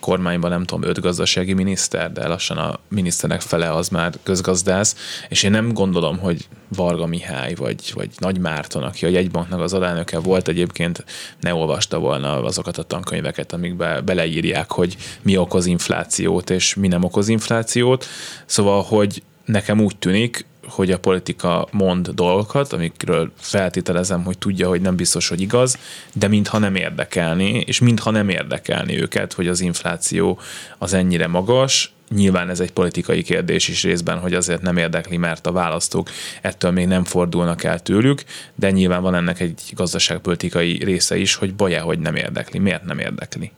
kormányban 0.00 0.50
nem 0.50 0.64
tudom, 0.64 0.90
öt 0.90 1.00
gazdasági 1.00 1.52
miniszter, 1.52 2.12
de 2.12 2.28
lassan 2.28 2.56
a 2.56 2.78
miniszternek 2.88 3.40
fele 3.40 3.72
az 3.72 3.88
már 3.88 4.12
közgazdász, 4.22 4.96
és 5.28 5.42
én 5.42 5.50
nem 5.50 5.72
gondolom, 5.72 6.18
hogy 6.18 6.48
Varga 6.68 7.06
Mihály 7.06 7.54
vagy, 7.54 7.92
vagy 7.94 8.10
Nagy 8.18 8.38
Márton, 8.38 8.82
aki 8.82 9.04
a 9.04 9.08
jegybanknak 9.08 9.60
az 9.60 9.72
alelnöke 9.72 10.18
volt 10.18 10.48
egyébként, 10.48 11.04
ne 11.40 11.54
olvasta 11.54 11.98
volna 11.98 12.42
azokat 12.44 12.78
a 12.78 12.82
tankönyveket, 12.82 13.52
amikbe 13.52 14.00
beleírják, 14.00 14.70
hogy 14.70 14.96
mi 15.22 15.36
okoz 15.36 15.66
inflációt, 15.66 16.50
és 16.50 16.74
mi 16.74 16.88
nem 16.88 17.04
okoz 17.04 17.28
inflációt. 17.28 18.06
Szóval, 18.46 18.82
hogy 18.82 19.22
nekem 19.50 19.80
úgy 19.80 19.96
tűnik, 19.96 20.44
hogy 20.68 20.90
a 20.90 20.98
politika 20.98 21.68
mond 21.70 22.08
dolgokat, 22.08 22.72
amikről 22.72 23.32
feltételezem, 23.36 24.24
hogy 24.24 24.38
tudja, 24.38 24.68
hogy 24.68 24.80
nem 24.80 24.96
biztos, 24.96 25.28
hogy 25.28 25.40
igaz, 25.40 25.78
de 26.12 26.28
mintha 26.28 26.58
nem 26.58 26.74
érdekelni, 26.74 27.64
és 27.66 27.78
mintha 27.78 28.10
nem 28.10 28.28
érdekelni 28.28 29.00
őket, 29.00 29.32
hogy 29.32 29.48
az 29.48 29.60
infláció 29.60 30.38
az 30.78 30.92
ennyire 30.92 31.26
magas, 31.26 31.92
Nyilván 32.14 32.50
ez 32.50 32.60
egy 32.60 32.72
politikai 32.72 33.22
kérdés 33.22 33.68
is 33.68 33.82
részben, 33.82 34.18
hogy 34.18 34.34
azért 34.34 34.62
nem 34.62 34.76
érdekli, 34.76 35.16
mert 35.16 35.46
a 35.46 35.52
választók 35.52 36.10
ettől 36.42 36.70
még 36.70 36.86
nem 36.86 37.04
fordulnak 37.04 37.64
el 37.64 37.80
tőlük, 37.80 38.24
de 38.54 38.70
nyilván 38.70 39.02
van 39.02 39.14
ennek 39.14 39.40
egy 39.40 39.62
gazdaságpolitikai 39.74 40.84
része 40.84 41.16
is, 41.16 41.34
hogy 41.34 41.54
baja, 41.54 41.82
hogy 41.82 41.98
nem 41.98 42.14
érdekli. 42.14 42.58
Miért 42.58 42.84
nem 42.84 42.98
érdekli? 42.98 43.52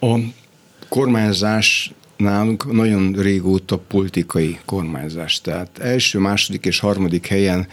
A 0.00 0.16
kormányzás 0.88 1.92
nálunk 2.20 2.72
nagyon 2.72 3.12
régóta 3.12 3.78
politikai 3.78 4.58
kormányzás. 4.64 5.40
Tehát 5.40 5.78
első, 5.78 6.18
második 6.18 6.64
és 6.64 6.78
harmadik 6.78 7.26
helyen 7.26 7.66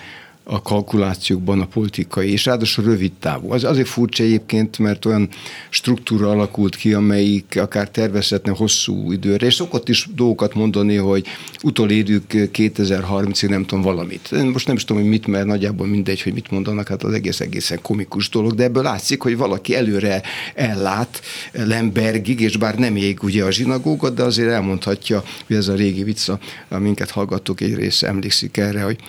a 0.50 0.62
kalkulációkban 0.62 1.62
a 1.62 1.66
politikai, 1.66 2.32
és 2.32 2.46
ráadásul 2.46 2.84
rövid 2.84 3.12
távú. 3.20 3.52
Az 3.52 3.64
azért 3.64 3.88
furcsa 3.88 4.24
egyébként, 4.24 4.78
mert 4.78 5.06
olyan 5.06 5.30
struktúra 5.70 6.30
alakult 6.30 6.76
ki, 6.76 6.94
amelyik 6.94 7.58
akár 7.60 7.90
tervezhetne 7.90 8.52
hosszú 8.52 9.12
időre, 9.12 9.46
és 9.46 9.54
szokott 9.54 9.90
is 9.90 10.08
dolgokat 10.16 10.54
mondani, 10.54 10.96
hogy 10.96 11.26
utolérjük 11.64 12.24
2030-ig 12.30 13.50
nem 13.50 13.66
tudom 13.66 13.84
valamit. 13.84 14.30
Én 14.32 14.46
most 14.46 14.68
nem 14.68 14.76
is 14.76 14.86
tudom, 14.86 15.02
hogy 15.02 15.12
mit, 15.12 15.28
mert 15.28 15.46
nagyjából 15.46 15.88
mindegy, 15.88 16.22
hogy 16.22 16.34
mit 16.34 16.52
mondanak, 16.52 16.88
hát 16.88 17.04
az 17.04 17.14
egész 17.14 17.40
egészen 17.40 17.82
komikus 17.82 18.30
dolog, 18.30 18.54
de 18.54 18.64
ebből 18.64 18.84
látszik, 18.84 19.22
hogy 19.22 19.38
valaki 19.38 19.76
előre 19.76 20.22
ellát 20.56 21.22
Lembergig, 21.52 22.40
és 22.40 22.58
bár 22.58 22.76
nem 22.76 22.96
ég 22.96 23.24
ugye 23.24 23.44
a 23.44 23.52
zsinagóga, 23.52 24.10
de 24.10 24.24
azért 24.24 24.50
elmondhatja, 24.50 25.24
hogy 25.48 25.56
ez 25.56 25.68
a 25.68 25.76
régi 25.76 26.04
vicca, 26.04 26.40
minket 26.70 27.10
hallgatók 27.10 27.62
egy 27.62 27.76
része 27.76 28.08
emlékszik 28.08 28.58
erre, 28.58 28.82
hogy 28.82 29.00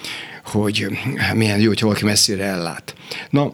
hogy 0.51 0.87
milyen 1.35 1.61
jó, 1.61 1.69
hogy 1.69 1.81
valaki 1.81 2.05
messzire 2.05 2.45
ellát. 2.45 2.95
Na, 3.31 3.53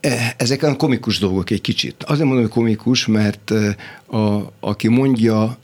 e, 0.00 0.34
ezek 0.36 0.62
a 0.62 0.76
komikus 0.76 1.18
dolgok 1.18 1.50
egy 1.50 1.60
kicsit. 1.60 2.02
Azért 2.02 2.24
mondom, 2.24 2.44
hogy 2.44 2.52
komikus, 2.52 3.06
mert 3.06 3.50
e, 3.50 3.76
a, 4.16 4.52
aki 4.60 4.88
mondja, 4.88 5.58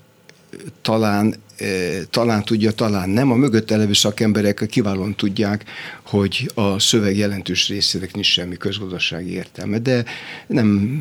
talán 0.83 1.35
e, 1.57 1.67
talán 2.11 2.45
tudja, 2.45 2.73
talán 2.73 3.09
nem. 3.09 3.31
A 3.31 3.35
mögött 3.35 3.71
levő 3.71 3.93
szakemberek 3.93 4.67
kiválóan 4.71 5.15
tudják, 5.15 5.65
hogy 6.03 6.51
a 6.55 6.79
szöveg 6.79 7.17
jelentős 7.17 7.69
részének 7.69 8.15
nincs 8.15 8.27
semmi 8.27 8.57
közgazdasági 8.57 9.33
értelme, 9.33 9.79
de 9.79 10.05
nem, 10.47 11.01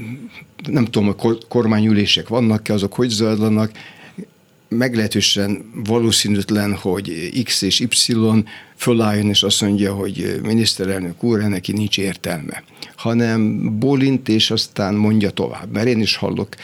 nem 0.67 0.85
tudom, 0.85 1.15
hogy 1.17 1.45
kormányülések 1.47 2.27
vannak-e, 2.27 2.73
azok 2.73 2.93
hogy 2.93 3.09
zajlanak, 3.09 3.71
meglehetősen 4.77 5.71
valószínűtlen, 5.85 6.75
hogy 6.75 7.31
X 7.43 7.61
és 7.61 7.79
Y 7.79 8.13
fölálljon 8.81 9.29
és 9.29 9.43
azt 9.43 9.61
mondja, 9.61 9.93
hogy 9.93 10.39
miniszterelnök 10.43 11.23
úr, 11.23 11.39
neki 11.39 11.71
nincs 11.71 11.97
értelme, 11.97 12.63
hanem 12.95 13.69
bólint 13.79 14.29
és 14.29 14.51
aztán 14.51 14.93
mondja 14.93 15.29
tovább. 15.29 15.71
Mert 15.71 15.87
én 15.87 15.99
is 15.99 16.15
hallok, 16.15 16.55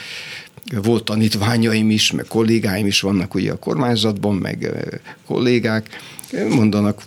volt 0.82 1.04
tanítványaim 1.04 1.90
is, 1.90 2.12
meg 2.12 2.24
kollégáim 2.28 2.86
is 2.86 3.00
vannak 3.00 3.34
ugye 3.34 3.52
a 3.52 3.58
kormányzatban, 3.58 4.34
meg 4.34 4.68
kollégák, 5.26 5.88
mondanak 6.48 7.02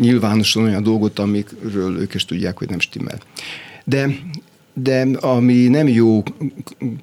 nyilvánosan 0.00 0.62
olyan 0.62 0.82
dolgot, 0.82 1.18
amikről 1.18 1.98
ők 2.00 2.14
is 2.14 2.24
tudják, 2.24 2.58
hogy 2.58 2.68
nem 2.68 2.80
stimmel. 2.80 3.20
De 3.84 4.08
de 4.82 5.06
ami 5.20 5.68
nem 5.68 5.88
jó 5.88 6.22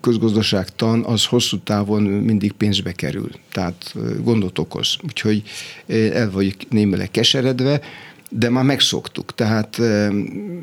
közgazdaságtan, 0.01 1.03
az 1.03 1.25
hosszú 1.25 1.57
távon 1.57 2.01
mindig 2.01 2.51
pénzbe 2.51 2.91
kerül, 2.91 3.29
tehát 3.51 3.95
gondot 4.23 4.59
okoz. 4.59 4.97
Úgyhogy 5.03 5.43
el 6.13 6.31
vagyok 6.31 6.55
némileg 6.69 7.11
keseredve, 7.11 7.81
de 8.29 8.49
már 8.49 8.63
megszoktuk. 8.63 9.33
Tehát 9.35 9.81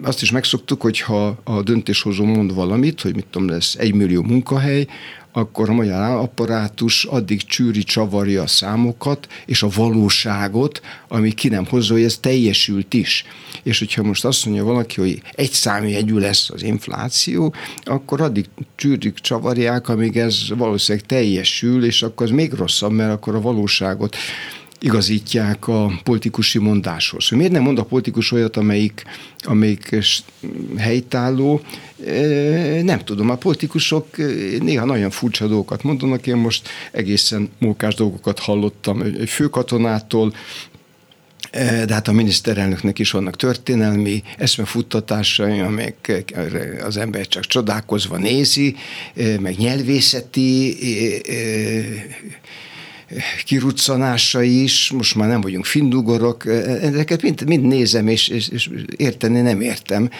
azt 0.02 0.22
is 0.22 0.30
megszoktuk, 0.30 0.80
hogy 0.80 1.00
ha 1.00 1.38
a 1.44 1.62
döntéshozó 1.62 2.24
mond 2.24 2.54
valamit, 2.54 3.00
hogy 3.00 3.14
mit 3.14 3.26
tudom, 3.30 3.48
lesz 3.48 3.74
egy 3.74 3.94
millió 3.94 4.22
munkahely, 4.22 4.86
akkor 5.32 5.68
a 5.68 5.72
magyar 5.72 6.16
apparátus 6.16 7.04
addig 7.04 7.44
csűri, 7.44 7.82
csavarja 7.82 8.42
a 8.42 8.46
számokat 8.46 9.26
és 9.46 9.62
a 9.62 9.68
valóságot, 9.74 10.80
ami 11.08 11.32
ki 11.32 11.48
nem 11.48 11.66
hozza, 11.66 11.92
hogy 11.92 12.02
ez 12.02 12.18
teljesült 12.18 12.94
is. 12.94 13.24
És 13.62 13.78
hogyha 13.78 14.02
most 14.02 14.24
azt 14.24 14.44
mondja 14.44 14.64
valaki, 14.64 15.00
hogy 15.00 15.22
egy 15.32 15.50
számjegyű 15.50 16.18
lesz 16.18 16.50
az 16.50 16.62
infláció, 16.62 17.54
akkor 17.84 18.20
addig 18.20 18.44
csűrik, 18.76 19.14
csavarják, 19.14 19.88
amíg 19.88 20.16
ez 20.16 20.38
valószínűleg 20.56 21.06
teljesül, 21.06 21.84
és 21.84 22.02
akkor 22.02 22.26
az 22.26 22.32
még 22.32 22.52
rosszabb, 22.52 22.92
mert 22.92 23.12
akkor 23.12 23.34
a 23.34 23.40
valóságot 23.40 24.16
igazítják 24.80 25.68
a 25.68 26.00
politikusi 26.04 26.58
mondáshoz. 26.58 27.28
Miért 27.30 27.52
nem 27.52 27.62
mond 27.62 27.78
a 27.78 27.84
politikus 27.84 28.32
olyat, 28.32 28.56
amelyik, 28.56 29.02
amelyik 29.38 29.96
helytálló? 30.76 31.60
Nem 32.82 32.98
tudom, 32.98 33.30
a 33.30 33.36
politikusok 33.36 34.16
néha 34.60 34.84
nagyon 34.84 35.10
furcsa 35.10 35.46
dolgokat 35.46 35.82
mondanak. 35.82 36.26
Én 36.26 36.36
most 36.36 36.68
egészen 36.92 37.50
mókás 37.58 37.94
dolgokat 37.94 38.38
hallottam 38.38 39.02
egy 39.02 39.28
főkatonától, 39.28 40.34
de 41.52 41.92
hát 41.94 42.08
a 42.08 42.12
miniszterelnöknek 42.12 42.98
is 42.98 43.10
vannak 43.10 43.36
történelmi 43.36 44.22
eszmefuttatásai, 44.38 45.60
amelyek 45.60 46.24
az 46.84 46.96
ember 46.96 47.28
csak 47.28 47.44
csodálkozva 47.46 48.16
nézi, 48.16 48.76
meg 49.40 49.56
nyelvészeti 49.56 50.76
kiruccanása 53.44 54.42
is, 54.42 54.90
most 54.90 55.14
már 55.14 55.28
nem 55.28 55.40
vagyunk 55.40 55.64
findugorok, 55.64 56.46
ezeket 56.46 57.22
mind, 57.22 57.46
mind 57.46 57.64
nézem, 57.64 58.08
és, 58.08 58.28
és, 58.28 58.48
és 58.48 58.70
érteni 58.96 59.40
nem 59.40 59.60
értem 59.60 60.10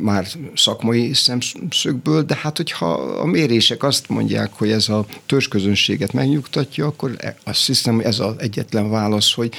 már 0.00 0.26
szakmai 0.54 1.12
szemszögből, 1.12 2.22
de 2.22 2.38
hát 2.42 2.56
hogyha 2.56 2.92
a 2.94 3.24
mérések 3.24 3.82
azt 3.82 4.08
mondják, 4.08 4.52
hogy 4.52 4.70
ez 4.70 4.88
a 4.88 5.06
törzsközönséget 5.26 6.12
megnyugtatja, 6.12 6.86
akkor 6.86 7.14
e, 7.18 7.36
azt 7.44 7.66
hiszem, 7.66 8.00
ez 8.00 8.18
az 8.18 8.34
egyetlen 8.38 8.90
válasz, 8.90 9.32
hogy 9.32 9.54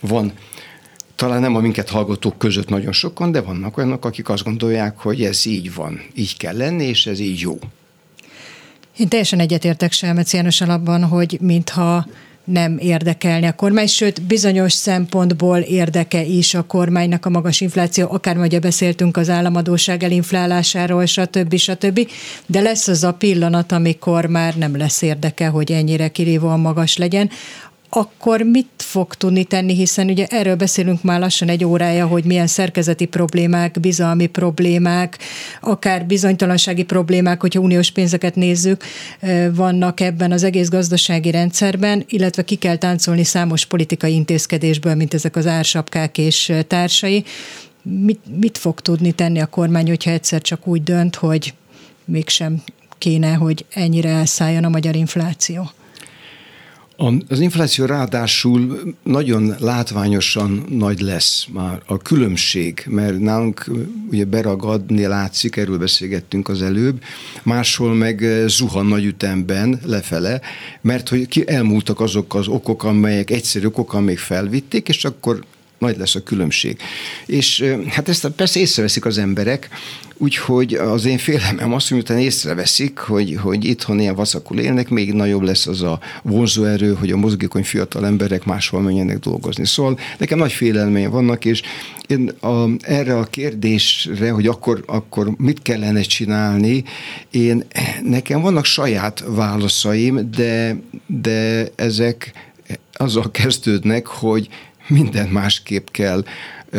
van 0.00 0.32
talán 1.14 1.40
nem 1.40 1.56
a 1.56 1.60
minket 1.60 1.88
hallgatók 1.88 2.38
között 2.38 2.68
nagyon 2.68 2.92
sokan, 2.92 3.32
de 3.32 3.40
vannak 3.40 3.76
olyanok, 3.76 4.04
akik 4.04 4.28
azt 4.28 4.44
gondolják, 4.44 4.98
hogy 4.98 5.22
ez 5.22 5.46
így 5.46 5.74
van, 5.74 6.00
így 6.14 6.36
kell 6.36 6.56
lenni, 6.56 6.84
és 6.84 7.06
ez 7.06 7.18
így 7.18 7.40
jó. 7.40 7.58
Én 8.96 9.08
teljesen 9.08 9.40
egyetértek 9.40 9.92
Selmec 9.92 10.32
János 10.32 10.60
abban, 10.60 11.04
hogy 11.04 11.38
mintha 11.40 12.06
nem 12.44 12.78
érdekelni 12.78 13.46
a 13.46 13.52
kormány, 13.52 13.86
sőt 13.86 14.22
bizonyos 14.22 14.72
szempontból 14.72 15.58
érdeke 15.58 16.24
is 16.24 16.54
a 16.54 16.62
kormánynak 16.62 17.26
a 17.26 17.30
magas 17.30 17.60
infláció, 17.60 18.06
akár 18.10 18.38
ugye 18.38 18.58
beszéltünk 18.58 19.16
az 19.16 19.28
államadóság 19.28 20.02
elinflálásáról, 20.02 21.06
stb. 21.06 21.56
stb. 21.56 22.08
De 22.46 22.60
lesz 22.60 22.88
az 22.88 23.04
a 23.04 23.12
pillanat, 23.12 23.72
amikor 23.72 24.26
már 24.26 24.56
nem 24.56 24.76
lesz 24.76 25.02
érdeke, 25.02 25.46
hogy 25.46 25.72
ennyire 25.72 26.08
kirívóan 26.08 26.60
magas 26.60 26.96
legyen 26.96 27.30
akkor 27.90 28.40
mit 28.40 28.68
fog 28.76 29.14
tudni 29.14 29.44
tenni, 29.44 29.74
hiszen 29.74 30.08
ugye 30.08 30.26
erről 30.26 30.54
beszélünk 30.54 31.02
már 31.02 31.20
lassan 31.20 31.48
egy 31.48 31.64
órája, 31.64 32.06
hogy 32.06 32.24
milyen 32.24 32.46
szerkezeti 32.46 33.06
problémák, 33.06 33.80
bizalmi 33.80 34.26
problémák, 34.26 35.18
akár 35.60 36.06
bizonytalansági 36.06 36.82
problémák, 36.82 37.40
hogyha 37.40 37.60
uniós 37.60 37.90
pénzeket 37.90 38.34
nézzük, 38.34 38.84
vannak 39.54 40.00
ebben 40.00 40.32
az 40.32 40.42
egész 40.42 40.68
gazdasági 40.68 41.30
rendszerben, 41.30 42.04
illetve 42.08 42.44
ki 42.44 42.54
kell 42.54 42.76
táncolni 42.76 43.24
számos 43.24 43.66
politikai 43.66 44.14
intézkedésből, 44.14 44.94
mint 44.94 45.14
ezek 45.14 45.36
az 45.36 45.46
ársapkák 45.46 46.18
és 46.18 46.52
társai. 46.66 47.24
Mit, 47.82 48.20
mit 48.40 48.58
fog 48.58 48.80
tudni 48.80 49.12
tenni 49.12 49.40
a 49.40 49.46
kormány, 49.46 49.88
hogyha 49.88 50.10
egyszer 50.10 50.40
csak 50.40 50.66
úgy 50.66 50.82
dönt, 50.82 51.14
hogy 51.14 51.54
mégsem 52.04 52.62
kéne, 52.98 53.32
hogy 53.32 53.64
ennyire 53.70 54.08
elszálljon 54.08 54.64
a 54.64 54.68
magyar 54.68 54.96
infláció? 54.96 55.70
Az 57.28 57.40
infláció 57.40 57.84
ráadásul 57.84 58.80
nagyon 59.02 59.54
látványosan 59.58 60.64
nagy 60.68 61.00
lesz 61.00 61.46
már 61.52 61.82
a 61.86 61.98
különbség, 61.98 62.84
mert 62.86 63.18
nálunk 63.18 63.70
ugye 64.10 64.24
beragadni 64.24 65.06
látszik, 65.06 65.56
erről 65.56 65.78
beszélgettünk 65.78 66.48
az 66.48 66.62
előbb, 66.62 67.02
máshol 67.42 67.94
meg 67.94 68.44
zuhan 68.46 68.86
nagy 68.86 69.04
ütemben 69.04 69.80
lefele, 69.84 70.40
mert 70.80 71.08
hogy 71.08 71.28
ki 71.28 71.48
elmúltak 71.48 72.00
azok 72.00 72.34
az 72.34 72.48
okok, 72.48 72.84
amelyek 72.84 73.30
egyszerű 73.30 73.66
okok, 73.66 73.94
amelyek 73.94 74.18
felvitték, 74.18 74.88
és 74.88 75.04
akkor 75.04 75.44
nagy 75.80 75.96
lesz 75.96 76.14
a 76.14 76.22
különbség. 76.22 76.76
És 77.26 77.64
hát 77.88 78.08
ezt 78.08 78.28
persze 78.28 78.60
észreveszik 78.60 79.04
az 79.04 79.18
emberek, 79.18 79.68
úgyhogy 80.16 80.74
az 80.74 81.04
én 81.04 81.18
félelmem 81.18 81.72
az, 81.72 81.88
hogy 81.88 81.96
miután 81.96 82.18
észreveszik, 82.18 82.98
hogy, 82.98 83.38
hogy 83.42 83.64
itthon 83.64 84.00
ilyen 84.00 84.14
vaszakul 84.14 84.58
élnek, 84.58 84.88
még 84.88 85.12
nagyobb 85.12 85.42
lesz 85.42 85.66
az 85.66 85.82
a 85.82 86.00
vonzóerő, 86.22 86.94
hogy 86.94 87.10
a 87.10 87.16
mozgékony 87.16 87.64
fiatal 87.64 88.06
emberek 88.06 88.44
máshol 88.44 88.80
menjenek 88.80 89.18
dolgozni. 89.18 89.66
Szóval 89.66 89.98
nekem 90.18 90.38
nagy 90.38 90.52
félelmeim 90.52 91.10
vannak, 91.10 91.44
és 91.44 91.62
én 92.06 92.28
a, 92.40 92.66
erre 92.80 93.18
a 93.18 93.24
kérdésre, 93.24 94.30
hogy 94.30 94.46
akkor, 94.46 94.82
akkor 94.86 95.34
mit 95.36 95.62
kellene 95.62 96.00
csinálni, 96.00 96.84
én, 97.30 97.64
nekem 98.02 98.40
vannak 98.40 98.64
saját 98.64 99.24
válaszaim, 99.26 100.30
de, 100.30 100.76
de 101.06 101.68
ezek 101.74 102.32
azzal 102.92 103.30
kezdődnek, 103.30 104.06
hogy 104.06 104.48
mindent 104.88 105.32
másképp 105.32 105.88
kell 105.90 106.24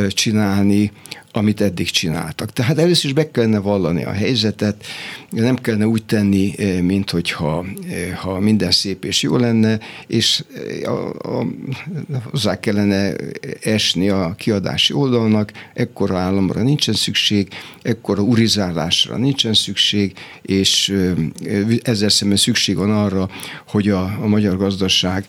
csinálni, 0.07 0.91
amit 1.33 1.61
eddig 1.61 1.89
csináltak. 1.89 2.53
Tehát 2.53 2.77
először 2.77 3.05
is 3.05 3.13
be 3.13 3.31
kellene 3.31 3.59
vallani 3.59 4.03
a 4.03 4.11
helyzetet, 4.11 4.85
nem 5.29 5.55
kellene 5.55 5.87
úgy 5.87 6.05
tenni, 6.05 6.53
mint 6.81 7.09
hogyha 7.09 7.65
ha 8.15 8.39
minden 8.39 8.71
szép 8.71 9.05
és 9.05 9.21
jó 9.21 9.37
lenne, 9.37 9.79
és 10.07 10.43
a, 10.83 10.89
a, 11.37 11.45
hozzá 12.23 12.59
kellene 12.59 13.13
esni 13.61 14.09
a 14.09 14.35
kiadási 14.37 14.93
oldalnak, 14.93 15.51
ekkora 15.73 16.17
államra 16.17 16.61
nincsen 16.61 16.93
szükség, 16.93 17.47
ekkora 17.81 18.21
urizálásra 18.21 19.17
nincsen 19.17 19.53
szükség, 19.53 20.13
és 20.41 20.95
ezzel 21.81 22.09
szemben 22.09 22.37
szükség 22.37 22.75
van 22.75 22.91
arra, 22.91 23.29
hogy 23.67 23.89
a, 23.89 24.03
a 24.03 24.27
magyar 24.27 24.57
gazdaság 24.57 25.25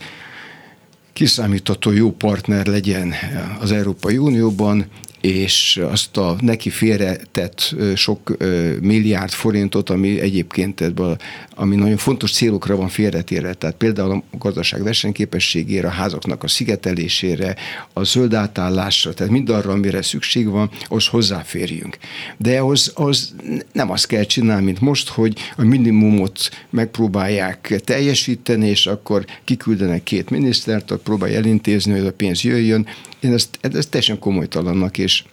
kiszámítható 1.12 1.90
jó 1.90 2.10
partner 2.10 2.66
legyen 2.66 3.14
az 3.60 3.72
Európai 3.72 4.18
Unióban, 4.18 4.86
és 5.22 5.80
azt 5.90 6.16
a 6.16 6.36
neki 6.40 6.70
félretett 6.70 7.74
sok 7.94 8.36
milliárd 8.80 9.30
forintot, 9.30 9.90
ami 9.90 10.20
egyébként 10.20 10.80
ebből, 10.80 11.16
ami 11.54 11.76
nagyon 11.76 11.96
fontos 11.96 12.32
célokra 12.32 12.76
van 12.76 12.88
félretérve, 12.88 13.54
tehát 13.54 13.76
például 13.76 14.22
a 14.32 14.36
gazdaság 14.38 14.82
versenyképességére, 14.82 15.86
a 15.86 15.90
házaknak 15.90 16.42
a 16.42 16.48
szigetelésére, 16.48 17.56
a 17.92 18.04
zöld 18.04 18.34
átállásra, 18.34 19.14
tehát 19.14 19.32
mindarra, 19.32 19.72
amire 19.72 20.02
szükség 20.02 20.48
van, 20.48 20.70
az 20.88 21.06
hozzáférjünk. 21.06 21.98
De 22.36 22.58
ahhoz 22.58 22.92
az 22.94 23.34
nem 23.72 23.90
azt 23.90 24.06
kell 24.06 24.24
csinálni, 24.24 24.64
mint 24.64 24.80
most, 24.80 25.08
hogy 25.08 25.38
a 25.56 25.64
minimumot 25.64 26.50
megpróbálják 26.70 27.80
teljesíteni, 27.84 28.68
és 28.68 28.86
akkor 28.86 29.24
kiküldenek 29.44 30.02
két 30.02 30.30
minisztert, 30.30 30.90
akkor 30.90 31.02
próbálja 31.02 31.36
elintézni, 31.36 31.92
hogy 31.92 32.06
a 32.06 32.12
pénz 32.12 32.42
jöjjön, 32.42 32.86
én 33.22 33.32
ezt, 33.32 33.58
ezt 33.60 33.90
teljesen 33.90 34.18
komolytalannak 34.18 34.98
és, 34.98 35.24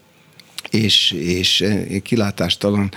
és, 0.69 1.11
és 1.11 1.61
eh, 1.61 1.99
kilátástalan 2.03 2.91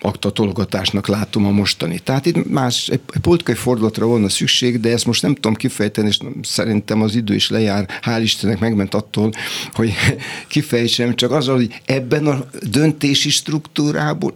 aktatologatásnak 0.00 1.06
látom 1.06 1.46
a 1.46 1.50
mostani. 1.50 1.98
Tehát 1.98 2.26
itt 2.26 2.50
más, 2.50 2.88
egy 2.88 3.00
politikai 3.20 3.54
fordulatra 3.54 4.06
volna 4.06 4.28
szükség, 4.28 4.80
de 4.80 4.90
ezt 4.90 5.06
most 5.06 5.22
nem 5.22 5.34
tudom 5.34 5.54
kifejteni, 5.54 6.08
és 6.08 6.18
szerintem 6.42 7.02
az 7.02 7.14
idő 7.14 7.34
is 7.34 7.50
lejár, 7.50 7.88
hál' 8.02 8.20
Istennek 8.22 8.58
megment 8.58 8.94
attól, 8.94 9.32
hogy 9.72 9.92
kifejtsem, 10.48 11.14
csak 11.14 11.30
az, 11.30 11.46
hogy 11.46 11.80
ebben 11.84 12.26
a 12.26 12.46
döntési 12.70 13.30
struktúrából, 13.30 14.32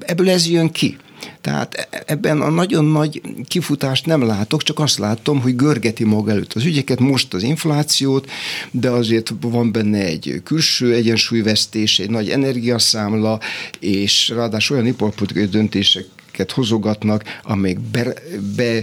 ebből 0.00 0.30
ez 0.30 0.48
jön 0.48 0.70
ki. 0.70 0.96
Tehát 1.40 1.74
e- 1.74 2.02
ebben 2.06 2.40
a 2.40 2.50
nagyon 2.50 2.84
nagy 2.84 3.20
kifutást 3.48 4.06
nem 4.06 4.22
látok, 4.22 4.62
csak 4.62 4.78
azt 4.78 4.98
látom, 4.98 5.40
hogy 5.40 5.56
görgeti 5.56 6.04
maga 6.04 6.30
előtt 6.30 6.52
az 6.52 6.64
ügyeket, 6.64 7.00
most 7.00 7.34
az 7.34 7.42
inflációt, 7.42 8.30
de 8.70 8.90
azért 8.90 9.32
van 9.40 9.72
benne 9.72 10.04
egy 10.04 10.40
külső 10.44 10.94
egyensúlyvesztés, 10.94 11.98
egy 11.98 12.10
nagy 12.10 12.30
energiaszámla, 12.30 13.40
és 13.80 14.28
ráadásul 14.28 14.76
olyan 14.76 14.88
iparpolitikai 14.88 15.46
döntések 15.46 16.04
termékeket 16.34 16.52
hozogatnak, 16.52 17.24
amelyek 17.42 17.80
be, 17.80 18.14
be 18.56 18.82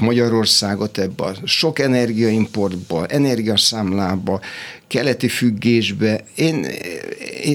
Magyarországot 0.00 0.98
ebbe 0.98 1.24
a 1.24 1.34
sok 1.44 1.78
energiaimportba, 1.78 3.06
energiaszámlába, 3.06 4.40
keleti 4.86 5.28
függésbe. 5.28 6.24
Én, 6.34 6.66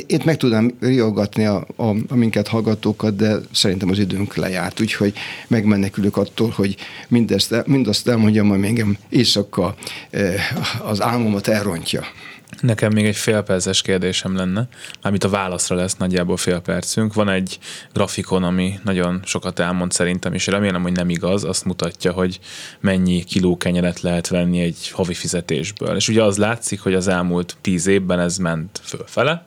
itt 0.07 0.23
meg 0.23 0.37
tudnám 0.37 0.71
riogatni 0.79 1.45
a, 1.45 1.67
a, 1.75 1.95
a 2.07 2.15
minket 2.15 2.47
hallgatókat, 2.47 3.15
de 3.15 3.35
szerintem 3.51 3.89
az 3.89 3.99
időnk 3.99 4.35
lejárt, 4.35 4.79
úgyhogy 4.79 5.13
megmenekülök 5.47 6.17
attól, 6.17 6.49
hogy 6.49 6.75
mindezt, 7.07 7.55
mindazt 7.65 8.07
elmondjam, 8.07 8.51
ami 8.51 8.67
engem 8.67 8.97
éjszaka 9.09 9.75
az 10.83 11.01
álmomat 11.01 11.47
elrontja. 11.47 12.03
Nekem 12.61 12.93
még 12.93 13.05
egy 13.05 13.15
félperces 13.15 13.81
kérdésem 13.81 14.35
lenne, 14.35 14.67
mármint 15.01 15.23
a 15.23 15.29
válaszra 15.29 15.75
lesz 15.75 15.95
nagyjából 15.95 16.37
fél 16.37 16.59
percünk. 16.59 17.13
Van 17.13 17.29
egy 17.29 17.59
grafikon, 17.93 18.43
ami 18.43 18.79
nagyon 18.83 19.21
sokat 19.25 19.59
elmond 19.59 19.91
szerintem, 19.91 20.33
és 20.33 20.47
remélem, 20.47 20.81
hogy 20.81 20.91
nem 20.91 21.09
igaz, 21.09 21.43
azt 21.43 21.65
mutatja, 21.65 22.11
hogy 22.11 22.39
mennyi 22.79 23.23
kiló 23.23 23.57
kenyeret 23.57 24.01
lehet 24.01 24.27
venni 24.27 24.59
egy 24.59 24.89
havi 24.89 25.13
fizetésből. 25.13 25.95
És 25.95 26.07
ugye 26.07 26.23
az 26.23 26.37
látszik, 26.37 26.79
hogy 26.79 26.93
az 26.93 27.07
elmúlt 27.07 27.57
tíz 27.61 27.87
évben 27.87 28.19
ez 28.19 28.37
ment 28.37 28.79
fölfele, 28.83 29.45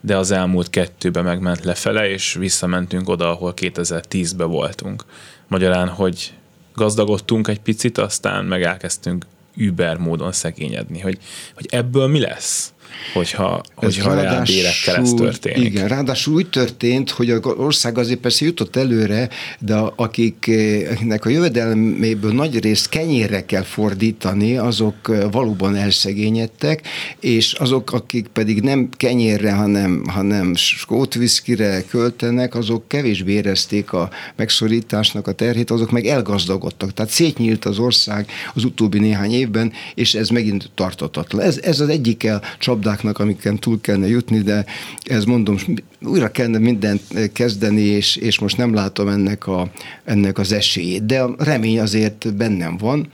de 0.00 0.16
az 0.16 0.30
elmúlt 0.30 0.70
kettőben 0.70 1.24
megment 1.24 1.64
lefele, 1.64 2.08
és 2.08 2.34
visszamentünk 2.34 3.08
oda, 3.08 3.30
ahol 3.30 3.54
2010-ben 3.56 4.48
voltunk. 4.48 5.04
Magyarán, 5.48 5.88
hogy 5.88 6.32
gazdagodtunk 6.74 7.48
egy 7.48 7.60
picit, 7.60 7.98
aztán 7.98 8.44
meg 8.44 8.62
elkezdtünk 8.62 9.26
über 9.56 9.96
módon 9.96 10.32
szegényedni, 10.32 11.00
hogy, 11.00 11.18
hogy 11.54 11.66
ebből 11.70 12.06
mi 12.06 12.20
lesz? 12.20 12.72
Hogyha, 13.12 13.62
hogyha 13.74 14.14
reál 14.14 14.42
bérekkel 14.42 14.96
ez 14.96 15.12
történik. 15.12 15.64
Igen, 15.64 15.88
ráadásul 15.88 16.34
úgy 16.34 16.50
történt, 16.50 17.10
hogy 17.10 17.30
az 17.30 17.40
ország 17.44 17.98
azért 17.98 18.20
persze 18.20 18.44
jutott 18.44 18.76
előre, 18.76 19.28
de 19.58 19.74
akiknek 19.96 21.24
a 21.24 21.28
jövedelméből 21.28 22.32
nagy 22.32 22.60
részt 22.60 22.88
kenyérre 22.88 23.44
kell 23.44 23.62
fordítani, 23.62 24.56
azok 24.56 25.30
valóban 25.30 25.76
elszegényedtek, 25.76 26.82
és 27.20 27.52
azok, 27.52 27.92
akik 27.92 28.26
pedig 28.26 28.60
nem 28.60 28.88
kenyérre, 28.96 29.52
hanem, 29.52 30.04
hanem 30.06 30.54
skótviszkire 30.54 31.82
költenek, 31.90 32.54
azok 32.54 32.88
kevésbé 32.88 33.32
érezték 33.32 33.92
a 33.92 34.10
megszorításnak 34.36 35.26
a 35.26 35.32
terhét, 35.32 35.70
azok 35.70 35.90
meg 35.90 36.06
elgazdagodtak. 36.06 36.92
Tehát 36.92 37.10
szétnyílt 37.10 37.64
az 37.64 37.78
ország 37.78 38.30
az 38.54 38.64
utóbbi 38.64 38.98
néhány 38.98 39.32
évben, 39.32 39.72
és 39.94 40.14
ez 40.14 40.28
megint 40.28 40.70
tartatatlan. 40.74 41.42
Ez, 41.42 41.58
ez 41.62 41.80
az 41.80 41.88
egyik 41.88 42.24
el 42.24 42.42
csapdás 42.58 42.81
csapdáknak, 42.82 43.18
amiken 43.18 43.58
túl 43.58 43.80
kellene 43.80 44.08
jutni, 44.08 44.38
de 44.38 44.64
ez 45.02 45.24
mondom, 45.24 45.56
újra 46.00 46.30
kellene 46.30 46.58
mindent 46.58 47.32
kezdeni, 47.32 47.80
és, 47.80 48.16
és 48.16 48.38
most 48.38 48.56
nem 48.56 48.74
látom 48.74 49.08
ennek, 49.08 49.46
a, 49.46 49.70
ennek 50.04 50.38
az 50.38 50.52
esélyét. 50.52 51.06
De 51.06 51.20
a 51.20 51.34
remény 51.38 51.80
azért 51.80 52.34
bennem 52.34 52.76
van, 52.76 53.08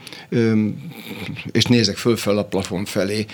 és 1.53 1.65
nézek 1.65 1.97
fölfel 1.97 2.39
a 2.39 2.45
plafon 2.45 2.85
felé, 2.85 3.27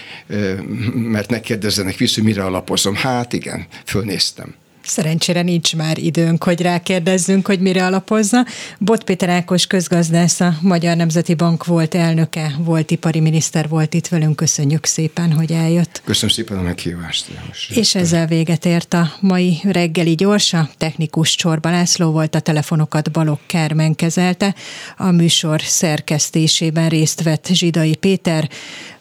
mert 0.94 1.30
ne 1.30 1.40
kérdezzenek 1.40 1.96
vissza, 1.96 2.22
mire 2.22 2.44
alapozom. 2.44 2.94
Hát 2.94 3.32
igen, 3.32 3.66
fölnéztem. 3.84 4.54
Szerencsére 4.86 5.42
nincs 5.42 5.76
már 5.76 5.98
időnk, 5.98 6.44
hogy 6.44 6.60
rákérdezzünk, 6.60 7.46
hogy 7.46 7.60
mire 7.60 7.86
alapozza. 7.86 8.46
Bot 8.78 9.04
Péter 9.04 9.28
Ákos 9.28 9.66
közgazdász, 9.66 10.40
a 10.40 10.56
Magyar 10.60 10.96
Nemzeti 10.96 11.34
Bank 11.34 11.64
volt 11.64 11.94
elnöke, 11.94 12.54
volt 12.58 12.90
ipari 12.90 13.20
miniszter, 13.20 13.68
volt 13.68 13.94
itt 13.94 14.06
velünk. 14.06 14.36
Köszönjük 14.36 14.84
szépen, 14.84 15.32
hogy 15.32 15.52
eljött. 15.52 16.02
Köszönöm 16.04 16.34
szépen 16.34 16.58
a 16.58 16.62
meghívást. 16.62 17.26
És 17.68 17.94
ezzel 17.94 18.26
véget 18.26 18.64
ért 18.64 18.94
a 18.94 19.12
mai 19.20 19.60
reggeli 19.62 20.14
gyorsa. 20.14 20.68
Technikus 20.78 21.34
Csorba 21.34 21.70
László 21.70 22.10
volt, 22.10 22.34
a 22.34 22.40
telefonokat 22.40 23.10
Balok 23.10 23.40
Kármen 23.46 23.94
kezelte. 23.94 24.54
A 24.96 25.10
műsor 25.10 25.60
szerkesztésében 25.62 26.88
részt 26.88 27.22
vett 27.22 27.48
Zsidai 27.52 27.96
Péter. 27.96 28.48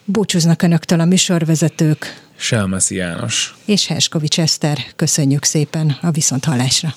Búcsúznak 0.04 0.62
Önöktől 0.62 1.00
a 1.00 1.04
műsorvezetők. 1.04 2.23
Selmeszi 2.36 2.94
János. 2.94 3.54
És 3.64 3.86
Herskovics 3.86 4.40
Eszter. 4.40 4.78
Köszönjük 4.96 5.44
szépen 5.44 5.98
a 6.00 6.10
viszonthallásra. 6.10 6.92